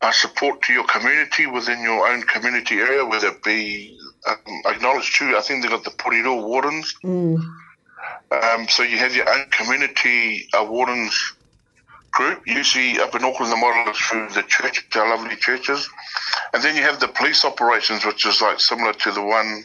uh, 0.00 0.12
support 0.12 0.62
to 0.62 0.72
your 0.72 0.84
community 0.84 1.46
within 1.46 1.82
your 1.82 2.06
own 2.08 2.22
community 2.22 2.76
area, 2.76 3.04
whether 3.04 3.28
it 3.28 3.42
be 3.42 3.98
um, 4.28 4.60
acknowledged 4.66 5.16
too. 5.18 5.34
I 5.36 5.40
think 5.40 5.62
they've 5.62 5.70
got 5.70 5.82
the 5.82 5.90
Poriro 5.90 6.46
Wardens. 6.46 6.94
Mm. 7.04 7.42
Um, 8.30 8.68
so 8.68 8.84
you 8.84 8.96
have 8.96 9.16
your 9.16 9.28
own 9.28 9.46
community 9.50 10.46
uh, 10.58 10.64
wardens 10.64 11.32
group, 12.10 12.42
usually 12.46 12.98
up 13.00 13.14
in 13.14 13.24
Auckland, 13.24 13.52
the 13.52 13.56
model 13.56 13.90
is 13.92 13.98
through 13.98 14.28
the 14.30 14.42
church, 14.42 14.86
our 14.96 15.16
lovely 15.16 15.36
churches. 15.36 15.88
And 16.52 16.62
then 16.62 16.76
you 16.76 16.82
have 16.82 17.00
the 17.00 17.08
police 17.08 17.44
operations, 17.44 18.04
which 18.04 18.26
is 18.26 18.40
like 18.40 18.60
similar 18.60 18.92
to 18.92 19.12
the 19.12 19.22
one 19.22 19.64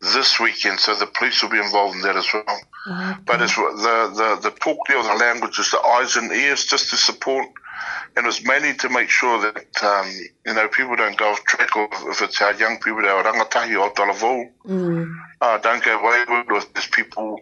this 0.00 0.40
weekend. 0.40 0.80
So 0.80 0.94
the 0.94 1.06
police 1.06 1.42
will 1.42 1.50
be 1.50 1.58
involved 1.58 1.96
in 1.96 2.02
that 2.02 2.16
as 2.16 2.26
well. 2.32 2.44
Mm-hmm. 2.88 3.22
But 3.26 3.42
it's 3.42 3.54
the, 3.56 4.38
the, 4.42 4.48
the 4.50 4.56
talk 4.56 4.78
there, 4.88 5.02
the 5.02 5.14
language 5.24 5.58
is 5.58 5.70
the 5.70 5.80
eyes 5.80 6.16
and 6.16 6.32
ears 6.32 6.64
just 6.64 6.90
to 6.90 6.96
support. 6.96 7.46
And 8.16 8.26
it's 8.26 8.44
mainly 8.44 8.74
to 8.74 8.88
make 8.88 9.08
sure 9.08 9.40
that, 9.40 9.84
um, 9.84 10.10
you 10.44 10.54
know, 10.54 10.68
people 10.68 10.96
don't 10.96 11.16
go 11.16 11.30
off 11.30 11.44
track 11.44 11.76
or 11.76 11.88
if 12.10 12.20
it's 12.22 12.40
our 12.42 12.54
young 12.54 12.78
people, 12.80 12.98
our 13.06 13.22
rangatahi 13.22 13.80
or 13.80 13.90
mm. 14.66 15.14
uh, 15.40 15.58
don't 15.58 15.82
get 15.82 16.02
wayward 16.02 16.50
or 16.50 16.56
if 16.58 16.72
there's 16.74 16.88
people 16.88 17.40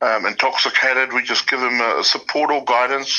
um, 0.00 0.26
intoxicated. 0.26 1.12
We 1.12 1.22
just 1.22 1.48
give 1.48 1.60
them 1.60 1.80
a, 1.80 2.02
support 2.04 2.50
or 2.50 2.64
guidance. 2.64 3.12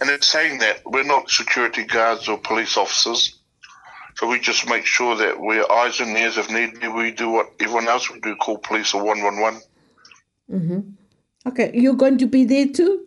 And 0.00 0.10
in 0.10 0.20
saying 0.22 0.58
that, 0.58 0.82
we're 0.84 1.02
not 1.04 1.30
security 1.30 1.84
guards 1.84 2.28
or 2.28 2.38
police 2.38 2.76
officers. 2.76 3.36
So 4.16 4.26
we 4.26 4.38
just 4.38 4.68
make 4.68 4.84
sure 4.86 5.16
that 5.16 5.40
we're 5.40 5.64
eyes 5.70 6.00
and 6.00 6.16
ears 6.16 6.36
if 6.36 6.50
need 6.50 6.78
be. 6.80 6.88
We 6.88 7.10
do 7.10 7.30
what 7.30 7.50
everyone 7.60 7.88
else 7.88 8.10
would 8.10 8.22
do, 8.22 8.34
call 8.36 8.58
police 8.58 8.92
or 8.92 9.02
111. 9.02 9.60
Mm-hmm. 10.50 11.48
Okay, 11.48 11.70
you're 11.72 11.94
going 11.94 12.18
to 12.18 12.26
be 12.26 12.44
there 12.44 12.66
too? 12.66 13.06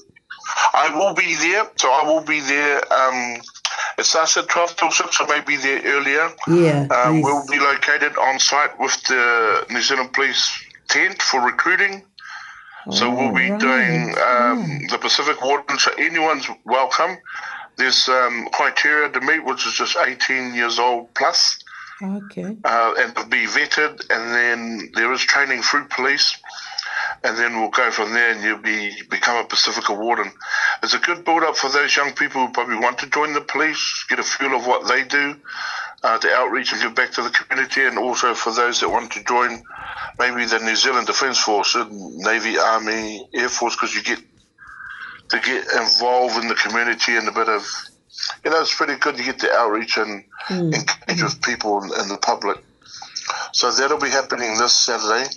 I 0.74 0.94
will 0.98 1.14
be 1.14 1.36
there. 1.36 1.66
So 1.76 1.90
I 1.92 2.04
will 2.06 2.24
be 2.24 2.40
there. 2.42 2.78
Um, 2.92 3.42
it 4.00 4.06
starts 4.06 4.36
at 4.38 4.50
12 4.50 4.76
till 4.76 4.90
6, 4.92 5.18
so 5.18 5.26
maybe 5.28 5.56
there 5.58 5.82
earlier. 5.86 6.32
Yeah. 6.48 6.88
Um, 6.90 7.16
nice. 7.22 7.24
We'll 7.24 7.46
be 7.48 7.60
located 7.60 8.18
on 8.18 8.40
site 8.40 8.78
with 8.80 9.00
the 9.04 9.68
New 9.70 9.82
Zealand 9.82 10.14
Police 10.14 10.52
tent 10.88 11.22
for 11.22 11.42
recruiting. 11.42 12.04
So 12.92 13.10
we'll 13.16 13.34
be 13.34 13.50
right. 13.50 13.60
doing 13.60 14.16
um, 14.28 14.66
hmm. 14.66 14.88
the 14.90 14.98
Pacific 15.00 15.42
Warden. 15.42 15.80
So 15.80 15.92
anyone's 15.98 16.46
welcome. 16.66 17.18
There's 17.78 18.08
um, 18.10 18.50
criteria 18.52 19.10
to 19.12 19.22
meet, 19.22 19.46
which 19.46 19.66
is 19.66 19.74
just 19.74 19.96
18 19.98 20.54
years 20.54 20.80
old 20.80 21.14
plus. 21.16 21.58
Okay. 22.02 22.58
Uh, 22.66 22.94
and 22.98 23.16
be 23.30 23.46
vetted, 23.46 24.06
and 24.10 24.34
then 24.34 24.92
there 24.96 25.12
is 25.14 25.22
training 25.22 25.62
through 25.62 25.88
police, 25.88 26.38
and 27.24 27.38
then 27.38 27.58
we'll 27.60 27.70
go 27.70 27.90
from 27.92 28.12
there, 28.14 28.32
and 28.34 28.44
you'll 28.44 28.58
be 28.60 28.92
become 29.10 29.38
a 29.44 29.48
Pacifica 29.48 29.94
warden. 29.94 30.30
It's 30.84 30.94
a 30.94 31.00
good 31.00 31.24
build 31.24 31.44
up 31.44 31.56
for 31.56 31.70
those 31.70 31.96
young 31.96 32.12
people 32.12 32.46
who 32.46 32.52
probably 32.52 32.76
want 32.76 32.98
to 33.00 33.08
join 33.10 33.34
the 33.34 33.42
police, 33.42 34.06
get 34.10 34.20
a 34.20 34.24
feel 34.24 34.54
of 34.54 34.68
what 34.68 34.88
they 34.90 35.04
do, 35.06 35.36
uh, 36.04 36.18
the 36.18 36.32
outreach 36.34 36.74
and 36.74 36.82
give 36.82 36.94
back 36.94 37.12
to 37.12 37.22
the 37.22 37.30
community, 37.30 37.82
and 37.86 37.98
also 37.98 38.34
for 38.34 38.52
those 38.52 38.82
that 38.82 38.90
want 38.90 39.12
to 39.14 39.24
join 39.24 39.64
maybe 40.20 40.46
the 40.46 40.60
New 40.60 40.76
Zealand 40.76 41.08
Defence 41.08 41.40
Force, 41.40 41.76
Navy, 41.92 42.60
Army, 42.60 43.26
Air 43.34 43.50
Force, 43.50 43.76
because 43.76 43.96
you 43.96 44.04
get 44.04 44.20
to 45.30 45.40
get 45.40 45.66
involved 45.82 46.36
in 46.42 46.50
the 46.50 46.56
community 46.56 47.16
and 47.16 47.28
a 47.28 47.32
bit 47.32 47.48
of, 47.48 47.66
you 48.44 48.52
know, 48.52 48.60
it's 48.62 48.76
pretty 48.76 48.98
good 48.98 49.16
to 49.16 49.24
get 49.24 49.40
the 49.40 49.52
outreach 49.54 49.98
and 49.98 50.24
mm. 50.50 50.74
engage 51.10 51.24
with 51.24 51.42
people 51.42 51.82
and, 51.82 51.92
and 51.94 52.12
the 52.12 52.18
public. 52.18 52.58
So 53.54 53.72
that'll 53.72 53.98
be 53.98 54.10
happening 54.10 54.58
this 54.58 54.76
Saturday. 54.76 55.30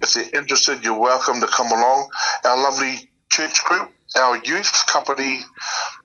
If 0.00 0.16
you're 0.16 0.40
interested, 0.40 0.82
you're 0.82 0.98
welcome 0.98 1.40
to 1.40 1.46
come 1.46 1.66
along. 1.68 2.08
Our 2.44 2.56
lovely 2.56 3.10
church 3.28 3.62
group, 3.64 3.90
our 4.16 4.38
youth 4.38 4.86
company 4.86 5.40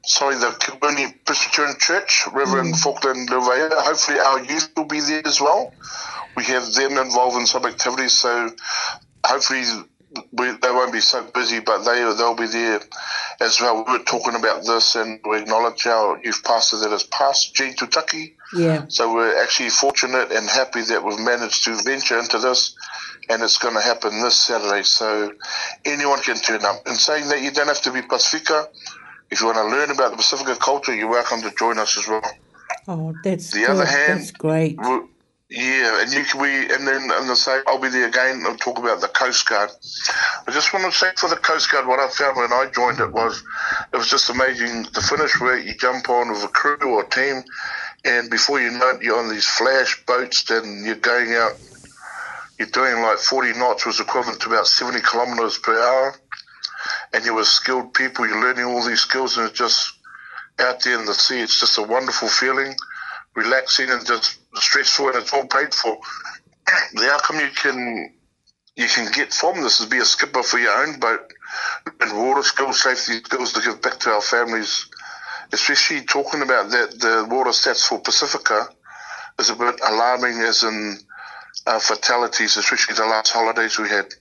sorry, 0.06 0.36
the 0.36 0.48
Kilburnie 0.60 1.14
Presbyterian 1.26 1.76
Church, 1.80 2.26
Reverend 2.32 2.76
mm. 2.76 2.80
Falkland 2.80 3.30
Levea. 3.30 3.70
Hopefully, 3.74 4.20
our 4.20 4.44
youth 4.44 4.70
will 4.76 4.86
be 4.86 5.00
there 5.02 5.26
as 5.26 5.42
well. 5.42 5.74
We 6.36 6.44
have 6.46 6.72
them 6.74 6.98
involved 6.98 7.38
in 7.38 7.46
some 7.46 7.66
activities, 7.66 8.14
so 8.14 8.50
hopefully 9.26 9.64
we, 10.32 10.52
they 10.62 10.72
won't 10.72 10.94
be 10.94 11.02
so 11.02 11.24
busy, 11.34 11.60
but 11.60 11.80
they 11.80 12.00
they'll 12.18 12.36
be 12.36 12.48
there 12.48 12.80
as 13.42 13.60
well. 13.60 13.84
We 13.86 13.94
were 13.98 14.04
talking 14.04 14.36
about 14.36 14.64
this, 14.66 14.96
and 14.96 15.20
we 15.30 15.40
acknowledge 15.40 15.86
our 15.88 16.20
youth 16.24 16.44
pastor 16.44 16.78
that 16.80 16.90
has 16.92 17.04
passed, 17.04 17.56
Gene 17.56 17.74
Tutaki. 17.74 18.36
Yeah. 18.56 18.86
So 18.88 19.14
we're 19.14 19.42
actually 19.44 19.70
fortunate 19.70 20.32
and 20.32 20.48
happy 20.50 20.82
that 20.84 21.04
we've 21.04 21.20
managed 21.20 21.66
to 21.66 21.82
venture 21.84 22.18
into 22.18 22.40
this, 22.40 22.76
and 23.30 23.44
it's 23.44 23.58
going 23.58 23.76
to 23.76 23.82
happen 23.82 24.22
this 24.22 24.40
Saturday. 24.40 24.84
So 24.84 25.34
anyone 25.84 26.22
can 26.22 26.38
turn 26.38 26.64
up. 26.64 26.88
And 26.88 26.96
saying 26.96 27.28
that, 27.30 27.42
you 27.42 27.52
don't 27.52 27.68
have 27.68 27.82
to 27.82 27.92
be 27.92 28.02
Pacifica 28.02 28.68
if 29.32 29.40
you 29.42 29.46
want 29.48 29.58
to 29.58 29.66
learn 29.66 29.92
about 29.92 30.12
the 30.12 30.18
Pacifica 30.18 30.56
culture, 30.56 30.94
you're 30.96 31.10
welcome 31.10 31.42
to 31.44 31.52
join 31.52 31.78
us 31.78 31.98
as 31.98 32.08
well. 32.08 32.24
Oh, 32.88 33.14
that's 33.24 33.52
the 33.52 33.60
good. 33.62 33.70
other 33.70 33.86
hand. 33.86 34.22
That's 34.22 34.32
great. 34.32 34.78
Yeah, 35.52 36.02
and 36.02 36.12
you 36.14 36.24
can, 36.24 36.42
we 36.42 36.62
and 36.72 36.88
then 36.88 37.10
and 37.12 37.28
the 37.30 37.36
same. 37.36 37.62
I'll 37.68 37.80
be 37.80 37.90
there 37.90 38.08
again 38.08 38.44
and 38.46 38.60
talk 38.60 38.78
about 38.78 39.02
the 39.02 39.08
Coast 39.08 39.48
Guard. 39.50 39.70
I 40.48 40.52
just 40.52 40.74
want 40.74 40.86
to 40.86 40.92
say 40.96 41.10
for 41.18 41.28
the 41.30 41.36
Coast 41.36 41.72
Guard, 41.72 41.88
what 41.88 42.00
I 42.00 42.08
found 42.08 42.38
when 42.38 42.54
I 42.54 42.68
joined 42.74 43.00
it 43.00 43.12
was 43.12 43.44
it 43.92 43.98
was 43.98 44.10
just 44.10 44.30
amazing. 44.30 44.86
The 44.94 45.02
finish 45.02 45.40
where 45.40 45.58
you 45.58 45.74
jump 45.76 46.08
on 46.10 46.32
with 46.32 46.44
a 46.44 46.48
crew 46.50 46.78
or 46.88 47.04
a 47.04 47.10
team, 47.10 47.42
and 48.06 48.30
before 48.30 48.60
you 48.62 48.72
know 48.72 48.90
it, 48.92 49.02
you're 49.04 49.18
on 49.18 49.30
these 49.30 49.46
flash 49.46 50.04
boats 50.06 50.48
and 50.52 50.86
you're 50.86 50.96
going 50.96 51.34
out. 51.34 51.54
You're 52.60 52.68
doing 52.68 53.02
like 53.02 53.18
40 53.18 53.58
knots, 53.58 53.86
was 53.86 54.00
equivalent 54.02 54.42
to 54.42 54.50
about 54.50 54.68
70 54.68 55.00
kilometers 55.02 55.58
per 55.58 55.80
hour 55.82 56.16
and 57.14 57.26
you're 57.26 57.36
with 57.36 57.48
skilled 57.48 57.94
people, 57.94 58.28
you're 58.28 58.42
learning 58.42 58.66
all 58.66 58.86
these 58.86 59.02
skills, 59.02 59.38
and 59.38 59.50
it's 59.50 59.58
just 59.58 59.94
out 60.60 60.82
there 60.84 61.00
in 61.00 61.06
the 61.06 61.14
sea. 61.14 61.40
It's 61.42 61.60
just 61.60 61.78
a 61.78 61.84
wonderful 61.84 62.28
feeling, 62.28 62.74
relaxing 63.36 63.90
and 63.90 64.06
just 64.06 64.38
stressful, 64.56 65.08
and 65.10 65.18
it's 65.18 65.34
all 65.34 65.48
paid 65.48 65.74
for. 65.74 65.98
the 66.94 67.10
outcome 67.12 67.40
you 67.40 67.50
can 67.50 68.14
you 68.76 68.88
can 68.88 69.12
get 69.12 69.34
from 69.34 69.62
this 69.62 69.80
is 69.82 69.88
be 69.88 69.98
a 69.98 70.06
skipper 70.06 70.42
for 70.42 70.58
your 70.58 70.84
own 70.88 71.00
boat 71.00 71.20
and 72.00 72.18
water 72.18 72.44
skills, 72.44 72.82
safety 72.82 73.18
skills 73.24 73.52
to 73.54 73.62
give 73.62 73.82
back 73.82 74.00
to 74.00 74.10
our 74.10 74.22
families. 74.22 74.86
Especially 75.52 76.02
talking 76.02 76.44
about 76.44 76.70
that, 76.70 76.92
the 77.00 77.28
water 77.30 77.50
stats 77.50 77.86
for 77.86 78.00
Pacifica 78.00 78.68
is 79.40 79.50
a 79.50 79.56
bit 79.56 79.80
alarming, 79.86 80.38
as 80.42 80.64
in 80.64 80.98
uh, 81.66 81.80
fatalities, 81.80 82.56
especially 82.56 82.94
the 82.94 83.02
last 83.02 83.32
holidays 83.34 83.80
we 83.80 83.90
had. 83.90 84.14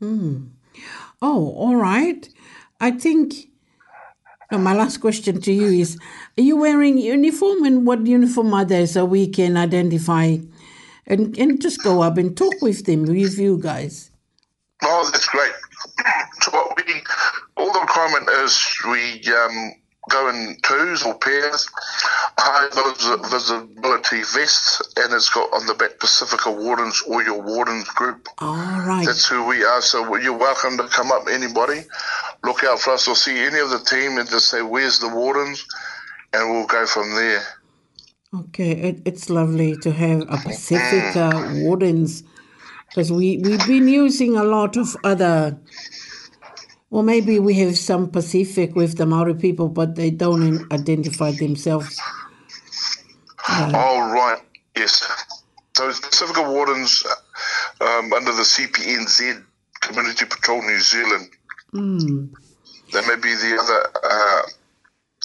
Mm. 0.00 0.50
Oh, 1.22 1.54
all 1.56 1.76
right. 1.76 2.28
I 2.80 2.90
think 2.90 3.32
no, 4.50 4.58
my 4.58 4.74
last 4.74 4.98
question 4.98 5.40
to 5.40 5.52
you 5.52 5.66
is 5.68 5.96
Are 6.36 6.42
you 6.42 6.56
wearing 6.56 6.98
uniform 6.98 7.62
and 7.62 7.86
what 7.86 8.04
uniform 8.04 8.52
are 8.52 8.64
they 8.64 8.84
so 8.86 9.04
we 9.04 9.28
can 9.28 9.56
identify 9.56 10.36
and, 11.06 11.38
and 11.38 11.62
just 11.62 11.82
go 11.82 12.02
up 12.02 12.18
and 12.18 12.36
talk 12.36 12.54
with 12.60 12.84
them, 12.86 13.02
with 13.04 13.38
you 13.38 13.58
guys? 13.58 14.10
Oh, 14.82 15.08
that's 15.10 15.26
great. 15.28 15.52
So 16.42 16.50
what 16.50 16.76
we, 16.76 16.92
all 17.56 17.72
the 17.72 17.78
requirement 17.78 18.28
is 18.42 18.60
we 18.90 19.22
um, 19.32 19.72
Go 20.10 20.28
in 20.30 20.56
twos 20.62 21.04
or 21.04 21.16
pairs, 21.18 21.68
high 22.36 22.66
visibility 23.30 24.22
vests, 24.34 24.82
and 24.96 25.12
it's 25.14 25.28
got 25.30 25.52
on 25.52 25.64
the 25.66 25.74
back 25.74 26.00
Pacifica 26.00 26.50
Wardens 26.50 27.00
or 27.06 27.22
your 27.22 27.40
Wardens 27.40 27.86
group. 27.90 28.26
All 28.38 28.52
right. 28.54 29.06
That's 29.06 29.24
who 29.26 29.46
we 29.46 29.62
are. 29.62 29.80
So 29.80 30.16
you're 30.16 30.36
welcome 30.36 30.76
to 30.78 30.88
come 30.88 31.12
up, 31.12 31.22
anybody. 31.30 31.82
Look 32.42 32.64
out 32.64 32.80
for 32.80 32.94
us 32.94 33.06
or 33.06 33.14
see 33.14 33.38
any 33.44 33.60
of 33.60 33.70
the 33.70 33.78
team 33.78 34.18
and 34.18 34.28
just 34.28 34.48
say, 34.48 34.60
Where's 34.60 34.98
the 34.98 35.08
Wardens? 35.08 35.64
And 36.32 36.50
we'll 36.50 36.66
go 36.66 36.84
from 36.84 37.10
there. 37.14 37.42
Okay, 38.34 38.70
it, 38.72 39.02
it's 39.04 39.30
lovely 39.30 39.76
to 39.76 39.92
have 39.92 40.22
a 40.22 40.38
Pacifica 40.38 41.30
mm. 41.32 41.62
Wardens 41.64 42.24
because 42.88 43.12
we, 43.12 43.38
we've 43.38 43.64
been 43.68 43.86
using 43.86 44.36
a 44.36 44.42
lot 44.42 44.76
of 44.76 44.96
other 45.04 45.56
well, 46.92 47.02
maybe 47.02 47.38
we 47.38 47.54
have 47.54 47.78
some 47.78 48.10
Pacific 48.10 48.74
with 48.76 48.98
the 48.98 49.06
Maori 49.06 49.32
people, 49.34 49.70
but 49.70 49.94
they 49.94 50.10
don't 50.10 50.70
identify 50.70 51.30
themselves. 51.32 51.98
Uh, 53.48 53.72
oh 53.74 54.12
right, 54.12 54.42
yes. 54.76 55.02
So 55.74 55.86
Pacifica 55.88 56.42
Wardens 56.42 57.02
uh, 57.80 57.84
um, 57.86 58.12
under 58.12 58.30
the 58.32 58.42
CPNZ 58.42 59.42
Community 59.80 60.26
Patrol 60.26 60.60
New 60.60 60.80
Zealand. 60.80 61.30
Mm. 61.72 62.28
That 62.92 63.06
may 63.06 63.16
be 63.16 63.34
the 63.36 63.58
other 63.58 64.08
uh, 64.10 64.42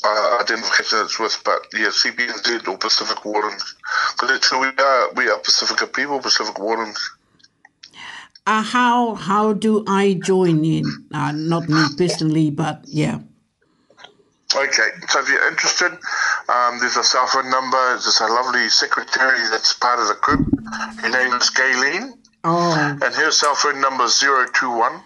uh, 0.05 0.43
identification 0.43 0.99
it's 1.01 1.19
with, 1.19 1.37
but 1.43 1.65
yeah, 1.73 1.87
CPNZ 1.87 2.65
or 2.65 2.77
Pacific 2.77 3.25
Wardens. 3.25 3.75
Because 4.13 4.37
actually, 4.37 4.69
we 4.69 4.75
are 4.83 5.13
we 5.17 5.29
are 5.29 5.37
Pacifica 5.39 5.85
people, 5.85 6.21
Pacific 6.21 6.57
Wardens 6.59 6.97
uh, 8.47 8.63
how 8.63 9.13
how 9.13 9.51
do 9.51 9.83
I 9.85 10.13
join 10.23 10.63
in? 10.63 10.85
Uh, 11.13 11.33
not 11.33 11.67
me 11.67 11.83
personally, 11.97 12.49
but 12.49 12.81
yeah. 12.87 13.19
Okay, 14.55 14.87
so 15.09 15.19
if 15.19 15.27
you're 15.27 15.47
interested, 15.49 15.91
um, 16.47 16.79
there's 16.79 16.95
a 16.95 17.03
cell 17.03 17.27
phone 17.27 17.49
number. 17.49 17.77
There's 17.89 18.21
a 18.21 18.27
lovely 18.27 18.69
secretary 18.69 19.41
that's 19.51 19.73
part 19.73 19.99
of 19.99 20.07
the 20.07 20.15
group. 20.21 20.47
Her 21.01 21.09
name 21.09 21.33
is 21.33 21.49
Gayleen. 21.51 22.11
Oh. 22.45 22.73
And 22.73 23.03
her 23.13 23.31
cell 23.31 23.55
phone 23.55 23.81
number 23.81 24.05
is 24.05 24.17
021 24.19 25.01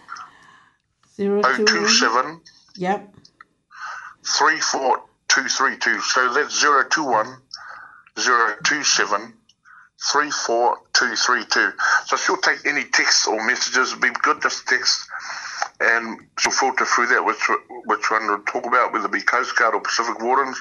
027 1.42 2.40
Yep. 2.76 3.14
34232. 4.24 6.00
So 6.00 6.32
that's 6.32 6.60
021 6.62 7.36
027 8.62 9.34
34232. 10.10 11.72
So 12.06 12.16
she'll 12.16 12.36
take 12.38 12.66
any 12.66 12.84
texts 12.84 13.26
or 13.26 13.44
messages, 13.46 13.90
it'd 13.90 14.00
be 14.02 14.10
good 14.22 14.42
just 14.42 14.66
text, 14.66 15.06
and 15.80 16.18
she'll 16.38 16.52
filter 16.52 16.84
through 16.84 17.06
that 17.08 17.24
which 17.24 17.40
which 17.86 18.10
one 18.10 18.22
to 18.22 18.42
talk 18.50 18.66
about, 18.66 18.92
whether 18.92 19.06
it 19.06 19.12
be 19.12 19.20
Coast 19.20 19.54
Guard 19.56 19.74
or 19.74 19.80
Pacific 19.80 20.20
Wardens, 20.20 20.60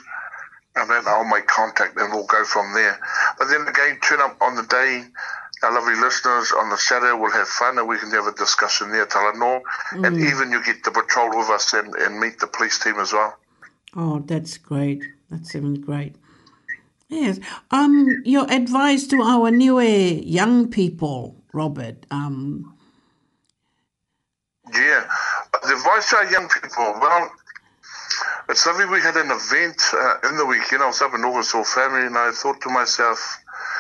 and 0.76 0.90
then 0.90 1.04
I'll 1.08 1.26
make 1.28 1.48
contact 1.48 1.98
and 2.00 2.14
we'll 2.14 2.28
go 2.28 2.44
from 2.46 2.74
there. 2.74 3.00
But 3.40 3.48
then 3.50 3.68
again, 3.68 4.00
turn 4.02 4.22
up 4.22 4.38
on 4.42 4.56
the 4.56 4.64
day. 4.64 5.04
Our 5.64 5.74
lovely 5.76 5.94
listeners 6.00 6.52
on 6.54 6.70
the 6.72 6.78
Saturday 6.78 7.14
will 7.14 7.30
have 7.32 7.48
fun 7.48 7.78
and 7.78 7.88
we 7.88 7.96
can 8.00 8.10
have 8.12 8.26
a 8.28 8.32
discussion 8.32 8.90
there, 8.92 9.06
them 9.06 9.40
Mm. 9.92 10.08
And 10.08 10.18
even 10.20 10.52
you 10.52 10.64
get 10.64 10.84
to 10.86 10.92
patrol 10.92 11.30
with 11.30 11.50
us 11.50 11.72
and, 11.74 11.94
and 11.98 12.20
meet 12.20 12.40
the 12.40 12.48
police 12.48 12.80
team 12.80 12.96
as 13.00 13.14
well. 13.14 13.38
Oh, 13.96 14.20
that's 14.22 14.58
great. 14.58 15.04
That's 15.30 15.54
even 15.56 15.76
great. 15.82 16.16
Yes. 17.12 17.42
Um, 17.72 18.24
your 18.26 18.50
advice 18.50 19.06
to 19.08 19.22
our 19.22 19.52
newer 19.52 19.84
young 19.84 20.70
people, 20.70 21.36
Robert. 21.54 22.06
Um, 22.10 22.74
yeah. 24.74 25.08
The 25.62 25.74
advice 25.76 26.10
to 26.12 26.16
our 26.16 26.32
young 26.32 26.48
people, 26.48 26.94
well, 27.02 27.30
it's 28.48 28.66
lovely 28.66 28.86
we 28.86 29.02
had 29.02 29.18
an 29.18 29.30
event 29.30 29.82
uh, 29.94 30.28
in 30.30 30.38
the 30.38 30.46
weekend. 30.46 30.82
I 30.84 30.88
was 30.88 31.02
up 31.02 31.14
in 31.14 31.20
North 31.22 31.46
saw 31.48 31.66
family, 31.66 32.06
and 32.08 32.18
I 32.18 32.32
thought 32.32 32.62
to 32.62 32.70
myself, 32.70 33.38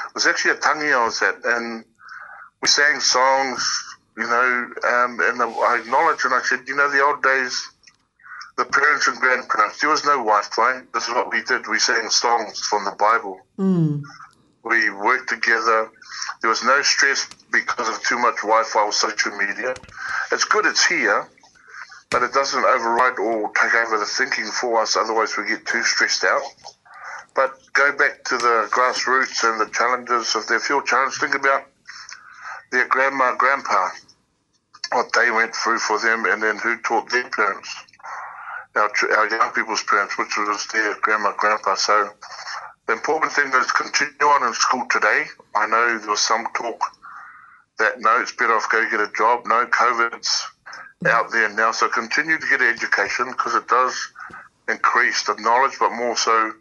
it 0.10 0.14
was 0.16 0.28
actually 0.28 0.52
a 0.52 0.56
tangi 0.58 0.92
I 0.92 1.06
was 1.06 1.22
at, 1.22 1.36
and 1.46 1.86
we 2.62 2.68
sang 2.68 3.00
songs, 3.00 3.96
you 4.18 4.24
know, 4.24 4.70
um, 4.84 5.20
and 5.22 5.42
I 5.42 5.80
acknowledged, 5.80 6.26
and 6.26 6.34
I 6.34 6.42
said, 6.44 6.68
you 6.68 6.76
know, 6.76 6.92
the 6.92 7.02
old 7.02 7.24
days 7.24 7.70
the 8.62 8.70
parents 8.72 9.08
and 9.08 9.18
grandparents. 9.18 9.82
There 9.82 9.90
was 9.90 10.06
no 10.06 10.18
Wi-Fi. 10.18 10.82
This 10.94 11.08
is 11.08 11.10
what 11.14 11.32
we 11.32 11.42
did. 11.44 11.68
We 11.68 11.80
sang 11.80 12.10
songs 12.10 12.60
from 12.60 12.86
the 12.86 12.92
Bible. 12.92 13.40
Mm. 13.58 14.02
We 14.64 14.90
worked 14.92 15.30
together. 15.30 15.90
There 16.42 16.50
was 16.50 16.64
no 16.64 16.80
stress 16.84 17.28
because 17.52 17.90
of 17.90 18.04
too 18.04 18.20
much 18.20 18.36
Wi-Fi 18.44 18.80
or 18.84 18.92
social 18.92 19.36
media. 19.38 19.74
It's 20.32 20.44
good. 20.46 20.66
It's 20.68 20.86
here, 20.86 21.28
but 22.12 22.22
it 22.22 22.34
doesn't 22.34 22.64
override 22.64 23.18
or 23.18 23.52
take 23.54 23.74
over 23.74 23.98
the 23.98 24.06
thinking 24.06 24.46
for 24.46 24.80
us. 24.82 24.96
Otherwise, 24.96 25.36
we 25.38 25.48
get 25.48 25.66
too 25.66 25.82
stressed 25.84 26.24
out. 26.24 26.42
But 27.36 27.54
go 27.74 27.96
back 27.98 28.26
to 28.26 28.38
the 28.38 28.70
grassroots 28.72 29.42
and 29.44 29.60
the 29.60 29.72
challenges. 29.74 30.36
If 30.36 30.48
they 30.48 30.60
feel 30.60 30.82
challenged, 30.84 31.20
think 31.20 31.34
about 31.34 31.64
their 32.72 32.88
grandma, 32.88 33.36
grandpa, 33.38 33.88
what 34.92 35.08
they 35.16 35.32
went 35.32 35.56
through 35.56 35.80
for 35.80 35.98
them, 36.00 36.26
and 36.26 36.44
then 36.44 36.58
who 36.62 36.78
taught 36.82 37.10
their 37.10 37.28
parents 37.30 37.74
our, 38.76 38.92
our 39.18 39.30
young 39.30 39.52
people's 39.54 39.84
parents, 39.84 40.18
which 40.18 40.38
was 40.38 40.68
their 40.72 40.96
grandma, 41.02 41.34
grandpa. 41.38 41.76
So 41.76 42.10
the 42.88 42.94
important 42.94 43.32
thing 43.34 43.52
is 43.54 43.72
continue 43.72 44.14
on 44.24 44.48
in 44.48 44.54
school 44.54 44.86
today. 44.90 45.26
I 45.56 45.68
know 45.68 45.98
there 46.00 46.10
was 46.10 46.22
some 46.22 46.46
talk 46.56 46.82
that 47.80 47.96
no, 48.00 48.20
it's 48.22 48.32
better 48.34 48.54
off 48.54 48.70
go 48.72 48.88
get 48.90 49.00
a 49.00 49.10
job. 49.18 49.42
No, 49.46 49.66
COVID's 49.66 50.46
out 51.08 51.32
there 51.32 51.50
now, 51.50 51.72
so 51.72 51.90
continue 51.90 52.38
to 52.38 52.48
get 52.50 52.62
education 52.62 53.26
because 53.32 53.56
it 53.56 53.68
does 53.68 53.96
increase 54.70 55.24
the 55.24 55.34
knowledge, 55.42 55.74
but 55.80 55.90
more 55.92 56.16
so 56.16 56.52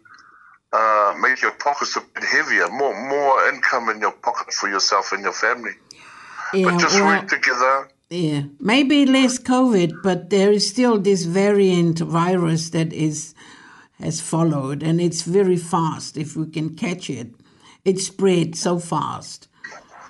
uh, 0.73 1.13
make 1.21 1.41
your 1.41 1.51
pockets 1.51 1.95
a 1.95 2.01
bit 2.13 2.23
heavier, 2.23 2.67
more 2.69 2.99
more 3.07 3.49
income 3.49 3.89
in 3.89 3.99
your 4.01 4.11
pocket 4.11 4.51
for 4.53 4.67
yourself 4.69 5.11
and 5.11 5.21
your 5.23 5.33
family. 5.33 5.71
Yeah, 6.53 6.71
but 6.71 6.79
just 6.79 6.99
work 7.01 7.27
together 7.29 7.89
yeah, 8.13 8.41
maybe 8.59 9.05
less 9.05 9.39
COVID, 9.39 10.03
but 10.03 10.29
there 10.31 10.51
is 10.51 10.67
still 10.67 10.99
this 10.99 11.23
variant 11.23 11.99
virus 11.99 12.69
that 12.71 12.91
is 12.91 13.33
has 14.01 14.19
followed, 14.19 14.83
and 14.83 14.99
it's 14.99 15.21
very 15.21 15.55
fast. 15.55 16.17
If 16.17 16.35
we 16.35 16.47
can 16.47 16.75
catch 16.75 17.09
it, 17.09 17.29
it 17.85 17.99
spread 17.99 18.57
so 18.57 18.79
fast. 18.79 19.47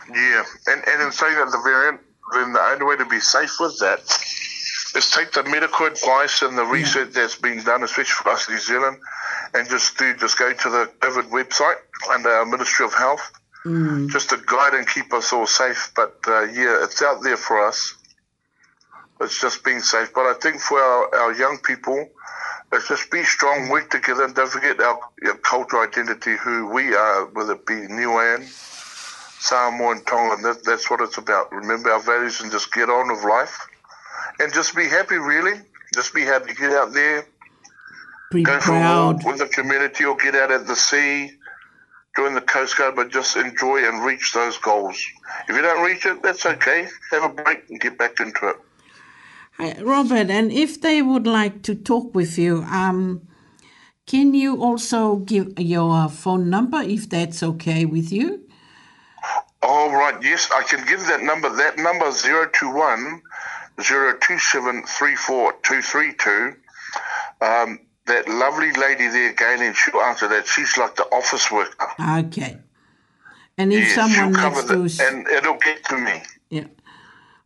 Yeah, 0.09 0.43
and 0.65 0.81
and 0.87 1.01
in 1.03 1.11
saying 1.11 1.35
that 1.35 1.51
the 1.51 1.61
variant, 1.63 1.99
then 2.33 2.53
the 2.53 2.61
only 2.71 2.85
way 2.85 2.97
to 2.97 3.05
be 3.05 3.19
safe 3.19 3.57
with 3.59 3.77
that 3.81 3.99
is 4.97 5.11
take 5.11 5.31
the 5.33 5.43
medical 5.43 5.85
advice 5.85 6.41
and 6.41 6.57
the 6.57 6.65
research 6.65 7.09
yeah. 7.13 7.21
that's 7.21 7.35
been 7.35 7.63
done, 7.63 7.83
especially 7.83 8.17
for 8.23 8.29
us 8.29 8.47
in 8.47 8.55
New 8.55 8.61
Zealand, 8.61 8.97
and 9.53 9.69
just 9.69 9.95
do 9.99 10.15
just 10.15 10.39
go 10.39 10.51
to 10.51 10.69
the 10.71 10.87
COVID 11.01 11.29
website 11.29 11.77
under 12.11 12.29
our 12.29 12.47
Ministry 12.47 12.83
of 12.83 12.95
Health 12.95 13.31
Mm. 13.65 14.09
just 14.09 14.29
to 14.31 14.37
guide 14.43 14.73
and 14.73 14.87
keep 14.87 15.13
us 15.13 15.31
all 15.31 15.45
safe. 15.45 15.91
But 15.95 16.15
uh, 16.27 16.41
yeah, 16.45 16.83
it's 16.83 17.01
out 17.03 17.21
there 17.21 17.37
for 17.37 17.63
us. 17.65 17.93
It's 19.19 19.39
just 19.39 19.63
being 19.63 19.81
safe. 19.81 20.11
But 20.15 20.21
I 20.25 20.33
think 20.33 20.59
for 20.59 20.79
our, 20.79 21.15
our 21.15 21.33
young 21.33 21.59
people, 21.63 22.09
it's 22.73 22.87
just 22.87 23.11
be 23.11 23.21
strong, 23.23 23.65
mm. 23.65 23.69
work 23.71 23.89
together, 23.91 24.23
and 24.23 24.33
don't 24.33 24.49
forget 24.49 24.79
our, 24.79 24.99
our 25.27 25.35
cultural 25.43 25.83
identity, 25.83 26.35
who 26.37 26.71
we 26.73 26.95
are, 26.95 27.25
whether 27.33 27.53
it 27.53 27.65
be 27.67 27.75
Niuean, 27.75 28.43
Samoa, 29.39 29.91
and 29.91 30.07
Tongan. 30.07 30.41
That, 30.41 30.63
that's 30.65 30.89
what 30.89 30.99
it's 31.01 31.17
about. 31.19 31.51
Remember 31.51 31.91
our 31.91 31.99
values 32.01 32.41
and 32.41 32.51
just 32.51 32.73
get 32.73 32.89
on 32.89 33.13
with 33.13 33.23
life. 33.23 33.59
And 34.39 34.51
just 34.53 34.75
be 34.75 34.85
happy, 34.87 35.17
really. 35.17 35.59
Just 35.93 36.15
be 36.15 36.23
happy. 36.23 36.55
Get 36.55 36.71
out 36.71 36.93
there. 36.93 37.27
Be 38.31 38.41
go 38.41 38.57
proud. 38.59 38.63
for 38.63 38.75
a 38.75 39.13
walk 39.13 39.25
with 39.25 39.39
the 39.47 39.53
community 39.53 40.05
or 40.05 40.15
get 40.15 40.33
out 40.33 40.49
at 40.51 40.65
the 40.65 40.75
sea 40.75 41.31
join 42.15 42.33
the 42.35 42.41
Coast 42.41 42.77
Guard, 42.77 42.95
but 42.95 43.09
just 43.09 43.35
enjoy 43.37 43.79
and 43.87 44.03
reach 44.05 44.33
those 44.33 44.55
goals. 44.57 45.01
If 45.47 45.55
you 45.55 45.61
don't 45.61 45.83
reach 45.85 46.05
it, 46.05 46.21
that's 46.21 46.45
okay. 46.45 46.87
Have 47.11 47.23
a 47.23 47.29
break 47.33 47.69
and 47.69 47.79
get 47.79 47.97
back 47.97 48.19
into 48.19 48.49
it. 48.49 48.55
Hi, 49.57 49.77
Robert, 49.81 50.29
and 50.29 50.51
if 50.51 50.81
they 50.81 51.01
would 51.01 51.25
like 51.27 51.61
to 51.63 51.75
talk 51.75 52.13
with 52.13 52.37
you, 52.37 52.63
um, 52.69 53.21
can 54.07 54.33
you 54.33 54.61
also 54.61 55.17
give 55.17 55.57
your 55.59 56.07
phone 56.09 56.49
number 56.49 56.79
if 56.81 57.09
that's 57.09 57.43
okay 57.43 57.83
with 57.85 58.11
you? 58.11 58.41
All 59.63 59.91
right, 59.93 60.15
yes, 60.21 60.49
I 60.51 60.63
can 60.63 60.85
give 60.87 60.99
that 61.07 61.21
number. 61.21 61.49
That 61.55 61.77
number 61.77 62.07
is 62.07 62.21
021 62.23 63.21
027 63.79 64.83
34232 64.83 66.57
that 68.07 68.27
lovely 68.27 68.71
lady 68.73 69.07
there, 69.07 69.33
Galen, 69.33 69.73
she'll 69.73 70.01
answer 70.01 70.27
that. 70.27 70.47
She's 70.47 70.77
like 70.77 70.95
the 70.95 71.03
office 71.13 71.51
worker. 71.51 71.87
Okay. 72.25 72.57
And 73.57 73.71
if 73.71 73.91
someone 73.91 74.31
next 74.31 74.67
to 74.69 74.85
us, 74.85 74.99
and 74.99 75.27
it'll 75.27 75.57
get 75.57 75.83
to 75.85 75.97
me. 75.97 76.21
Yeah. 76.49 76.65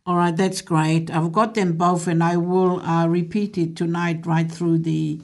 All 0.06 0.16
right, 0.16 0.34
that's 0.36 0.62
great. 0.62 1.10
I've 1.10 1.32
got 1.32 1.54
them 1.54 1.72
both, 1.74 2.06
and 2.06 2.22
I 2.22 2.36
will 2.36 2.80
uh, 2.80 3.06
repeat 3.06 3.58
it 3.58 3.76
tonight 3.76 4.24
right 4.26 4.50
through 4.50 4.78
the 4.78 5.20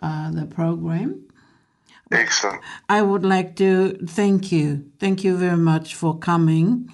uh, 0.00 0.30
the 0.32 0.46
program. 0.46 1.22
Excellent. 2.10 2.60
I 2.88 3.00
would 3.00 3.24
like 3.24 3.56
to 3.56 3.96
thank 4.06 4.52
you. 4.52 4.86
Thank 4.98 5.24
you 5.24 5.36
very 5.36 5.56
much 5.56 5.94
for 5.94 6.18
coming, 6.18 6.90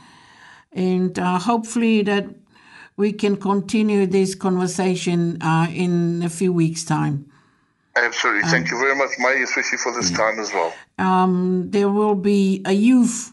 and 0.70 1.18
uh, 1.18 1.38
hopefully 1.40 2.02
that 2.02 2.26
we 2.98 3.12
can 3.14 3.36
continue 3.36 4.06
this 4.06 4.34
conversation 4.34 5.40
uh, 5.42 5.66
in 5.72 6.22
a 6.22 6.28
few 6.28 6.52
weeks' 6.52 6.84
time. 6.84 7.27
Absolutely. 8.04 8.42
Um, 8.42 8.50
Thank 8.50 8.70
you 8.70 8.78
very 8.78 8.94
much, 8.94 9.10
May, 9.18 9.42
especially 9.42 9.78
for 9.78 9.92
this 9.92 10.10
yeah. 10.10 10.16
time 10.16 10.38
as 10.38 10.52
well. 10.52 10.72
Um, 10.98 11.70
there 11.70 11.88
will 11.88 12.14
be 12.14 12.62
a 12.64 12.72
youth 12.72 13.32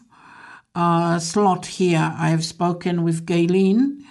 uh, 0.74 1.18
slot 1.18 1.66
here. 1.66 2.12
I 2.16 2.28
have 2.30 2.44
spoken 2.44 3.02
with 3.02 3.26
Galen. 3.26 4.04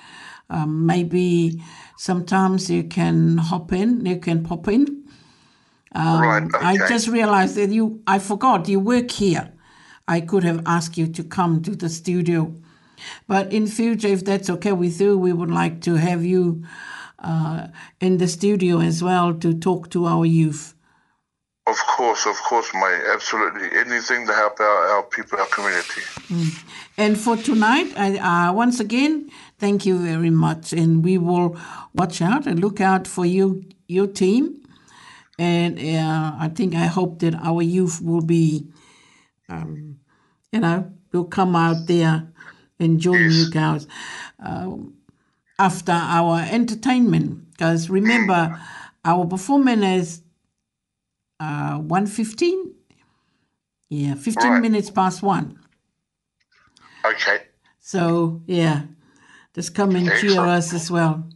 Um, 0.50 0.86
maybe 0.86 1.62
sometimes 1.98 2.70
you 2.70 2.84
can 2.84 3.38
hop 3.38 3.74
in, 3.74 4.06
you 4.06 4.18
can 4.18 4.44
pop 4.44 4.68
in. 4.68 5.04
Um, 5.94 6.22
right, 6.22 6.44
okay. 6.44 6.58
I 6.66 6.88
just 6.90 7.08
realized 7.08 7.56
that 7.56 7.70
you, 7.70 8.02
I 8.06 8.20
forgot 8.20 8.68
you 8.68 8.80
work 8.80 9.12
here. 9.12 9.52
I 10.08 10.22
could 10.22 10.44
have 10.44 10.62
asked 10.66 10.98
you 10.98 11.08
to 11.08 11.24
come 11.24 11.62
to 11.64 11.76
the 11.76 11.90
studio. 11.90 12.54
But 13.28 13.52
in 13.52 13.66
future, 13.68 14.08
if 14.10 14.24
that's 14.24 14.50
okay 14.50 14.72
with 14.72 15.02
you, 15.02 15.18
we 15.18 15.34
would 15.34 15.50
like 15.52 15.82
to 15.82 15.96
have 15.96 16.24
you 16.24 16.64
uh, 17.28 17.68
in 18.02 18.18
the 18.20 18.28
studio 18.28 18.80
as 18.80 19.02
well 19.02 19.34
to 19.34 19.56
talk 19.58 19.90
to 19.90 20.06
our 20.06 20.28
youth. 20.28 20.76
Of 21.66 21.78
course, 21.88 22.28
of 22.28 22.36
course, 22.36 22.68
my 22.76 23.02
Absolutely, 23.14 23.68
anything 23.80 24.28
to 24.28 24.34
help 24.36 24.60
our, 24.60 24.88
our 24.90 25.02
people, 25.04 25.40
our 25.40 25.48
community. 25.48 26.02
Mm. 26.30 26.64
And 26.98 27.18
for 27.20 27.36
tonight, 27.36 27.92
I, 27.98 28.18
uh, 28.50 28.54
once 28.54 28.80
again, 28.80 29.32
thank 29.58 29.88
you 29.88 29.98
very 29.98 30.30
much, 30.30 30.72
and 30.72 31.04
we 31.04 31.18
will 31.18 31.58
watch 31.96 32.22
out 32.22 32.46
and 32.46 32.60
look 32.60 32.80
out 32.80 33.08
for 33.08 33.26
you, 33.26 33.64
your 33.88 34.06
team, 34.06 34.62
and 35.40 35.80
uh, 35.80 36.36
I 36.38 36.50
think 36.50 36.76
I 36.76 36.86
hope 36.86 37.20
that 37.22 37.34
our 37.34 37.64
youth 37.64 38.02
will 38.04 38.22
be, 38.22 38.68
um, 39.50 39.98
you 40.52 40.60
know, 40.60 40.92
will 41.12 41.26
come 41.26 41.56
out 41.56 41.88
there 41.88 42.28
and 42.80 43.00
join 43.00 43.22
yes. 43.24 43.34
you 43.34 43.50
guys. 43.50 43.88
Um, 44.46 44.95
after 45.58 45.92
our 45.92 46.40
entertainment. 46.50 47.52
Because 47.52 47.90
remember, 47.90 48.60
our 49.04 49.26
performance 49.26 49.84
is 49.86 50.22
uh, 51.40 51.80
1.15. 51.80 52.72
Yeah, 53.90 54.16
15 54.16 54.52
right. 54.52 54.62
minutes 54.62 54.90
past 54.90 55.22
1. 55.22 55.60
Okay. 57.06 57.40
So, 57.80 58.42
yeah, 58.48 58.84
just 59.54 59.76
come 59.76 59.96
and 59.96 60.10
Excellent. 60.10 60.36
cheer 60.36 60.42
us 60.46 60.74
as 60.74 60.90
well. 60.90 61.28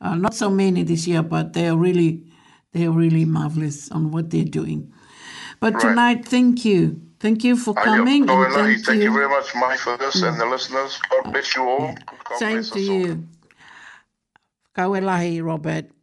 Uh, 0.00 0.14
not 0.16 0.34
so 0.34 0.50
many 0.50 0.82
this 0.82 1.06
year, 1.08 1.22
but 1.22 1.54
they 1.54 1.66
are 1.68 1.76
really, 1.76 2.24
they 2.72 2.84
are 2.84 2.90
really 2.92 3.24
marvelous 3.24 3.90
on 3.90 4.10
what 4.10 4.28
they're 4.30 4.44
doing. 4.44 4.92
But 5.60 5.74
right. 5.74 5.80
tonight, 5.80 6.28
thank 6.28 6.64
you. 6.64 7.00
Thank 7.24 7.40
you 7.42 7.56
for 7.56 7.72
coming. 7.72 8.26
Ayo, 8.28 8.36
and 8.36 8.52
thank, 8.52 8.84
thank 8.84 8.98
you. 9.00 9.08
you. 9.08 9.12
very 9.16 9.30
much, 9.30 9.54
my 9.54 9.74
friends 9.78 10.20
mm. 10.20 10.28
and 10.28 10.36
the 10.38 10.44
listeners. 10.44 11.00
God 11.08 11.32
bless 11.32 11.56
you 11.56 11.62
all. 11.64 11.96
God 12.28 12.36
Same 12.38 12.60
to 12.62 12.76
you. 12.78 13.24
All. 14.76 14.92
Kawelahi, 14.92 15.40
Robert. 15.42 15.93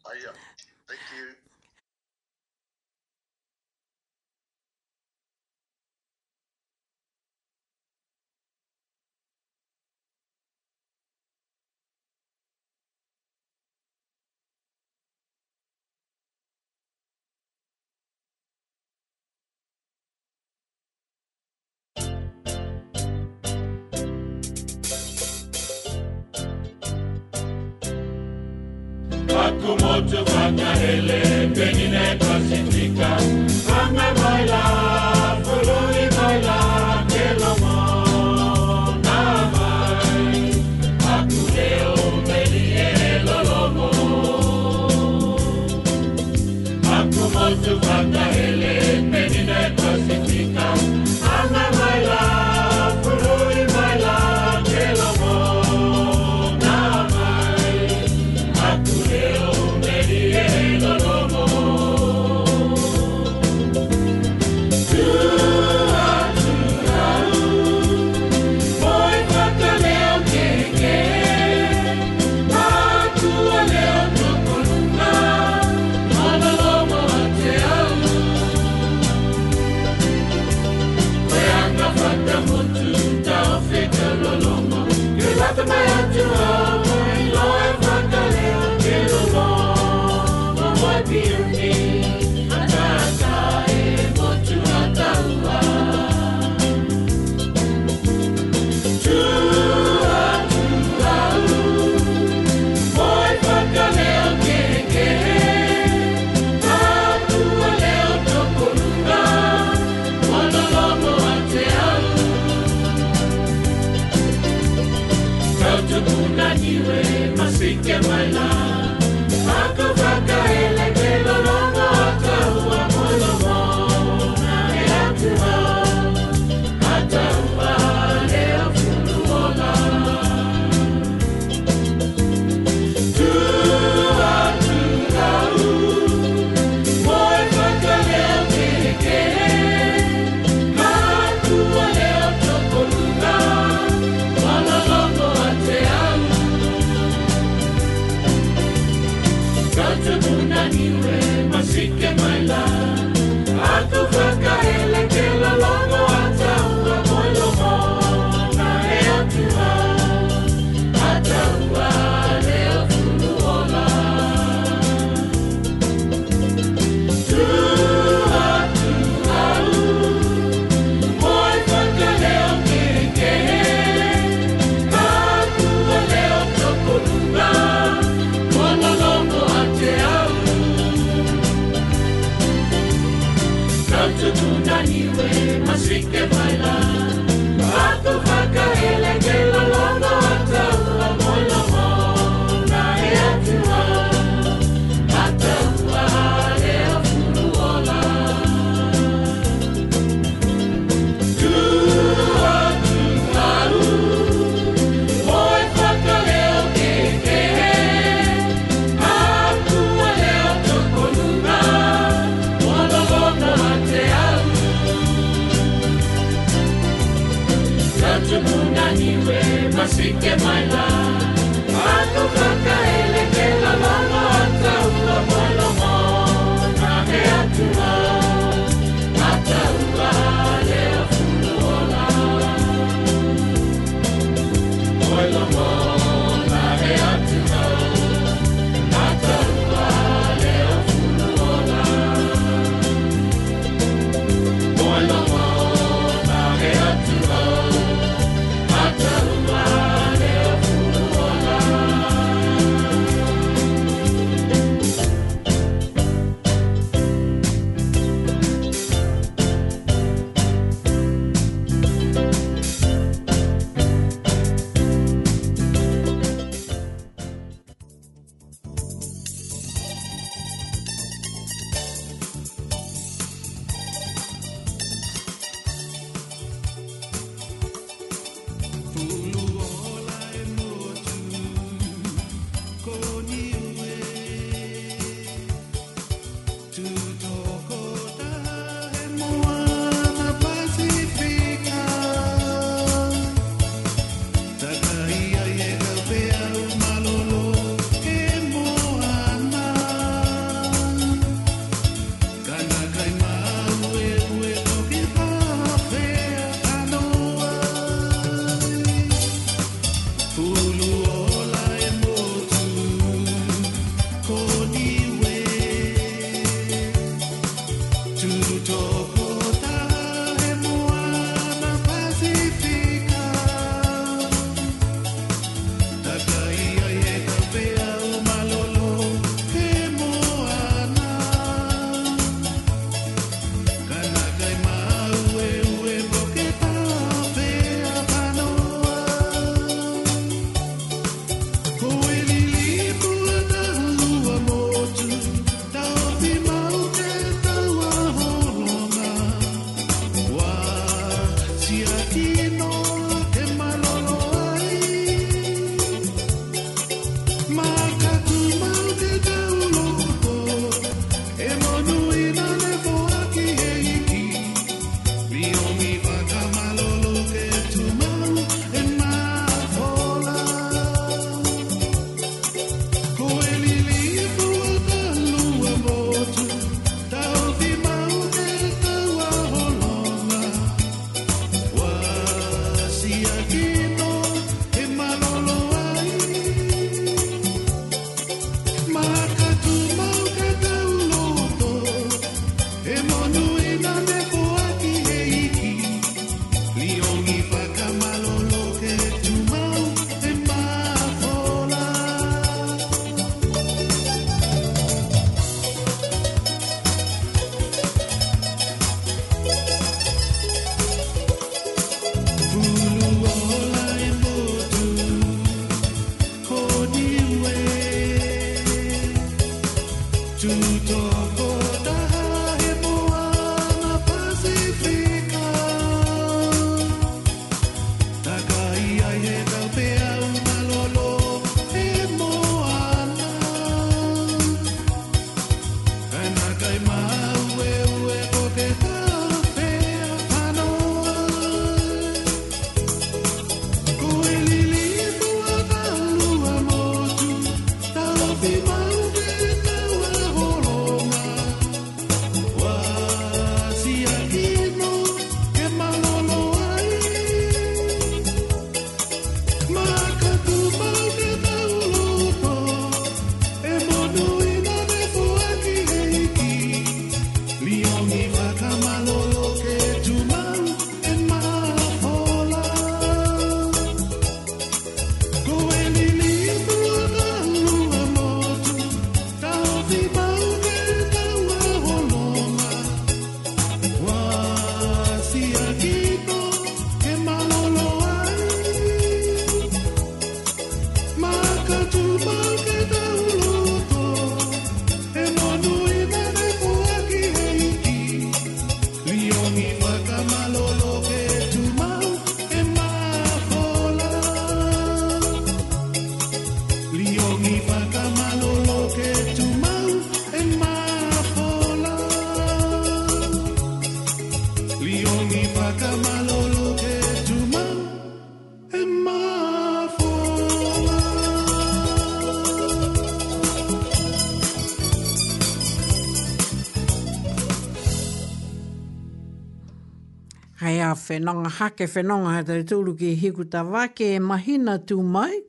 whenonga 531.12 531.50
hake 531.60 531.86
whenonga 531.94 532.32
hei 532.36 532.46
tau 532.50 532.62
tūru 532.72 532.94
ki 533.00 533.12
hiku 533.24 533.46
ta 533.54 533.62
wake 533.74 534.08
e 534.16 534.20
mahina 534.32 534.78
tū 534.90 535.00
mai. 535.16 535.40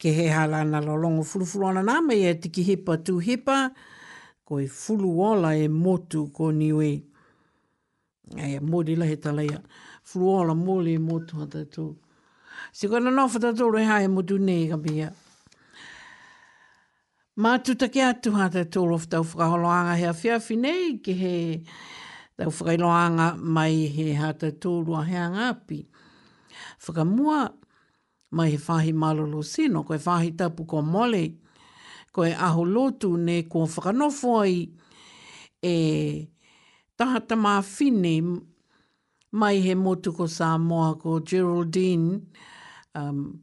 Ke 0.00 0.12
he 0.18 0.26
hala 0.34 0.64
na 0.66 0.80
lolongo 0.84 1.24
fulu 1.28 1.66
ana 1.70 1.82
nā 1.90 1.96
mai 2.08 2.20
e 2.30 2.34
tiki 2.42 2.64
hipa 2.68 2.98
tū 3.08 3.18
hipa. 3.26 3.58
Ko 4.46 4.58
i 4.60 4.66
fulu 4.80 5.10
ola 5.30 5.54
e 5.56 5.68
motu 5.68 6.26
ko 6.36 6.50
niwe. 6.52 6.90
E 8.36 8.52
mōri 8.70 8.96
lahi 9.00 9.16
talaia. 9.26 9.58
Fulu 10.04 10.30
ola 10.42 10.54
mōri 10.54 10.94
e 10.98 11.02
motu 11.08 11.40
hata 11.42 11.62
tū. 11.76 11.88
Si 12.72 12.88
kona 12.88 13.10
nofa 13.10 13.40
ta 13.40 13.52
tūru 13.58 13.80
e 13.82 13.88
hae 13.90 14.08
motu 14.08 14.36
nei 14.38 14.66
ka 14.70 14.76
bia. 14.86 15.10
Mā 17.42 17.56
tūtake 17.66 18.04
atu 18.06 18.30
hata 18.38 18.64
tūru 18.70 18.94
of 18.94 19.08
tau 19.10 19.24
whakaholoanga 19.26 19.96
hea 20.04 20.12
whiawhi 20.22 20.60
nei 20.68 20.96
ke 21.02 21.16
he... 21.24 21.34
he 21.34 22.02
tau 22.36 22.50
whakailoanga 22.50 23.26
mai 23.38 23.86
he 23.94 24.12
hata 24.14 24.50
tūrua 24.52 25.04
he 25.08 25.16
angapi. 25.16 25.78
Whakamua 26.82 27.52
mai 28.30 28.50
he 28.50 28.56
whahi 28.58 28.92
malolo 28.94 29.42
sino, 29.44 29.82
koe 29.84 29.98
whahi 29.98 30.32
tapu 30.36 30.64
ko 30.66 30.82
mole, 30.82 31.38
koe 32.12 32.32
aho 32.34 32.64
lotu 32.64 33.16
ne 33.18 33.42
ko 33.42 33.66
whakanofo 33.66 34.40
ai 34.40 34.68
e 35.62 36.26
tahata 36.98 37.36
mā 37.38 37.54
whine 37.62 38.40
mai 39.32 39.56
he 39.62 39.74
motu 39.74 40.12
ko 40.12 40.24
sā 40.26 40.58
moa 40.60 40.94
ko 40.98 41.20
Geraldine 41.20 42.22
um, 42.94 43.40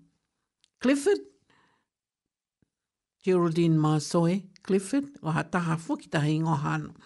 Clifford, 0.80 1.19
Geraldine 3.23 3.77
Masoe 3.77 4.47
Clifford, 4.63 5.09
o 5.23 5.30
ha 5.31 5.43
taha 5.43 5.76
fukitahi 5.77 6.39
ngohano. 6.41 6.89
Mm. 6.95 7.01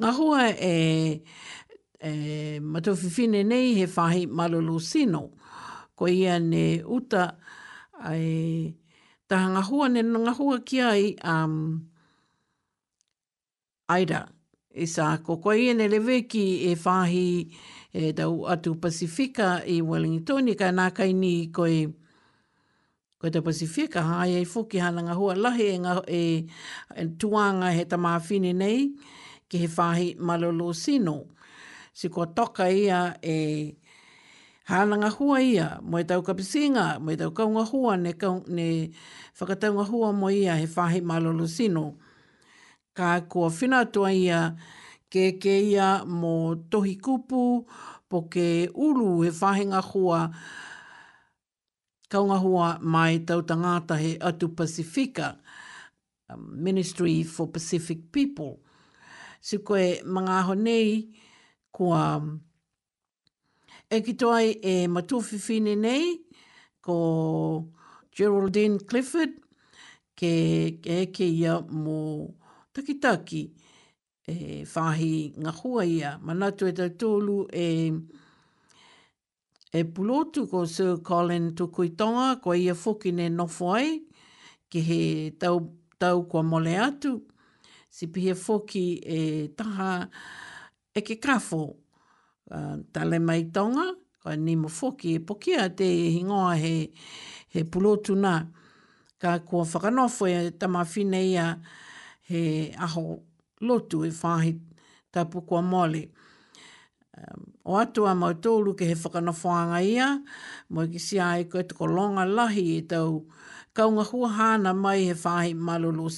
Ngā 0.00 0.08
hua 0.16 0.44
e, 0.56 1.20
e 2.00 2.10
matawhiwhine 2.64 3.42
nei 3.44 3.74
he 3.76 3.84
whahi 3.84 4.22
malolo 4.26 4.78
sino. 4.80 5.20
Ko 5.94 6.08
ia 6.08 6.38
ne 6.40 6.80
uta 6.80 7.26
ai 8.08 8.72
taha 9.28 9.50
ngā 9.58 9.62
hua 9.68 9.90
ne 9.92 10.04
ngā 10.08 10.32
hua 10.38 10.56
ki 10.64 10.80
ai 10.88 11.04
um, 11.20 11.58
aira. 13.92 14.22
E 14.72 14.88
sā, 14.88 15.10
ko 15.26 15.36
ko 15.42 15.52
ia 15.52 15.76
ne 15.76 15.90
lewe 15.92 16.22
ki 16.32 16.46
e 16.70 16.74
whahi 16.80 17.26
e 17.92 18.14
tau 18.16 18.46
atu 18.48 18.78
Pasifika 18.80 19.58
i 19.68 19.82
Wellington 19.84 20.48
i 20.48 20.56
ka 20.56 20.72
nā 20.72 20.88
kai 20.96 21.12
ni 21.12 21.34
koe 21.52 21.80
ko 23.20 23.28
te 23.28 23.44
Pasifika 23.44 24.06
hae 24.14 24.40
e 24.40 24.48
fuki 24.48 24.80
hana 24.80 25.04
ngā 25.10 25.18
hua 25.20 25.36
lahi 25.36 25.74
e, 25.74 26.24
e, 26.38 27.08
tuanga 27.20 27.74
he 27.76 27.84
tamā 27.84 28.16
whine 28.30 28.56
nei 28.56 28.78
ki 29.50 29.58
he 29.58 29.66
whahi 29.68 30.06
malolo 30.22 30.70
sino. 30.72 31.34
Si 31.92 32.06
ko 32.08 32.24
toka 32.30 32.70
ia 32.70 33.18
e 33.20 33.74
hananga 34.70 35.10
hua 35.10 35.42
ia, 35.42 35.78
mo 35.82 35.98
e 35.98 36.06
tau 36.06 36.22
kapisinga, 36.22 37.02
mo 37.02 37.10
e 37.10 37.16
tau 37.18 37.34
kaunga 37.34 37.64
hua, 37.66 37.96
ne, 37.98 38.12
kau, 38.14 38.38
ne 38.46 38.94
whakataunga 39.36 39.84
hua 39.90 40.08
mo 40.14 40.28
ia 40.30 40.54
he 40.54 40.66
whahi 40.70 41.02
malolo 41.02 41.46
sino. 41.50 41.98
Ka 42.94 43.18
kua 43.26 43.50
whinatua 43.50 44.10
ia 44.14 44.40
ke 45.10 45.34
ke 45.42 45.54
ia 45.74 46.06
mo 46.06 46.54
tohi 46.70 46.94
kupu, 46.94 47.66
po 48.08 48.18
ke 48.30 48.70
ulu 48.70 49.26
he 49.26 49.30
whahinga 49.34 49.82
hua, 49.90 50.30
kaunga 52.06 52.38
hua 52.38 52.78
mai 52.80 53.18
tau 53.26 53.42
tangata 53.42 53.98
he 53.98 54.14
atu 54.20 54.54
Pasifika, 54.54 55.36
um, 56.30 56.38
Ministry 56.62 57.24
for 57.26 57.48
Pacific 57.50 58.12
People 58.14 58.62
si 59.44 59.56
koe 59.66 59.86
mga 60.16 60.32
aho 60.40 60.54
nei 60.66 60.90
kua 61.76 62.02
mm, 62.20 62.40
e 63.94 64.00
ki 64.04 64.12
toi 64.20 64.46
e 64.52 64.74
matuwhiwhine 64.94 65.74
nei 65.84 66.06
ko 66.84 66.94
Geraldine 68.16 68.76
Clifford 68.88 69.32
ke, 70.18 70.34
ke 70.84 70.92
eke 71.06 71.24
ia 71.24 71.54
mō 71.62 71.98
takitaki 72.76 73.42
e 74.28 74.34
whahi 74.72 75.12
ngā 75.42 75.52
hua 75.62 75.86
ia. 75.88 76.12
Manatu 76.22 76.68
e 76.68 76.74
tau 76.76 76.90
tōlu 77.02 77.36
e 77.56 77.66
e 79.78 79.84
pulotu 79.94 80.44
ko 80.50 80.64
Sir 80.68 80.98
Colin 81.06 81.52
Tukuitonga 81.56 82.42
ko 82.42 82.52
ia 82.54 82.74
whuki 82.76 83.12
ne 83.12 83.30
nofoi 83.32 83.96
ki 84.70 84.84
he 84.88 85.00
tau, 85.40 85.62
tau 85.98 86.26
kua 86.30 86.42
mole 86.44 86.76
atu 86.76 87.20
si 87.90 88.06
pihe 88.06 88.34
foki 88.34 88.84
e 89.02 89.48
taha 89.58 90.08
e 90.94 91.02
ke 91.02 91.18
kafo. 91.20 91.76
Uh, 92.50 92.82
tale 92.94 93.18
mai 93.22 93.42
tonga, 93.54 93.86
koe 94.22 94.34
ni 94.46 94.54
mo 94.62 94.68
foki 94.80 95.08
e 95.18 95.18
pokia 95.28 95.62
te 95.78 95.86
hingoa 96.14 96.54
he, 96.62 96.74
he 97.54 97.60
pulotu 97.70 98.16
nā. 98.24 98.34
Ka 99.20 99.36
kua 99.46 99.62
whakanofo 99.72 100.26
e 100.30 100.50
tamawhine 100.58 101.20
ia 101.34 101.46
he 102.30 102.72
aho 102.78 103.20
lotu 103.62 103.98
e 104.06 104.10
whahi 104.20 104.52
tapu 105.12 105.42
kua 105.46 105.62
mole. 105.62 106.08
Um, 107.20 107.46
o 107.64 107.76
atua 107.78 108.14
mau 108.18 108.32
tōru 108.34 108.72
ke 108.78 108.86
he 108.88 108.94
whakanofoanga 108.98 109.78
ia, 109.86 110.08
mo 110.70 110.86
ki 110.90 110.98
si 110.98 111.18
ae 111.22 111.44
koe 111.52 111.62
tuko 111.68 111.86
longa 111.86 112.24
lahi 112.26 112.64
e 112.80 112.82
tau 112.82 113.26
kaunga 113.74 114.02
hua 114.10 114.30
hana 114.38 114.74
mai 114.74 115.04
he 115.10 115.14
whahi 115.14 115.54
malolo 115.54 116.08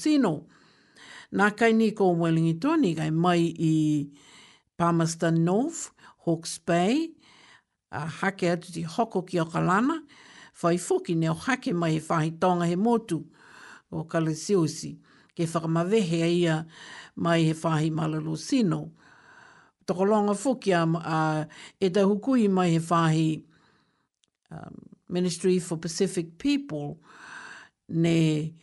Nā 1.40 1.46
kai 1.56 1.72
ni 1.72 1.90
ko 1.96 2.10
Wellington, 2.20 2.82
ni 2.84 2.94
mai 3.10 3.44
i 3.68 3.74
Palmerston 4.76 5.42
North, 5.44 5.90
Hawke's 6.26 6.58
Bay, 6.58 7.10
a 7.90 8.00
uh, 8.02 8.08
hake 8.20 8.48
atu 8.50 8.72
ti 8.72 8.82
hoko 8.84 9.22
ki 9.26 9.40
o 9.40 9.44
kalana, 9.46 10.02
whai 10.60 10.74
fuki 10.76 11.16
ne 11.16 11.30
o 11.30 11.34
hake 11.34 11.72
mai 11.72 11.92
e 11.96 12.00
whahi 12.00 12.32
tonga 12.38 12.66
he 12.66 12.76
motu 12.76 13.24
o 13.90 14.04
Kalesiosi, 14.04 14.98
ke 15.34 15.44
whakamawehe 15.48 16.20
a 16.22 16.28
ia 16.28 16.66
mai 17.16 17.40
he 17.44 17.54
whahi 17.54 17.90
malalo 17.90 18.36
sino. 18.36 18.92
Tokolonga 19.86 20.36
fuki 20.36 20.72
a, 20.72 20.82
a 21.16 21.46
e 21.80 21.88
tahukui 21.90 22.48
mai 22.50 22.68
he 22.72 22.78
whahi 22.78 23.42
um, 24.50 24.76
Ministry 25.08 25.58
for 25.60 25.78
Pacific 25.78 26.36
People 26.38 26.98
ne... 27.88 28.54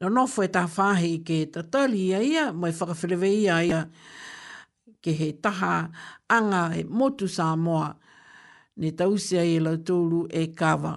No 0.00 0.08
no 0.08 0.22
foi 0.34 0.46
e 0.48 0.48
ta 0.54 0.62
fahi 0.76 1.12
ke 1.26 1.38
ta 1.52 1.60
tali 1.72 2.08
ia 2.08 2.20
ia 2.24 2.44
mai 2.52 2.72
fa 2.72 2.86
ia 3.26 3.56
ia 3.70 3.80
ke 5.02 5.10
he 5.12 5.28
taha 5.42 5.74
anga 6.36 6.62
e 6.80 6.84
motu 6.84 7.26
sa 7.28 7.46
moa 7.66 7.90
ne 8.80 8.88
tausi 8.98 9.34
ai 9.42 9.54
la 9.64 9.72
tulu 9.86 10.20
e 10.32 10.42
kava 10.60 10.92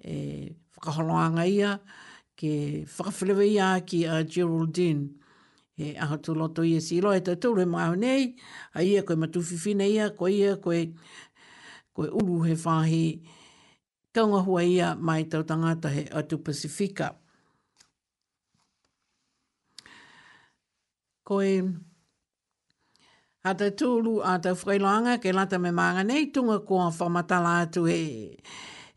e 0.00 0.48
fakaholoanga 0.74 1.44
ia 1.58 1.70
ke 2.38 2.50
whakawhilewe 2.94 3.46
ia 3.56 3.68
ki 3.88 3.98
a 4.04 4.16
Geraldine. 4.24 5.02
He 5.76 5.94
aha 6.02 6.16
tu 6.16 6.32
loto 6.34 6.62
ia 6.64 6.80
si 6.80 7.02
loa 7.04 7.16
e 7.20 7.20
te 7.20 7.34
tūru 7.36 7.60
e, 7.60 7.68
e 7.68 7.68
maho 7.74 7.94
nei, 8.00 8.32
a 8.76 8.80
ia 8.82 9.02
koe 9.06 9.16
matuwhiwhine 9.16 9.84
ia, 9.94 10.08
koe 10.18 10.30
ia 10.32 10.56
koe, 10.56 10.80
koe 11.92 12.08
uru 12.20 12.36
he 12.48 12.54
whahi 12.64 13.04
kaungahua 14.16 14.64
ia 14.64 14.94
mai 14.96 15.24
tau 15.28 15.44
tangata 15.44 15.92
he 15.92 16.08
atu 16.16 16.38
Pasifika. 16.40 17.12
Pasifika. 17.12 17.12
koe 21.26 21.66
ata 23.42 23.68
tūlu 23.78 24.20
ata 24.22 24.54
whailanga 24.62 25.18
ke 25.22 25.32
lata 25.34 25.58
me 25.58 25.72
manga 25.74 26.04
nei 26.06 26.30
tunga 26.32 26.60
kua 26.68 26.86
whamatala 26.96 27.60
atu 27.66 27.84
e 27.90 28.02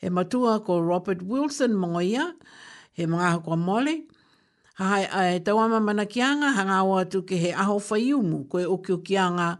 He 0.01 0.07
matua 0.07 0.63
ko 0.63 0.79
Robert 0.79 1.21
Wilson 1.21 1.71
moia, 1.75 2.31
he 2.93 3.05
manga 3.05 3.43
ko 3.43 3.57
mole. 3.57 4.05
Hai 4.79 5.03
ai 5.11 5.39
tau 5.43 5.57
ama 5.59 5.81
mana 5.81 6.05
kianga 6.05 6.53
hanga 6.55 6.77
o 6.87 6.95
atu 7.03 7.19
ke 7.27 7.35
he 7.35 7.51
aho 7.51 7.75
whaiumu 7.89 8.47
koe 8.49 8.63
o 8.63 8.77
kio 8.77 8.97
kianga 9.03 9.57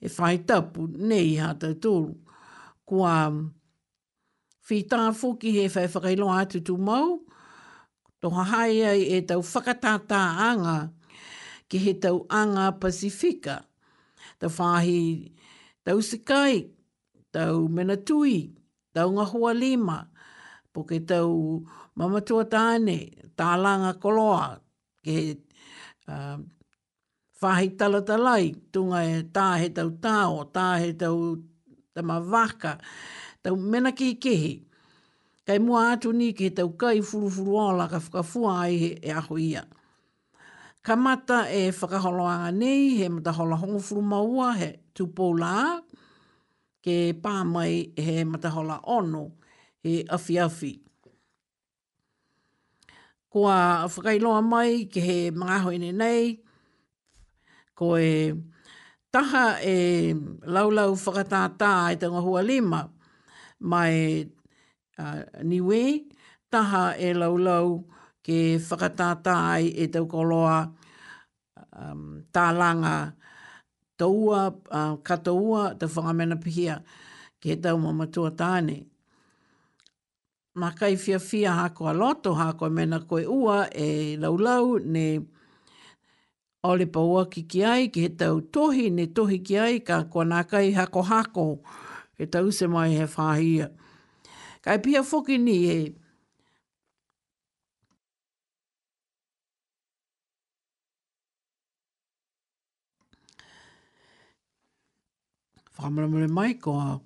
e 0.00 0.06
whai 0.14 0.38
tapu 0.46 0.86
nei 1.10 1.40
ata 1.42 1.72
tūlu. 1.74 2.14
Kua 2.86 3.32
whita 4.70 5.10
fuki 5.10 5.50
he 5.58 5.66
whai 5.74 5.88
whakailo 5.90 6.30
atu 6.38 6.62
tū 6.62 6.78
mau. 6.78 7.18
Toha 8.22 8.44
hai 8.54 8.78
ai 8.94 9.00
e 9.10 9.20
tau 9.26 9.42
whakatātā 9.42 10.22
anga 10.52 10.78
ki 11.68 11.78
he 11.82 11.92
tau 12.02 12.24
anga 12.30 12.70
Pasifika. 12.80 13.56
Ta 14.40 14.46
whahi 14.48 15.32
tau 15.86 15.98
sikai, 16.00 16.66
tau 17.34 17.66
menatui, 17.68 18.38
tau 18.94 19.08
ngahua 19.14 19.52
lima, 19.62 19.98
po 20.72 20.78
ke 20.88 20.98
tau 21.10 21.62
mamatua 21.98 22.44
tāne, 22.54 22.98
tālanga 23.38 23.92
koloa, 24.02 24.58
ke 25.04 25.14
uh, 26.08 26.36
um, 26.36 26.46
whahi 27.42 27.68
talatalai, 27.78 28.44
tunga 28.72 29.00
e 29.06 29.22
tā 29.34 29.48
he 29.60 29.68
tau 29.70 29.90
tāo, 29.90 30.44
tā 30.52 30.68
he 30.82 30.92
tau 30.98 31.36
tama 31.94 32.20
waka, 32.20 32.76
tau 33.42 33.56
mena 33.56 33.92
ki 33.92 34.14
kehi. 34.20 34.52
Kei 35.46 35.60
mua 35.62 35.92
atu 35.94 36.10
ni 36.12 36.32
ke 36.34 36.50
tau 36.50 36.68
kai 36.76 36.98
furu 37.06 37.30
furu 37.30 37.58
ala 37.68 37.86
ka 37.88 38.00
whakafua 38.02 38.62
ai 38.66 38.76
he 38.82 38.90
e 39.00 39.12
ahoia 39.14 39.62
kamata 40.86 41.38
e 41.50 41.62
whakaholoanga 41.78 42.50
nei, 42.60 42.84
he 42.98 43.06
mata 43.14 43.32
hola 43.38 43.56
hongo 43.60 43.80
furumaua, 43.86 44.54
he 44.60 44.68
tupo 44.94 45.24
la, 45.42 45.80
ke 46.84 47.10
pā 47.22 47.32
mai 47.54 47.90
he 47.96 48.14
mata 48.32 48.50
hola 48.54 48.78
ono, 48.96 49.24
he 49.82 50.04
afi 50.16 50.34
afi. 50.44 50.70
Ko 53.30 53.48
a 53.50 53.88
whakailoa 53.96 54.40
mai 54.52 54.84
ke 54.92 55.00
he 55.08 55.18
mgahoine 55.32 55.90
nei, 56.04 56.38
ko 57.74 57.90
e 57.98 58.12
taha 59.12 59.44
e 59.66 59.76
laulau 60.54 60.94
whakatātā 61.02 61.72
e 61.96 61.98
tanga 62.04 62.22
hua 62.28 62.44
lima, 62.46 62.84
mai 63.58 64.30
niwe, 65.42 65.82
taha 66.54 66.84
e 67.06 67.10
laulau 67.12 67.74
whakatātā 67.74 67.95
ke 68.26 68.58
whakatātā 68.58 69.34
ai 69.54 69.68
e 69.70 69.86
tau 69.94 70.08
koloa 70.10 70.56
um, 71.78 72.22
langa 72.34 73.12
taua, 73.98 74.52
uh, 74.70 74.96
kataua, 74.96 75.78
te 75.78 75.86
whangamena 75.86 76.34
pihia 76.42 76.80
ke 77.40 77.56
tau 77.62 77.78
mamatua 77.78 78.32
tāne. 78.34 78.82
Mā 80.58 80.72
kai 80.74 80.96
fia 80.96 81.18
fia 81.20 81.52
hako 81.52 81.90
a 81.90 81.92
loto, 81.94 82.34
hako 82.34 82.66
a 82.66 82.70
mena 82.70 82.98
koe 83.00 83.22
ua 83.26 83.68
e 83.72 84.16
laulau 84.18 84.78
ne 84.84 85.20
ole 86.64 86.86
paua 86.86 87.26
ki 87.30 87.42
ki 87.46 87.64
ai, 87.64 87.86
ki 87.94 88.02
he 88.02 88.08
tau 88.08 88.40
tohi, 88.40 88.90
ne 88.90 89.06
tohi 89.06 89.38
ki 89.44 89.58
ai, 89.58 89.78
ka 89.86 90.02
kua 90.10 90.24
nā 90.24 90.42
kai 90.50 90.72
hako 90.72 91.02
hako, 91.12 91.46
he 92.18 92.26
tau 92.26 92.50
se 92.50 92.66
mai 92.66 92.88
he 92.98 93.06
whāhia. 93.06 93.68
Kai 94.64 94.78
pia 94.78 95.04
foki 95.04 95.38
ni 95.38 95.58
e, 95.70 95.78
whakamaramare 105.86 106.28
mai 106.30 106.54
ko 106.58 106.72
a 106.78 106.98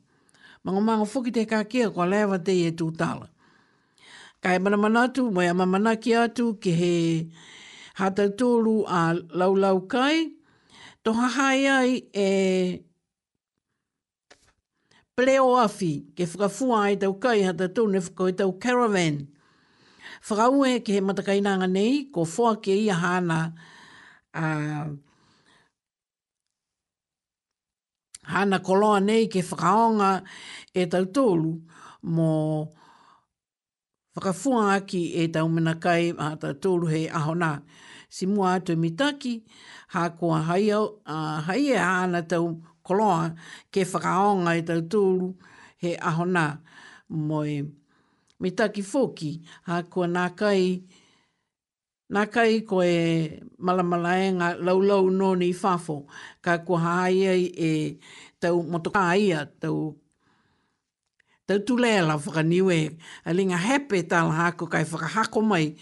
mga 0.65 0.81
mga 0.89 1.05
whuki 1.11 1.31
te 1.35 1.45
kākia 1.53 1.93
kua 1.95 2.07
lewa 2.11 2.39
te 2.45 2.53
e 2.69 2.73
tūtala. 2.77 3.27
Kai 4.43 4.57
mana 4.59 4.77
manatu, 4.77 5.29
mai 5.33 5.49
ama 5.49 5.67
manaki 5.69 6.15
atu 6.17 6.57
ki 6.61 6.73
he 6.81 6.95
hatau 7.99 8.31
tōru 8.37 8.85
a 8.89 9.01
laulau 9.37 9.87
kai. 9.89 10.33
Tō 11.05 11.13
hahai 11.17 11.67
ai 11.69 11.91
e 12.25 12.29
pleo 15.17 15.55
afi 15.61 15.93
ke 16.17 16.25
whakafua 16.27 16.85
ai 16.89 16.97
tau 16.97 17.13
kai 17.21 17.41
hatau 17.49 17.69
tōru 17.69 17.93
ne 17.97 18.01
whakau 18.01 18.33
tau 18.37 18.53
caravan. 18.59 19.27
Whakaue 20.25 20.81
ke 20.85 20.97
he 20.97 21.01
matakainanga 21.01 21.69
nei 21.69 22.05
ko 22.13 22.25
fua 22.25 22.57
ke 22.61 22.73
i 22.83 22.89
a 22.89 22.95
hana 22.97 23.53
a... 24.35 24.45
Uh, 24.45 24.91
hana 28.33 28.59
koloa 28.67 29.01
nei 29.09 29.25
ke 29.35 29.41
whakaonga 29.51 30.11
e 30.75 30.83
tau 30.93 31.05
tōlu 31.17 31.51
mō 32.17 32.29
whakafua 34.17 34.61
aki 34.77 35.01
e 35.23 35.27
tau 35.35 35.47
mena 35.55 35.73
a 36.25 36.29
tau 36.43 36.53
tōlu 36.65 36.87
he 36.93 37.03
ahona. 37.21 37.51
Si 38.15 38.27
mua 38.27 38.55
atu 38.57 38.73
e 38.73 38.77
mitaki, 38.85 39.35
hākua 39.95 40.39
hai 40.49 41.63
e 41.75 41.77
ana 41.79 42.21
tau 42.31 42.45
koloa 42.87 43.35
ke 43.73 43.81
whakaonga 43.93 44.53
e 44.61 44.63
tau 44.71 44.81
tōlu 44.95 45.35
he 45.83 45.91
ahona 46.13 46.45
mō 47.29 47.39
e 47.57 47.59
mitaki 48.43 48.83
fōki 48.93 49.31
hākua 49.69 50.07
nā 50.17 50.27
kai 50.41 50.63
Nā 52.11 52.25
kai 52.27 52.57
ko 52.67 52.81
e 52.83 53.39
malamalaenga 53.63 54.49
laulau 54.67 55.11
no 55.15 55.29
ni 55.39 55.53
whafo, 55.55 55.97
ka 56.43 56.57
ko 56.67 56.75
haia 56.77 57.35
e 57.69 58.01
tau 58.43 58.63
motoka 58.71 59.03
ia, 59.15 59.45
tau, 59.61 59.95
tau 61.47 61.59
tulea 61.67 62.03
la 62.09 62.17
whakaniwe, 62.19 62.97
a 63.25 63.33
linga 63.35 63.55
hepe 63.57 64.03
tala 64.11 64.33
hako, 64.41 64.67
kai 64.67 64.83
whakahako 64.91 65.41
mai, 65.47 65.77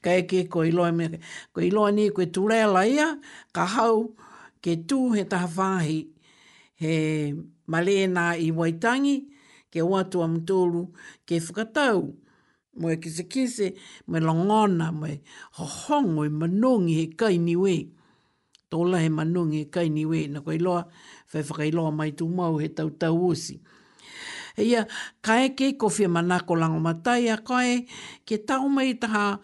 ka 0.00 0.10
eke 0.20 0.46
ko 0.48 0.62
iloa 0.62 0.92
me, 0.94 1.06
ko 1.52 1.58
iloa 1.66 1.90
ni 1.92 2.08
koe 2.14 2.26
tulea 2.30 2.66
la 2.70 2.82
ia, 2.86 3.10
ka 3.52 3.66
hau, 3.74 4.12
ke 4.62 4.76
tū 4.88 5.10
he 5.18 5.24
taha 5.24 5.48
whahi, 5.58 6.02
he 6.78 6.96
malena 7.66 8.36
i 8.46 8.52
waitangi, 8.54 9.24
ke 9.74 9.82
watu 9.82 10.22
amtoru, 10.22 10.84
ke 11.26 11.42
whakatau, 11.42 11.42
ke 11.42 11.46
whakatau, 11.48 12.20
mo 12.76 12.90
e 12.90 12.96
kise 12.98 13.24
kise, 13.28 13.74
mo 14.06 14.16
e 14.18 14.20
longona, 14.20 14.90
mo 14.92 15.06
e 15.06 15.22
hohongo 15.58 16.24
e 16.26 16.30
manongi 16.30 16.94
he 17.00 17.06
kai 17.14 17.38
we. 17.38 17.90
Tola 18.70 18.98
he 19.00 19.08
manongi 19.08 19.60
he 19.64 19.64
kai 19.70 19.88
we. 19.88 20.26
na 20.28 20.40
koe 20.40 20.58
loa, 20.58 20.86
whai 21.32 21.42
whakailoa 21.42 21.92
mai 21.94 22.10
tu 22.12 22.26
mau 22.28 22.56
he 22.58 22.68
tau 22.68 22.90
tau 22.90 23.16
osi. 23.30 23.60
Ia, 24.58 24.86
ka 25.22 25.42
eke, 25.42 25.76
ko 25.78 25.88
whia 25.88 26.08
manako 26.08 26.54
lango 26.56 26.78
matai, 26.80 27.26
a 27.28 27.38
koe, 27.38 27.86
ke 28.26 28.38
tau 28.46 28.68
mai 28.68 28.92
taha 28.94 29.38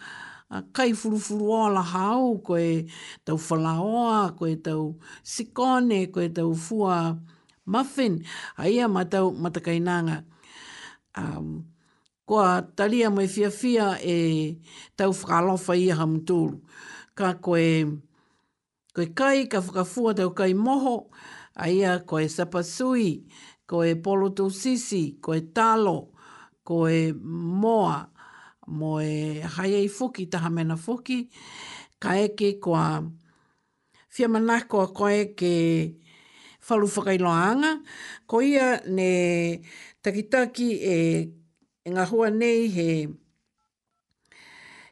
kai 0.72 0.90
kai 0.90 0.90
furufuru 0.92 1.50
ola 1.52 1.82
hau, 1.82 2.38
ko 2.42 2.54
e 2.56 2.86
tau 3.24 3.36
whalaoa, 3.38 4.36
ko 4.38 4.46
e 4.46 4.56
tau 4.56 4.96
sikone, 5.24 6.10
ko 6.12 6.20
e 6.20 6.28
tau 6.28 6.54
fua 6.54 7.18
muffin, 7.66 8.22
a 8.58 8.66
ia 8.68 8.88
matau 8.88 9.30
matakainanga. 9.34 10.24
Um, 11.16 11.69
kua 12.30 12.62
talia 12.62 13.10
mai 13.10 13.26
fia 13.26 13.50
fia 13.50 13.98
e 14.00 14.54
tau 14.96 15.10
whakalofa 15.12 15.74
i 15.74 15.88
aha 15.90 16.06
mtulu. 16.06 16.60
Ka 17.18 17.34
koe, 17.42 17.66
koe 18.94 19.06
kai, 19.18 19.48
ka 19.50 19.58
whakafua 19.58 20.14
tau 20.14 20.30
kai 20.30 20.54
moho, 20.54 21.10
a 21.58 21.66
ia 21.68 21.96
koe 22.06 22.28
sapasui, 22.30 23.24
koe 23.66 23.96
polo 24.04 24.28
tau 24.30 24.46
sisi, 24.48 25.18
koe 25.18 25.40
talo, 25.56 26.12
koe 26.62 27.10
moa, 27.60 28.06
moe 28.70 29.10
hai 29.56 29.72
ei 29.82 29.88
fuki, 29.90 30.28
taha 30.32 30.52
mena 30.54 30.78
fuki, 30.78 31.18
ka 31.98 32.14
eke 32.28 32.52
koa 32.62 32.86
fia 34.08 34.28
manako 34.30 34.84
a 34.86 34.92
koe 34.94 35.32
ke 35.34 35.52
whalu 36.70 36.86
whakailoanga, 36.94 37.74
ko 38.30 38.38
ia 38.40 38.78
ne 38.86 39.10
takitaki 40.06 40.70
e 40.78 40.96
e 41.84 41.90
ngā 41.94 42.02
hua 42.10 42.28
nei 42.30 42.66
he 42.74 42.88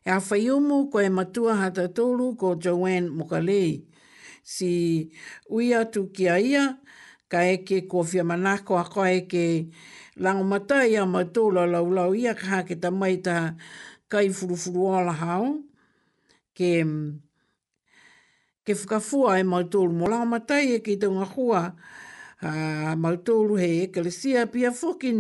e 0.08 0.12
awhaiumu 0.14 0.78
koe 0.92 1.10
matua 1.12 1.56
hata 1.58 1.84
tōru 1.92 2.30
ko 2.40 2.54
Joanne 2.64 3.10
Mokalei. 3.12 3.82
Si 4.44 5.10
ui 5.52 5.74
atu 5.76 6.06
ki 6.16 6.28
a 6.32 6.38
ia, 6.40 6.62
ka 7.28 7.42
eke 7.44 7.82
ko 7.90 8.00
whia 8.02 8.24
manako 8.24 8.78
a 8.80 8.84
ka 8.88 9.04
eke 9.12 9.68
lango 10.16 10.44
mata 10.48 10.80
ia 10.88 11.04
matola 11.04 11.66
laulau 11.68 12.14
ia 12.16 12.34
ka 12.34 12.46
hake 12.56 12.80
ta 12.80 12.90
mai 12.90 13.18
ta 13.20 13.52
kai 14.08 14.30
furufuru 14.32 14.88
ala 14.96 15.12
hao. 15.12 15.58
Ke 16.56 16.80
mm, 16.84 17.20
ke 18.64 18.72
whakafua 18.74 19.36
e 19.40 19.44
mautolu 19.44 19.92
mo 19.92 20.06
lao 20.08 20.24
matai 20.24 20.72
e 20.80 20.80
ki 20.80 20.96
tau 20.96 21.12
ngahua 21.12 21.60
uh, 22.42 22.96
mautolu 22.96 23.60
he 23.60 23.68
ekelesia 23.84 24.48
pia 24.50 24.70
whoki 24.72 25.12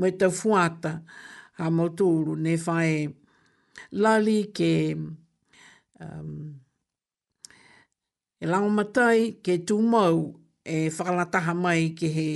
mwe 0.00 0.10
te 0.18 0.28
fuata 0.38 0.92
a 1.60 1.64
motoro 1.76 2.32
ne 2.44 2.54
whae 2.56 3.08
lali 4.02 4.38
ke 4.56 4.72
um, 6.04 6.30
e 8.42 8.46
lao 8.52 8.68
matai 8.78 9.20
ke 9.44 9.52
tu 9.68 9.76
mau 9.92 10.18
e 10.64 10.88
whakalataha 10.94 11.52
mai 11.64 11.82
ke 11.98 12.06
he 12.16 12.28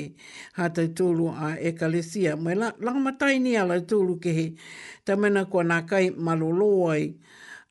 hatai 0.59 0.89
tūru 0.97 1.27
a 1.32 1.49
Ekalesia. 1.69 2.32
Mwe 2.43 2.55
la, 2.61 2.69
matai 3.07 3.39
ni 3.45 3.55
a 3.57 3.65
lau 3.70 3.81
tūru 3.91 4.15
ke 4.23 4.31
he 4.39 4.47
tamena 5.09 5.43
kua 5.51 5.62
nā 5.70 5.78
kai 5.89 6.11
maloloai 6.27 7.05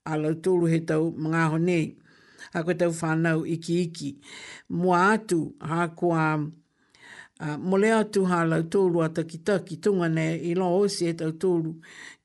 a 0.09 0.13
lau 0.21 0.33
tūru 0.43 0.65
he 0.73 0.79
tau 0.89 1.03
mga 1.23 1.41
honi. 1.53 1.81
Ha 2.53 2.61
koe 2.65 2.75
tau 2.77 2.91
whanau 3.01 3.45
iki 3.45 3.75
iki. 3.85 4.09
Mua 4.69 5.05
atu 5.13 5.53
ha 5.61 5.85
kua... 5.93 6.25
Uh, 7.43 7.57
mo 7.59 7.75
le 7.77 7.89
atu 7.91 8.21
ha 8.31 8.37
lau 8.47 8.61
tōru 8.71 9.01
a 9.03 9.09
takitaki 9.11 9.75
tunga 9.83 10.07
ne 10.07 10.29
i 10.49 10.53
lo 10.55 10.67
osi 10.79 11.03
e 11.11 11.13
tau 11.19 11.31
tōru 11.43 11.73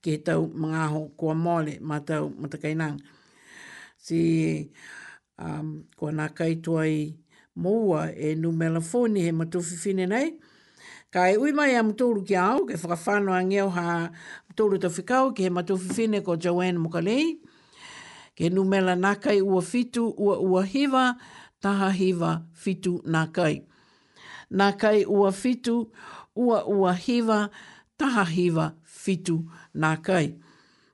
ke 0.05 0.13
tau 0.25 0.45
mga 0.63 0.83
ho 0.93 1.01
kua 1.19 1.33
mole 1.35 1.73
ma 1.81 1.97
tau 2.07 2.29
matakainang. 2.41 2.95
Si 3.99 4.21
um, 5.43 5.83
kua 5.99 6.13
nā 6.15 6.29
kaitua 6.31 6.85
i 6.87 7.01
moua 7.59 8.05
e 8.15 8.37
nu 8.39 8.53
melafoni 8.55 9.25
he 9.27 9.33
matufifine 9.35 10.07
nei. 10.07 10.29
Ka 11.11 11.25
e 11.33 11.37
ui 11.43 11.51
mai 11.57 11.75
a 11.75 11.83
mtōru 11.83 12.23
ki 12.29 12.37
au, 12.39 12.67
ke 12.69 12.79
whakawhano 12.79 13.35
a 13.35 13.41
ngeo 13.45 13.69
ha 13.75 14.11
mtōru 14.53 14.79
ta 14.79 14.89
whikau 14.93 15.33
ki 15.35 15.49
he 15.49 15.51
matufifine 15.51 16.23
ko 16.23 16.37
Joanne 16.37 16.79
Mokalei. 16.79 17.41
Ke 18.39 18.53
nu 18.55 18.63
mela 18.65 18.95
nākai 18.95 19.41
ua 19.43 19.63
fitu, 19.67 20.13
ua 20.17 20.39
ua 20.39 20.63
hiva, 20.63 21.17
taha 21.59 21.91
hiva, 21.91 22.37
fitu 22.55 23.01
nākai. 23.03 23.57
kai 23.59 23.68
nā 24.51 24.73
kai 24.81 25.05
ua 25.07 25.33
fitu, 25.33 25.91
ua 26.37 26.65
ua 26.67 26.93
hiva, 26.93 27.49
taha 27.99 28.25
hiva 28.25 28.71
fitu 28.83 29.39
nā 29.75 29.97
kai. 30.03 30.35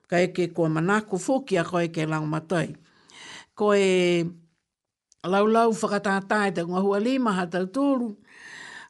Ka 0.07 0.19
eke 0.21 0.47
kua 0.53 0.69
manako 0.69 1.17
fokia 1.17 1.63
ko 1.63 1.77
eke 1.81 2.05
lau 2.09 2.25
matai. 2.25 2.75
Ko 3.55 3.73
e 3.75 4.25
lau 5.25 5.45
lau 5.47 5.71
whakatātai 5.71 6.53
te 6.55 6.61
ngā 6.65 6.81
hua 6.83 6.99
lima 6.99 7.33
ha 7.33 7.45
tau 7.47 7.65
tōru. 7.67 8.11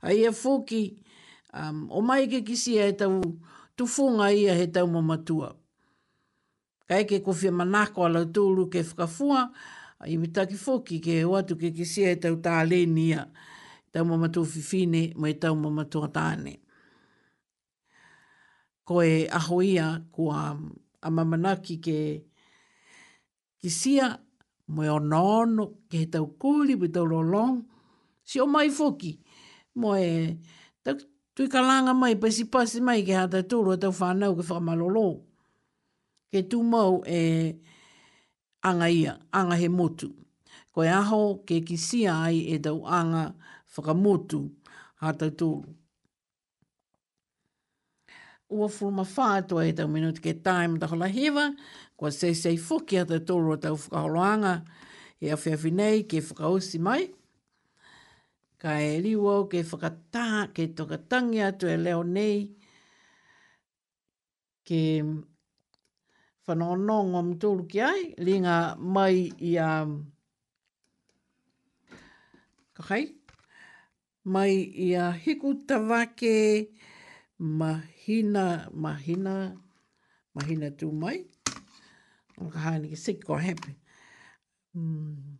A 0.01 0.13
ia 0.13 0.29
fōki, 0.31 0.81
um, 1.53 1.85
o 1.89 2.01
mai 2.01 2.27
ke 2.27 2.41
kisi 2.45 2.75
e 2.77 2.91
tau 2.93 3.21
tufunga 3.77 4.31
ia 4.33 4.53
he 4.53 4.67
tau 4.67 4.85
mamatua. 4.89 5.55
Ka 6.87 6.99
eke 7.01 7.21
kofia 7.23 7.51
manako 7.51 8.05
a 8.05 8.09
lau 8.17 8.25
tōru 8.25 8.67
ke 8.69 8.83
whakafua, 8.83 9.49
a 9.99 10.07
imitaki 10.11 10.57
fōki 10.57 11.01
ke 11.01 11.23
watu 11.25 11.55
ke 11.55 11.71
kisi 11.71 12.05
e 12.09 12.15
tau 12.21 12.35
tāleni 12.41 13.11
ia 13.13 13.27
tau 13.95 14.03
mamatu 14.11 14.41
fifine 14.43 15.13
mai 15.15 15.33
tau 15.41 15.55
mamatu 15.55 16.03
atane. 16.03 16.59
Ko 18.83 18.99
e 19.01 19.25
aho 19.31 19.61
ia 19.63 19.87
kua 20.11 20.57
a 21.01 21.07
mamanaki 21.11 21.75
ke 21.79 21.97
ki 23.59 23.69
sia 23.71 24.19
mo 24.67 24.83
e 24.83 24.89
onono 24.91 25.65
ke 25.89 25.97
he 26.03 26.07
tau 26.13 26.25
kuli 26.41 26.73
pe 26.81 26.87
tau 26.95 27.05
lolong 27.11 27.57
si 28.27 28.35
o 28.43 28.45
mai 28.53 28.67
foki 28.77 29.11
mo 29.79 29.89
e 30.11 30.35
tau 30.83 30.95
tui 31.33 31.47
kalanga 31.53 31.93
mai 32.01 32.13
pasi 32.21 32.43
pasi 32.53 32.77
mai 32.87 32.99
ke 33.07 33.13
hata 33.19 33.39
tūro 33.49 33.73
tau 33.81 33.91
whanau 33.99 34.31
ke 34.37 34.43
whamalolo 34.49 35.07
ke 36.35 36.39
tu 36.49 36.57
mau 36.73 36.93
e 37.19 37.55
anga 38.69 38.87
ia, 38.99 39.13
anga 39.37 39.55
he 39.61 39.67
motu. 39.79 40.09
Ko 40.75 40.79
e 40.83 40.91
aho 41.01 41.21
ke 41.47 41.55
kisia 41.67 42.13
ai 42.27 42.39
e 42.53 42.59
tau 42.65 42.77
anga 42.99 43.25
ia 43.31 43.54
whakamotu 43.75 44.39
hātai 45.01 45.29
tōru. 45.35 45.67
Ua 48.53 48.67
whuruma 48.69 49.03
whātua 49.09 49.67
e 49.67 49.73
tau 49.77 49.89
minuti 49.91 50.21
ke 50.23 50.35
tae 50.45 50.67
mta 50.69 50.87
hola 50.91 51.07
hewa, 51.11 51.47
kua 51.97 52.11
seisei 52.13 52.59
whuki 52.61 52.99
hātai 53.01 53.19
tōru 53.27 53.55
a 53.55 53.59
tau 53.67 53.75
whakaholoanga, 53.79 54.55
e 55.19 55.31
a 55.31 55.57
nei 55.81 56.03
ke 56.03 56.21
whakausi 56.23 56.79
mai. 56.79 57.07
Ka 58.57 58.77
e 58.79 58.95
riwa 59.03 59.41
ke 59.51 59.63
whakatā, 59.63 60.49
ke 60.55 60.69
tokatangi 60.75 61.41
atu 61.49 61.67
e 61.67 61.75
leo 61.77 62.03
nei, 62.03 62.47
ke 64.65 65.03
whanonong 66.47 67.13
om 67.17 67.33
tūru 67.41 67.65
ki 67.69 67.81
ai, 67.81 68.11
linga 68.25 68.75
mai 68.79 69.31
i 69.39 69.57
a... 69.57 69.69
Um, 69.83 70.11
Kakai? 72.75 73.05
mai 74.25 74.57
i 74.57 74.95
a 74.95 75.11
hiku 75.11 75.53
tawake 75.53 76.67
mahina, 77.39 78.69
mahina, 78.73 79.61
mahina 80.33 80.67
tū 80.71 80.91
mai. 80.91 81.25
O 82.41 82.45
ka 82.49 82.59
hāni 82.59 82.89
ki 82.89 82.95
siki 82.97 83.21
kua 83.23 83.39
hepe. 83.39 83.75
Mm. 84.75 85.37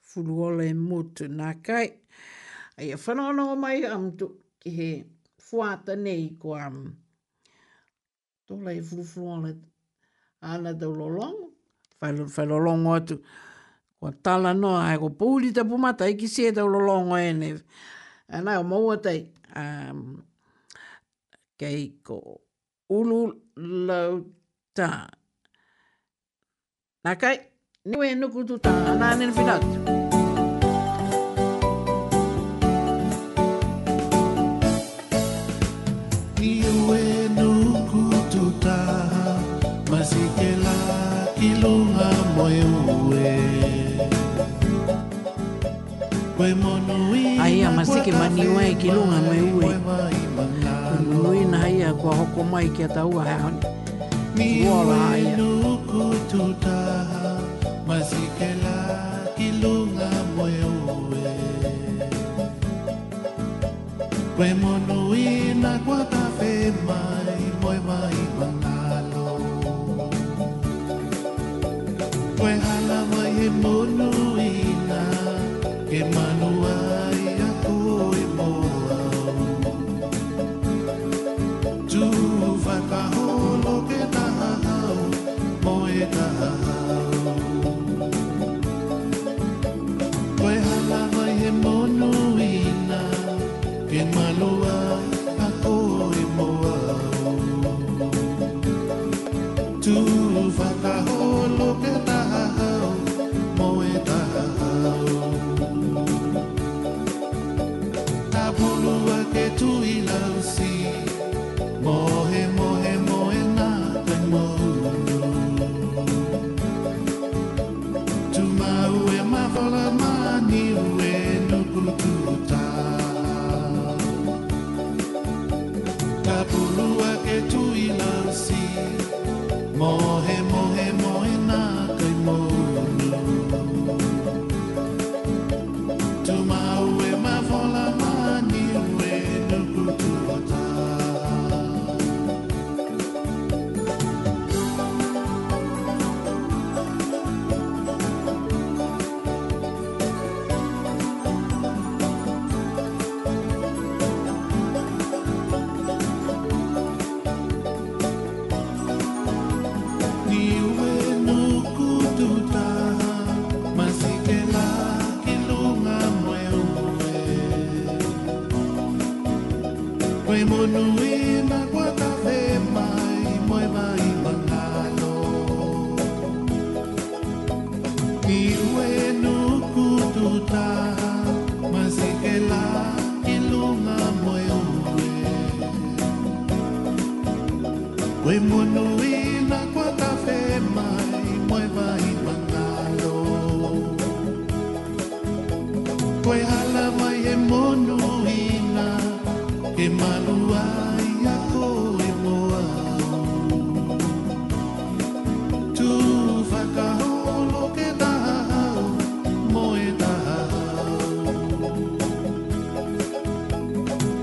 Fulu 0.00 0.40
ole 0.48 0.70
mūtu 0.74 1.28
nā 1.28 1.52
kai. 1.62 1.86
Ai 2.80 2.90
a 2.92 2.96
whanau 2.98 3.54
mai 3.56 3.84
am 3.86 4.16
tu 4.16 4.30
ki 4.60 4.70
he 4.70 4.90
fuata 5.40 5.96
nei 5.96 6.30
ko 6.40 6.56
am. 6.58 6.78
Tōlai 8.48 8.80
fulu 8.82 9.04
fulu 9.04 9.30
ole 9.36 9.56
ana 10.40 10.72
tau 10.74 10.94
lolongo. 10.96 11.52
Whai 12.00 12.12
lolongo 12.12 12.30
atu. 12.30 12.38
Whai 12.40 12.46
lolongo 12.46 12.90
atu. 12.98 13.22
Wa 14.04 14.12
tala 14.22 14.52
noa 14.54 14.82
ai 14.90 14.96
ko 15.00 15.08
pūli 15.20 15.48
te 15.56 15.64
pumata 15.64 16.04
i 16.08 16.14
ki 16.20 16.28
se 16.28 16.50
te 16.52 16.60
ulolongo 16.64 17.16
e 17.16 17.30
ne. 17.38 17.50
Ana 18.36 18.58
o 18.60 18.64
maua 18.68 18.98
tei. 19.00 19.24
Um, 19.56 20.20
kei 21.60 21.88
ko 22.04 22.18
ulu 22.98 23.22
lau 23.88 24.20
ta. 24.76 24.90
Nā 27.04 27.16
kai, 27.20 27.36
niwe 27.88 28.12
nuku 28.20 28.44
anā 28.60 28.60
nene 28.60 28.60
finatu. 28.60 28.64
Nā 28.68 28.78
niwe 28.78 28.82
nuku 28.84 28.98
anā 29.00 29.12
nene 29.24 29.38
finatu. 29.40 30.00
ke 48.04 48.12
maniwa 48.20 48.60
e 48.70 48.72
ke 48.80 48.88
lunga 48.94 49.18
mai 49.28 49.42
ue. 49.56 49.68
Kunui 51.00 51.40
na 51.52 51.58
haia 51.62 51.90
kua 52.00 52.12
hoko 52.18 52.40
mai 52.52 52.66
ke 52.76 52.86
taua 52.96 53.20
hea 53.28 53.38
honi. 53.42 53.62
Kuola 54.36 54.96
haia. 55.08 55.34
Masikela 57.88 58.78
ki 59.36 59.46
lunga 59.62 60.12
mai 60.36 60.56
ue. 60.58 61.24
Koe 64.36 64.50
monui 64.62 65.26
na 65.62 65.72
kua 65.88 66.00
ta 66.12 66.22
fe 66.38 66.52
mai, 66.90 67.40
moe 67.64 67.76
mai 67.88 68.18
pangalo. 68.38 69.28
Koe 72.38 72.54
hala 72.68 72.98
mai 73.14 73.32
e 73.48 73.50
monui 73.64 74.52
na 74.92 75.02
ke 75.90 76.00
mai. 76.16 76.33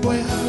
pueda. 0.02 0.41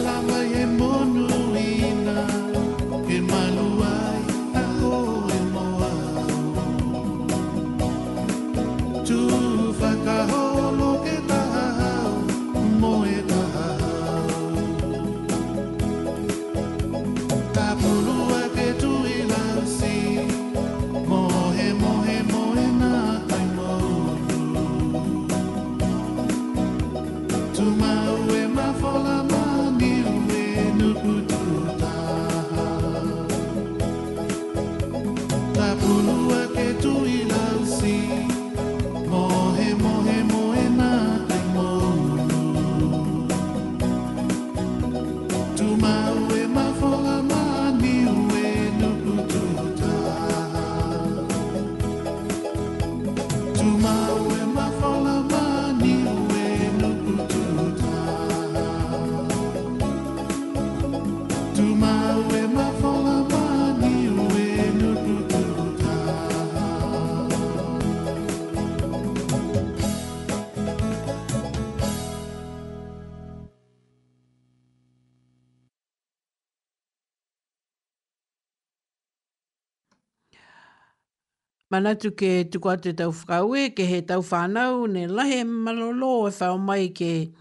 Manatu 81.74 82.14
ke 82.14 82.46
tuku 82.46 82.70
atu 82.70 82.94
tau 82.94 83.10
whakaue, 83.10 83.74
ke 83.74 83.82
he 83.86 84.02
tau 84.06 84.22
whanau, 84.22 84.86
ne 84.86 85.08
lahe 85.08 85.42
malolo 85.44 86.30
e 86.30 86.30
whao 86.30 86.58
mai 86.62 86.90
ke 86.94 87.34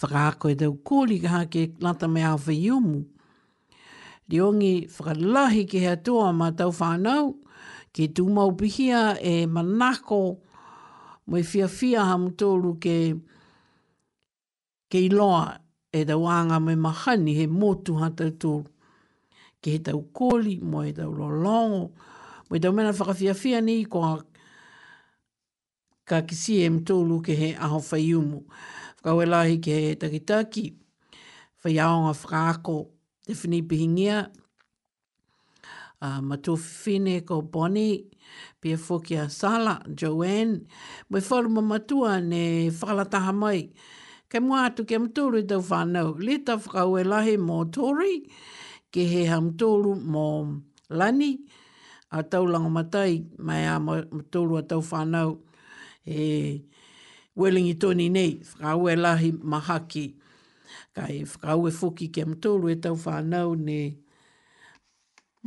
whakaako 0.00 0.48
e 0.54 0.54
tau 0.60 0.72
kōli 0.86 1.20
ka 1.20 1.28
hake 1.28 1.74
lata 1.78 2.08
me 2.08 2.22
awha 2.24 2.52
iumu. 2.56 3.04
Riongi 4.32 4.88
whakalahi 4.88 5.68
ke 5.68 5.76
he 5.84 5.88
atua 5.92 6.32
ma 6.32 6.48
tau 6.56 6.70
whanau, 6.72 7.36
ke 7.92 8.08
tu 8.14 8.24
maupihia 8.32 9.20
e 9.20 9.44
manako 9.44 10.40
mai 11.26 11.42
fia 11.42 11.68
fia 11.68 12.00
ha 12.00 12.16
mutolu 12.16 12.78
ke 12.80 12.96
ke 14.88 15.04
iloa 15.08 15.58
e 15.92 16.06
tau 16.08 16.24
anga 16.24 16.58
mai 16.60 16.76
mahani 16.80 17.36
he 17.36 17.46
motu 17.46 18.00
ha 18.00 18.08
tau 18.16 18.64
Ke 19.62 19.74
he 19.76 19.78
tau 19.84 20.00
kōli, 20.16 20.54
mo 20.64 20.80
e 20.88 20.92
tau 20.96 21.10
lolongo, 21.12 21.90
Mo 22.50 22.56
i 22.56 22.58
daumena 22.58 22.90
whakawhiawhia 22.92 23.60
ni 23.62 23.84
ko 23.86 24.02
a 24.02 24.12
ka 26.08 26.20
kisi 26.26 26.56
e 26.66 26.70
mtoulu 26.70 27.20
ke 27.22 27.32
he 27.38 27.48
aho 27.54 27.78
whai 27.78 28.10
umu. 28.18 28.40
Whakawelahi 28.98 29.60
ke 29.62 29.70
he 29.84 29.90
takitaki, 29.94 30.74
whai 31.62 31.78
aonga 31.78 32.10
whakaako 32.10 32.76
te 33.26 33.34
whini 33.38 33.60
pihingia, 33.62 34.16
uh, 36.02 36.20
whine 36.84 37.20
ko 37.22 37.40
Bonnie, 37.42 38.10
pia 38.60 38.76
fwki 38.76 39.30
Sala, 39.30 39.74
Joanne, 39.94 40.66
mo 41.08 41.18
i 41.18 41.20
wharu 41.20 41.48
ma 41.54 41.60
matua 41.60 42.20
ne 42.20 42.68
whakalataha 42.70 43.32
mai, 43.34 43.70
Ke 44.30 44.38
mua 44.40 44.64
atu 44.68 44.84
ke 44.86 44.98
mtoulu 44.98 45.38
i 45.42 45.46
tau 45.46 45.62
whanau, 45.62 46.14
le 46.18 46.38
ta 46.44 46.56
whakawelahi 46.56 47.38
mo 47.38 47.62
Tori, 47.64 48.24
ke 48.90 49.06
he 49.06 49.26
hamtoulu 49.30 49.94
mo 50.02 50.26
Lani, 50.90 51.38
Lani, 51.38 51.49
a 52.10 52.22
taulanga 52.26 52.68
matai 52.70 53.14
mai 53.38 53.62
a 53.70 53.78
matoulu 53.86 54.54
a 54.60 54.66
tau 54.70 54.82
whanau 54.90 55.30
e 56.18 56.22
welingi 57.38 57.74
toni 57.80 58.06
nei, 58.16 58.32
whakau 58.58 58.82
e 58.90 58.94
lahi 59.04 59.30
mahaki. 59.50 60.04
Kai 60.94 61.16
whakau 61.30 61.60
e 61.70 61.70
fuki 61.78 62.06
ke 62.14 62.22
matoulu 62.30 62.66
e 62.70 62.76
tau 62.82 62.96
whanau 63.04 63.50
ne 63.66 63.80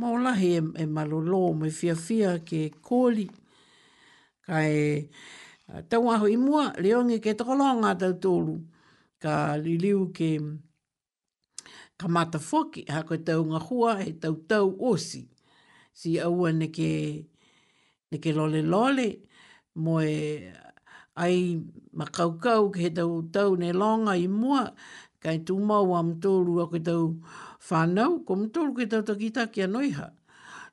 maulahi 0.00 0.50
e, 0.58 0.62
e 0.84 0.86
malolo 0.86 1.52
me 1.58 1.68
fia 1.70 1.94
ke 2.48 2.60
kōli. 2.86 3.26
Kai 4.48 5.08
tau 5.92 6.08
aho 6.14 6.26
i 6.32 6.36
mua, 6.40 6.72
leongi 6.82 7.20
ke 7.24 7.36
tokolonga 7.36 7.92
tau 8.00 8.12
tōlu. 8.24 8.56
Ka 9.20 9.56
liliu 9.60 10.08
ke 10.16 10.30
kamata 12.00 12.08
mata 12.38 12.38
fuki, 12.38 12.88
hako 12.88 13.14
e 13.14 13.18
tau 13.18 13.44
ngahua 13.44 14.00
e 14.08 14.12
tau 14.12 14.34
tau 14.48 14.72
osi 14.80 15.28
si 15.94 16.18
aua 16.18 16.50
neke, 16.52 17.24
neke 18.10 18.32
lole 18.34 18.60
lole, 18.66 19.08
mo 19.78 20.00
e 20.02 20.50
ai 21.14 21.54
makaukau 21.94 22.74
ke 22.74 22.80
he 22.88 22.90
tau 22.90 23.22
tau 23.34 23.54
ne 23.56 23.70
longa 23.72 24.14
i 24.18 24.26
mua, 24.26 24.66
kai 25.22 25.38
tu 25.46 25.58
mau 25.62 25.94
am 25.94 26.18
tōru 26.20 26.58
a 26.66 26.66
ke 26.72 26.82
tau 26.82 27.14
whanau, 27.70 28.20
ko 28.26 28.34
mtōru 28.42 28.74
ke 28.76 28.90
tau 28.90 29.02
takita 29.06 29.46
ki 29.54 29.62
anoiha. 29.70 30.10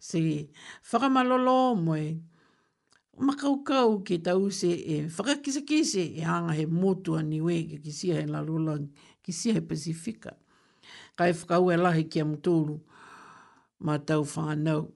Si 0.02 0.50
whakamalolo 0.90 1.78
mo 1.78 1.94
e 1.94 2.18
makaukau 3.22 4.02
ke 4.04 4.18
tau 4.26 4.50
se 4.50 4.72
e 4.74 4.98
whakakisakise 5.06 6.02
e 6.18 6.22
hanga 6.26 6.54
he 6.58 6.66
motua 6.66 7.22
niwe 7.22 7.62
ke 7.70 7.78
kisia 7.86 8.16
he 8.18 8.26
lalolang, 8.26 8.90
kisia 9.22 9.54
he 9.54 9.62
Pasifika. 9.62 10.34
Kai 11.16 11.32
whakau 11.34 11.70
e 11.72 11.78
lahi 11.78 12.10
ki 12.10 12.20
am 12.26 12.34
tōru 12.42 12.80
ma 13.86 14.00
tau 14.02 14.26
whanau. 14.26 14.90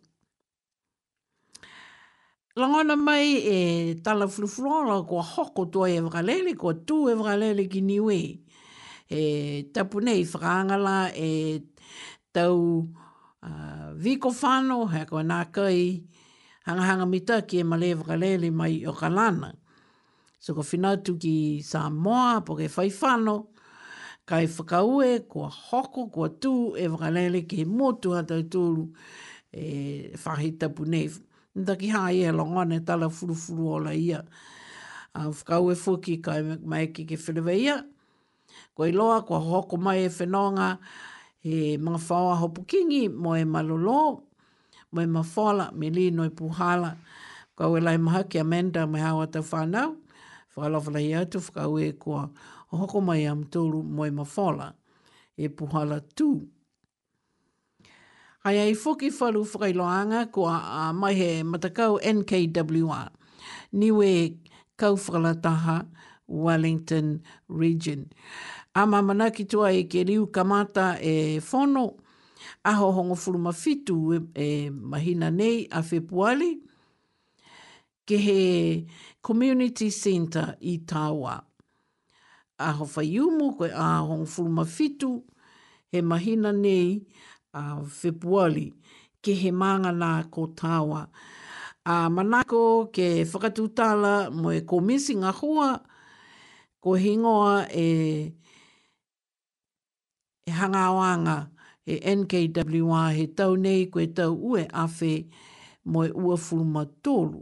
Langona 2.57 2.95
mai 2.95 3.35
e 3.43 3.95
tala 4.01 4.27
fulufurola 4.29 5.03
kua 5.03 5.21
hoko 5.21 5.65
tua 5.65 5.89
e 5.91 5.99
vralele, 5.99 6.55
kua 6.55 6.73
tu 6.87 7.09
e 7.11 7.13
vralele 7.13 7.65
ki 7.69 7.81
niwe. 7.83 8.19
E 9.11 9.21
tapu 9.73 9.99
nei 9.99 10.23
whakaangala 10.23 11.11
e 11.11 11.59
tau 12.31 12.87
viko 13.99 14.29
whano, 14.39 14.87
he 14.87 15.03
kua 15.03 15.23
nā 15.23 15.41
kai 15.51 15.99
hangahanga 16.65 17.05
mita 17.13 17.41
ki 17.41 17.59
e 17.59 17.63
male 17.67 17.91
vralele 17.93 18.53
mai 18.55 18.85
o 18.87 18.93
kalana. 18.93 19.51
So 20.39 20.53
ka 20.55 20.61
whinatu 20.63 21.19
ki 21.19 21.59
Samoa 21.61 22.39
po 22.47 22.55
ke 22.55 22.71
whai 22.73 22.87
whano, 22.87 23.49
kai 24.23 24.47
whakaue 24.47 25.27
kua 25.27 25.51
hoko 25.51 26.07
kua 26.09 26.29
tu 26.29 26.71
e 26.79 26.87
vralele 26.87 27.43
ki 27.43 27.65
he 27.65 27.65
motu 27.65 28.15
hatau 28.15 28.47
tūru 28.47 28.87
e 29.51 30.15
whahi 30.23 30.55
tapu 30.55 30.83
nei 30.87 31.09
whakaangala. 31.09 31.33
Nda 31.55 31.75
ki 31.79 31.87
hā 31.87 32.01
e 32.11 32.31
longa 32.35 32.65
ne 32.67 32.81
tala 32.83 33.07
furufuru 33.09 33.63
o 33.65 33.75
ola 33.77 33.93
ia. 33.95 34.17
A 35.15 35.29
whakau 35.29 35.69
e 35.71 35.75
fuki 35.79 36.17
ka 36.21 36.33
mai 36.63 36.87
ki 36.91 37.05
ke 37.07 37.15
whenua 37.21 37.53
ia. 37.55 37.75
Ko 38.75 38.83
i 38.83 38.91
loa, 38.91 39.21
ko 39.23 39.39
hoko 39.39 39.77
mai 39.79 40.01
e 40.03 40.09
whenonga 40.11 40.77
e 41.43 41.77
mga 41.77 41.99
whaua 42.09 42.35
hopukingi 42.41 43.07
mo 43.09 43.35
e 43.39 43.45
malolo, 43.45 44.25
mo 44.91 45.01
e 45.01 45.05
mawhala, 45.07 45.71
me 45.71 45.89
li 45.89 46.09
noi 46.11 46.27
e 46.27 46.29
puhala. 46.29 46.97
Kau 47.55 47.77
e 47.77 47.81
lai 47.81 47.97
maha 47.97 48.23
ki 48.25 48.39
Amanda 48.39 48.85
mai 48.87 48.99
hawa 49.01 49.27
tau 49.27 49.43
whanau. 49.43 49.95
Whakalawhala 50.55 50.99
i 50.99 51.15
atu, 51.15 51.39
whakau 51.39 51.79
e 51.79 51.93
kua 51.93 52.29
hoko 52.67 52.99
mai 53.01 53.23
am 53.27 53.45
tūru 53.45 53.79
mo 53.85 54.03
e 54.03 54.09
mawhala. 54.11 54.73
E 55.37 55.47
puhala 55.47 56.01
tu. 56.15 56.49
Ai 58.45 58.59
ai 58.59 58.75
fuki 58.75 59.07
whalu 59.09 59.39
whakailoanga 59.51 60.19
ko 60.35 60.41
a 60.47 60.93
mai 60.99 61.13
he 61.19 61.29
matakau 61.51 61.93
NKWR. 62.15 63.09
Niwe 63.77 64.09
kauwhalataha 64.77 65.77
Wellington 66.27 67.23
Region. 67.49 68.01
ama 68.75 69.01
manaki 69.01 69.37
ki 69.37 69.45
tua 69.49 69.71
e 69.73 69.83
ke 69.89 70.03
riu 70.03 70.27
kamata 70.27 70.85
e 71.01 71.39
whono. 71.49 71.85
Aho 72.69 72.91
hongo 72.95 73.15
furuma 73.15 73.53
fitu 73.63 73.95
e, 74.13 74.17
e 74.45 74.69
mahina 74.69 75.31
nei 75.31 75.67
a 75.77 75.81
whepuali. 75.81 76.51
Ke 78.05 78.17
he 78.25 78.87
community 79.23 79.89
centre 79.89 80.55
i 80.61 80.77
tāua. 80.85 81.41
Aho 82.59 82.85
whaiumu 82.85 83.57
ko 83.57 83.63
a 83.65 84.05
hongo 84.07 84.27
furuma 84.35 84.65
fitu. 84.65 85.23
He 85.91 86.01
mahina 86.01 86.51
nei 86.53 87.01
a 87.55 87.61
Februari 87.87 88.69
ke 89.23 89.33
he 89.33 89.51
manga 89.51 89.91
nā 89.95 90.09
ko 90.31 90.47
tāua. 90.59 91.05
A 91.85 92.07
manako 92.09 92.91
ke 92.93 93.23
whakatūtala 93.29 94.29
mo 94.35 94.51
e 94.53 94.61
komisi 94.67 95.15
ngā 95.17 95.31
hua, 95.39 95.71
ko 96.83 96.95
hingoa 96.99 97.65
e, 97.71 97.85
e 100.45 100.51
hangawanga 100.53 101.37
e 101.87 101.97
NKWA 102.19 103.07
he 103.15 103.25
tau 103.37 103.55
nei 103.61 103.85
koe 103.93 104.05
tau 104.17 104.35
ue 104.35 104.67
afe 104.83 105.15
mo 105.85 106.03
e 106.05 106.11
ua 106.11 106.37
fuluma 106.41 106.85
tōru. 106.85 107.41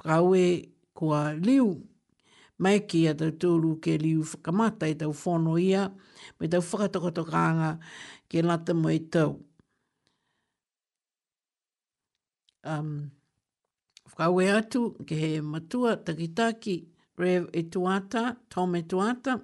Whakaue 0.00 0.44
kua 0.96 1.30
liu 1.36 1.70
mai 2.60 2.80
ki 2.84 3.06
a 3.08 3.14
tōru 3.16 3.78
ke 3.80 3.96
liu 4.02 4.24
whakamata 4.24 4.88
e 4.90 4.94
tau 5.00 5.12
whono 5.16 5.56
ia, 5.60 5.86
me 6.40 6.48
tau 6.48 6.60
whakatakotokanga 6.64 7.76
ke 8.30 8.38
lata 8.46 8.72
mai 8.78 8.98
tau. 9.10 9.42
Um, 12.62 13.10
Whakaue 14.06 14.46
atu 14.58 14.94
ke 15.06 15.14
he 15.18 15.32
matua 15.40 15.96
takitaki 15.98 16.86
Rev 17.18 17.50
Etuata, 17.52 18.36
Tom 18.48 18.74
Etuata, 18.74 19.42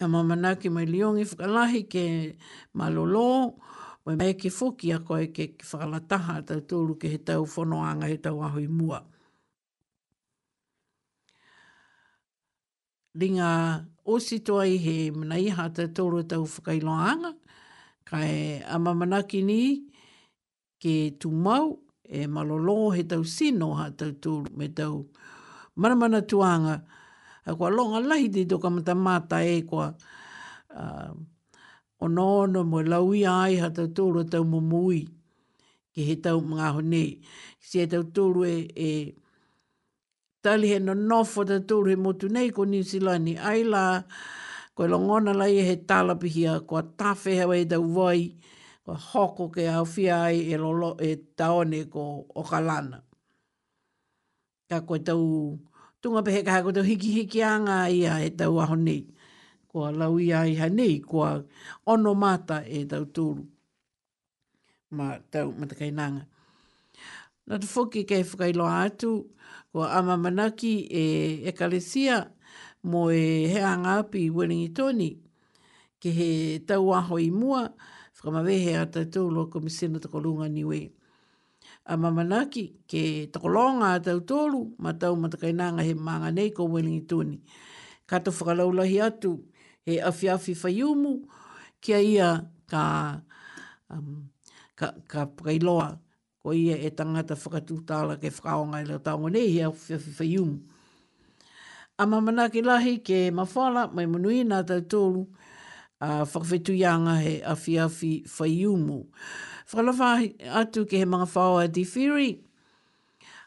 a 0.00 0.04
mamanaki 0.04 0.70
mai 0.70 0.84
liongi 0.84 1.24
whakalahi 1.24 1.82
ke 1.88 2.36
malolo, 2.74 3.56
mai 4.04 4.14
mai 4.16 4.32
ke 4.34 4.50
fuki 4.52 4.94
a 4.94 4.98
koe 4.98 5.28
ke 5.32 5.54
whakalataha 5.58 6.46
tau 6.46 6.60
tūru 6.60 7.00
ke 7.00 7.08
he 7.08 7.18
tau 7.18 7.46
whanoanga 7.46 8.08
he 8.08 8.18
tau 8.18 8.36
ahoi 8.42 8.66
mua. 8.68 9.00
Ringa 13.16 13.86
o 14.04 14.18
toa 14.18 14.62
i 14.66 14.76
he 14.76 15.10
mana 15.10 15.36
iha 15.36 15.70
tau 15.74 15.86
tūru 15.88 16.28
tau 16.28 16.42
whakailoanga, 16.44 17.34
kai 18.10 18.60
a 18.68 18.76
mamanaki 18.84 19.40
ni 19.48 19.60
ke 20.80 20.94
tu 21.20 21.28
mau 21.44 21.68
e 22.18 22.26
malolo 22.34 22.78
he 22.94 23.02
tau 23.10 23.22
sino 23.36 23.68
ha 23.80 23.86
tau 23.98 24.12
tū 24.22 24.32
me 24.56 24.66
tau 24.78 24.94
maramana 25.80 26.20
tuanga 26.30 26.74
a 27.48 27.56
kua 27.58 27.68
longa 27.76 28.00
lahi 28.08 28.26
te 28.34 28.42
toka 28.50 28.68
mata 28.76 28.94
mata 28.94 29.38
e 29.54 29.58
kua 29.70 29.86
uh, 29.88 31.08
um, 31.08 31.26
onono 32.04 32.60
mo 32.70 32.78
laui 32.92 33.20
ai 33.40 33.54
ha 33.62 33.68
tau 33.76 33.88
tūru 33.96 34.20
e 34.28 34.28
tau 34.32 34.44
mumui 34.52 35.00
ki 35.96 36.00
he 36.08 36.14
tau 36.24 36.38
mga 36.50 36.66
hone 36.76 37.04
si 37.66 37.74
he 37.80 37.86
tau 37.92 38.04
tūru 38.14 38.42
e, 38.44 38.56
e 38.76 38.90
tali 40.44 40.66
he 40.76 40.78
no 40.86 40.92
nofo 41.08 41.40
tau 41.50 41.60
tūru 41.68 41.88
he 41.92 41.96
motu 42.04 42.26
nei 42.34 42.48
ko 42.54 42.64
New 42.72 42.84
silani 42.90 43.34
ai 43.40 43.62
la 43.72 43.84
ko 44.74 44.84
e 44.84 44.88
longona 44.90 45.32
lai 45.34 45.54
e 45.62 45.62
he 45.62 45.76
talapihia, 45.86 46.60
ko 46.66 46.82
tafe 46.98 47.30
tawhehau 47.38 47.54
e 47.54 47.64
tau 47.70 47.80
wai, 47.96 48.22
ko 48.84 48.90
a 48.98 48.98
hoko 49.08 49.48
ke 49.54 49.66
au 49.70 49.86
fia 49.86 50.22
ai 50.26 50.40
e, 50.52 50.56
lolo, 50.58 50.96
e 51.00 51.10
taone 51.38 51.86
ko 51.90 52.26
o 52.28 52.42
kalana. 52.42 52.98
Ka 54.68 54.80
koe 54.80 54.98
tau 55.06 55.58
tunga 56.02 56.22
pehe 56.26 56.42
kaha 56.42 56.62
ko 56.66 56.72
tau 56.74 56.82
hiki 56.84 57.10
hiki 57.22 57.40
anga 57.42 57.86
ia 57.88 58.18
e 58.20 58.30
tau 58.34 58.58
aho 58.60 58.74
nei. 58.74 59.06
Ko 59.70 59.86
a 59.86 59.90
lau 59.94 60.18
ia 60.18 60.42
i 60.42 60.54
ha 60.58 60.66
nei, 60.68 60.98
ko 60.98 61.22
a 61.22 61.42
ono 61.86 62.14
mata 62.18 62.64
e 62.66 62.84
tau 62.90 63.04
tūru. 63.06 63.46
Ma 64.90 65.14
tau 65.30 65.54
matakai 65.54 65.90
nanga. 65.94 66.26
Nā 67.46 67.58
te 67.60 67.66
whuki 67.72 68.02
kei 68.08 68.22
whakailoa 68.26 68.84
atu, 68.88 69.10
ko 69.70 69.84
a 69.86 69.98
mamanaki 70.02 70.74
e 70.90 71.40
e 71.48 72.30
mo 72.84 73.08
e 73.08 73.48
hea 73.48 73.70
ngā 73.80 73.94
api 74.04 74.26
Wellingi 74.30 74.68
Tony, 74.76 75.08
ke 76.00 76.12
he 76.12 76.28
tau 76.68 76.90
aho 76.92 77.18
i 77.18 77.30
mua, 77.32 77.62
whakamawe 78.18 78.56
hea 78.60 78.84
tautou 78.92 79.30
loa 79.32 79.48
komisina 79.48 79.98
tako 80.00 80.20
lunga 80.20 80.48
niwe. 80.52 80.92
A 81.88 81.96
mamanaki 82.00 82.82
ke 82.88 83.28
tako 83.32 83.48
longa 83.52 83.94
a 83.96 84.00
tautolu, 84.04 84.74
ma 84.78 84.92
tau 84.92 85.16
matakainanga 85.16 85.82
he 85.84 85.94
maanga 85.96 86.30
nei 86.30 86.50
ko 86.52 86.64
Wellingi 86.68 87.06
Tony. 87.08 87.40
Kato 88.06 88.30
whakalaulahi 88.30 89.00
atu, 89.00 89.32
he 89.84 89.96
afi 90.00 90.28
afiafi 90.28 90.52
whaiumu, 90.60 91.24
kia 91.80 92.00
ia 92.04 92.28
ka, 92.68 93.16
um, 93.88 94.28
ka, 94.76 94.92
ka 95.08 95.24
pakailoa, 95.32 95.96
ko 96.44 96.52
ia 96.52 96.76
e 96.76 96.90
tangata 96.92 97.32
whakatūtala 97.34 98.20
ke 98.20 98.28
whakaonga 98.28 98.82
i 98.84 98.88
la 98.92 98.98
taonga 99.00 99.30
nei, 99.32 99.48
he 99.56 99.62
afiafi 99.64 100.12
whaiumu. 100.20 100.54
Afi, 100.60 100.60
afi, 100.60 100.72
A 101.96 102.06
mamana 102.06 102.48
ki 102.50 102.60
lahi 102.66 102.98
ke 103.04 103.30
mawhala 103.30 103.86
mai 103.94 104.06
munui 104.06 104.42
nā 104.42 104.64
tautoru 104.66 105.28
a 106.00 106.06
uh, 106.22 106.24
whakawhetu 106.24 106.74
yanga 106.76 107.14
he 107.22 107.38
awhi 107.42 107.74
awhi 107.84 108.10
whaiumu. 108.26 109.06
Whakalawha 109.68 110.34
atu 110.60 110.82
ke 110.90 110.98
he 110.98 111.04
mga 111.04 111.28
whao 111.34 111.58
a 111.62 111.68
diwhiri, 111.68 112.40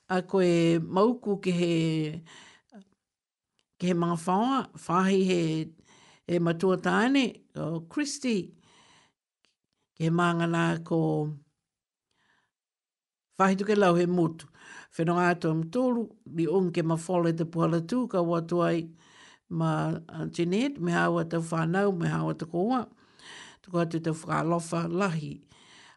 a 0.09 0.21
koe 0.21 0.79
mauku 0.79 1.35
ke 1.43 1.51
he, 1.51 2.21
ke 3.77 3.91
he 3.91 3.93
mga 3.93 4.15
whao, 4.25 4.63
whahi 4.79 5.23
he, 5.33 5.69
he 6.27 6.39
matua 6.39 6.77
tāne, 6.77 7.25
o 7.57 7.81
Christy, 7.81 8.43
ke 9.97 10.07
he 10.07 10.09
mangana 10.09 10.81
ko 10.85 11.01
whahi 13.37 13.57
tuke 13.59 13.75
lau 13.75 13.95
he 13.95 14.05
mutu 14.05 14.47
whenua 14.97 15.29
atu 15.31 15.49
am 15.51 15.63
tōru, 15.71 16.05
li 16.35 16.45
onke 16.47 16.83
ma 16.83 16.95
whole 17.05 17.33
te 17.37 17.45
puhala 17.45 17.79
tū 17.81 18.07
ka 18.09 18.21
watu 18.25 18.63
ai 18.65 18.83
ma 19.49 19.71
tenet, 20.35 20.77
uh, 20.77 20.81
me 20.83 20.91
hawa 20.91 21.23
tau 21.29 21.41
whanau, 21.51 21.91
me 21.99 22.07
hawa 22.09 22.33
tau 22.33 22.45
koua, 22.51 22.81
tu 23.61 23.71
ka 23.71 23.83
atu 23.85 24.01
tau 24.05 24.13
whakalofa 24.15 24.83
lahi, 25.01 25.33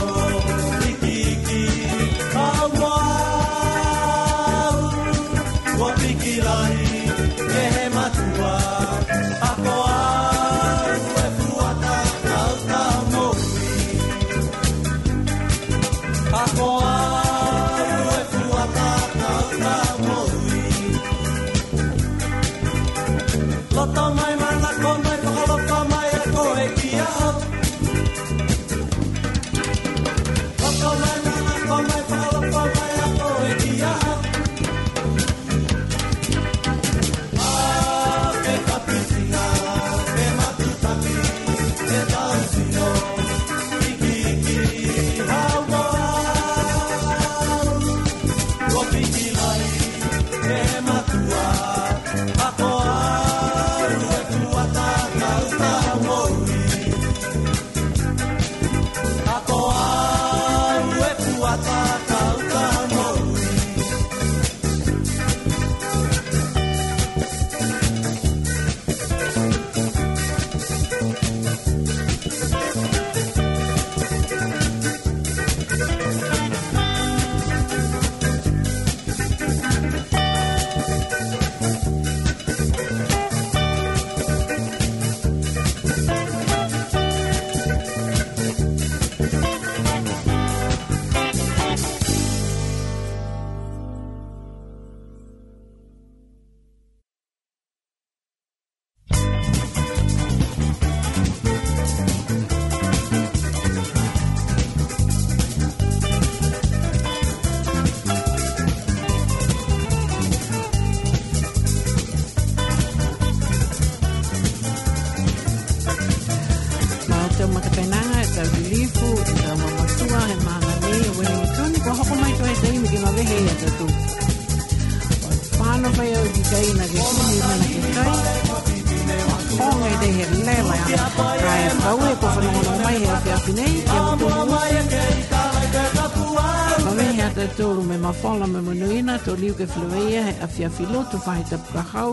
to 139.31 139.37
liu 139.39 139.53
ke 139.55 139.65
fluea 139.73 140.21
he 140.27 140.31
afia 140.45 140.69
filoto 140.77 141.17
fa 141.25 141.31
he 141.39 141.43
tapu 141.49 141.67
kahau. 141.75 142.11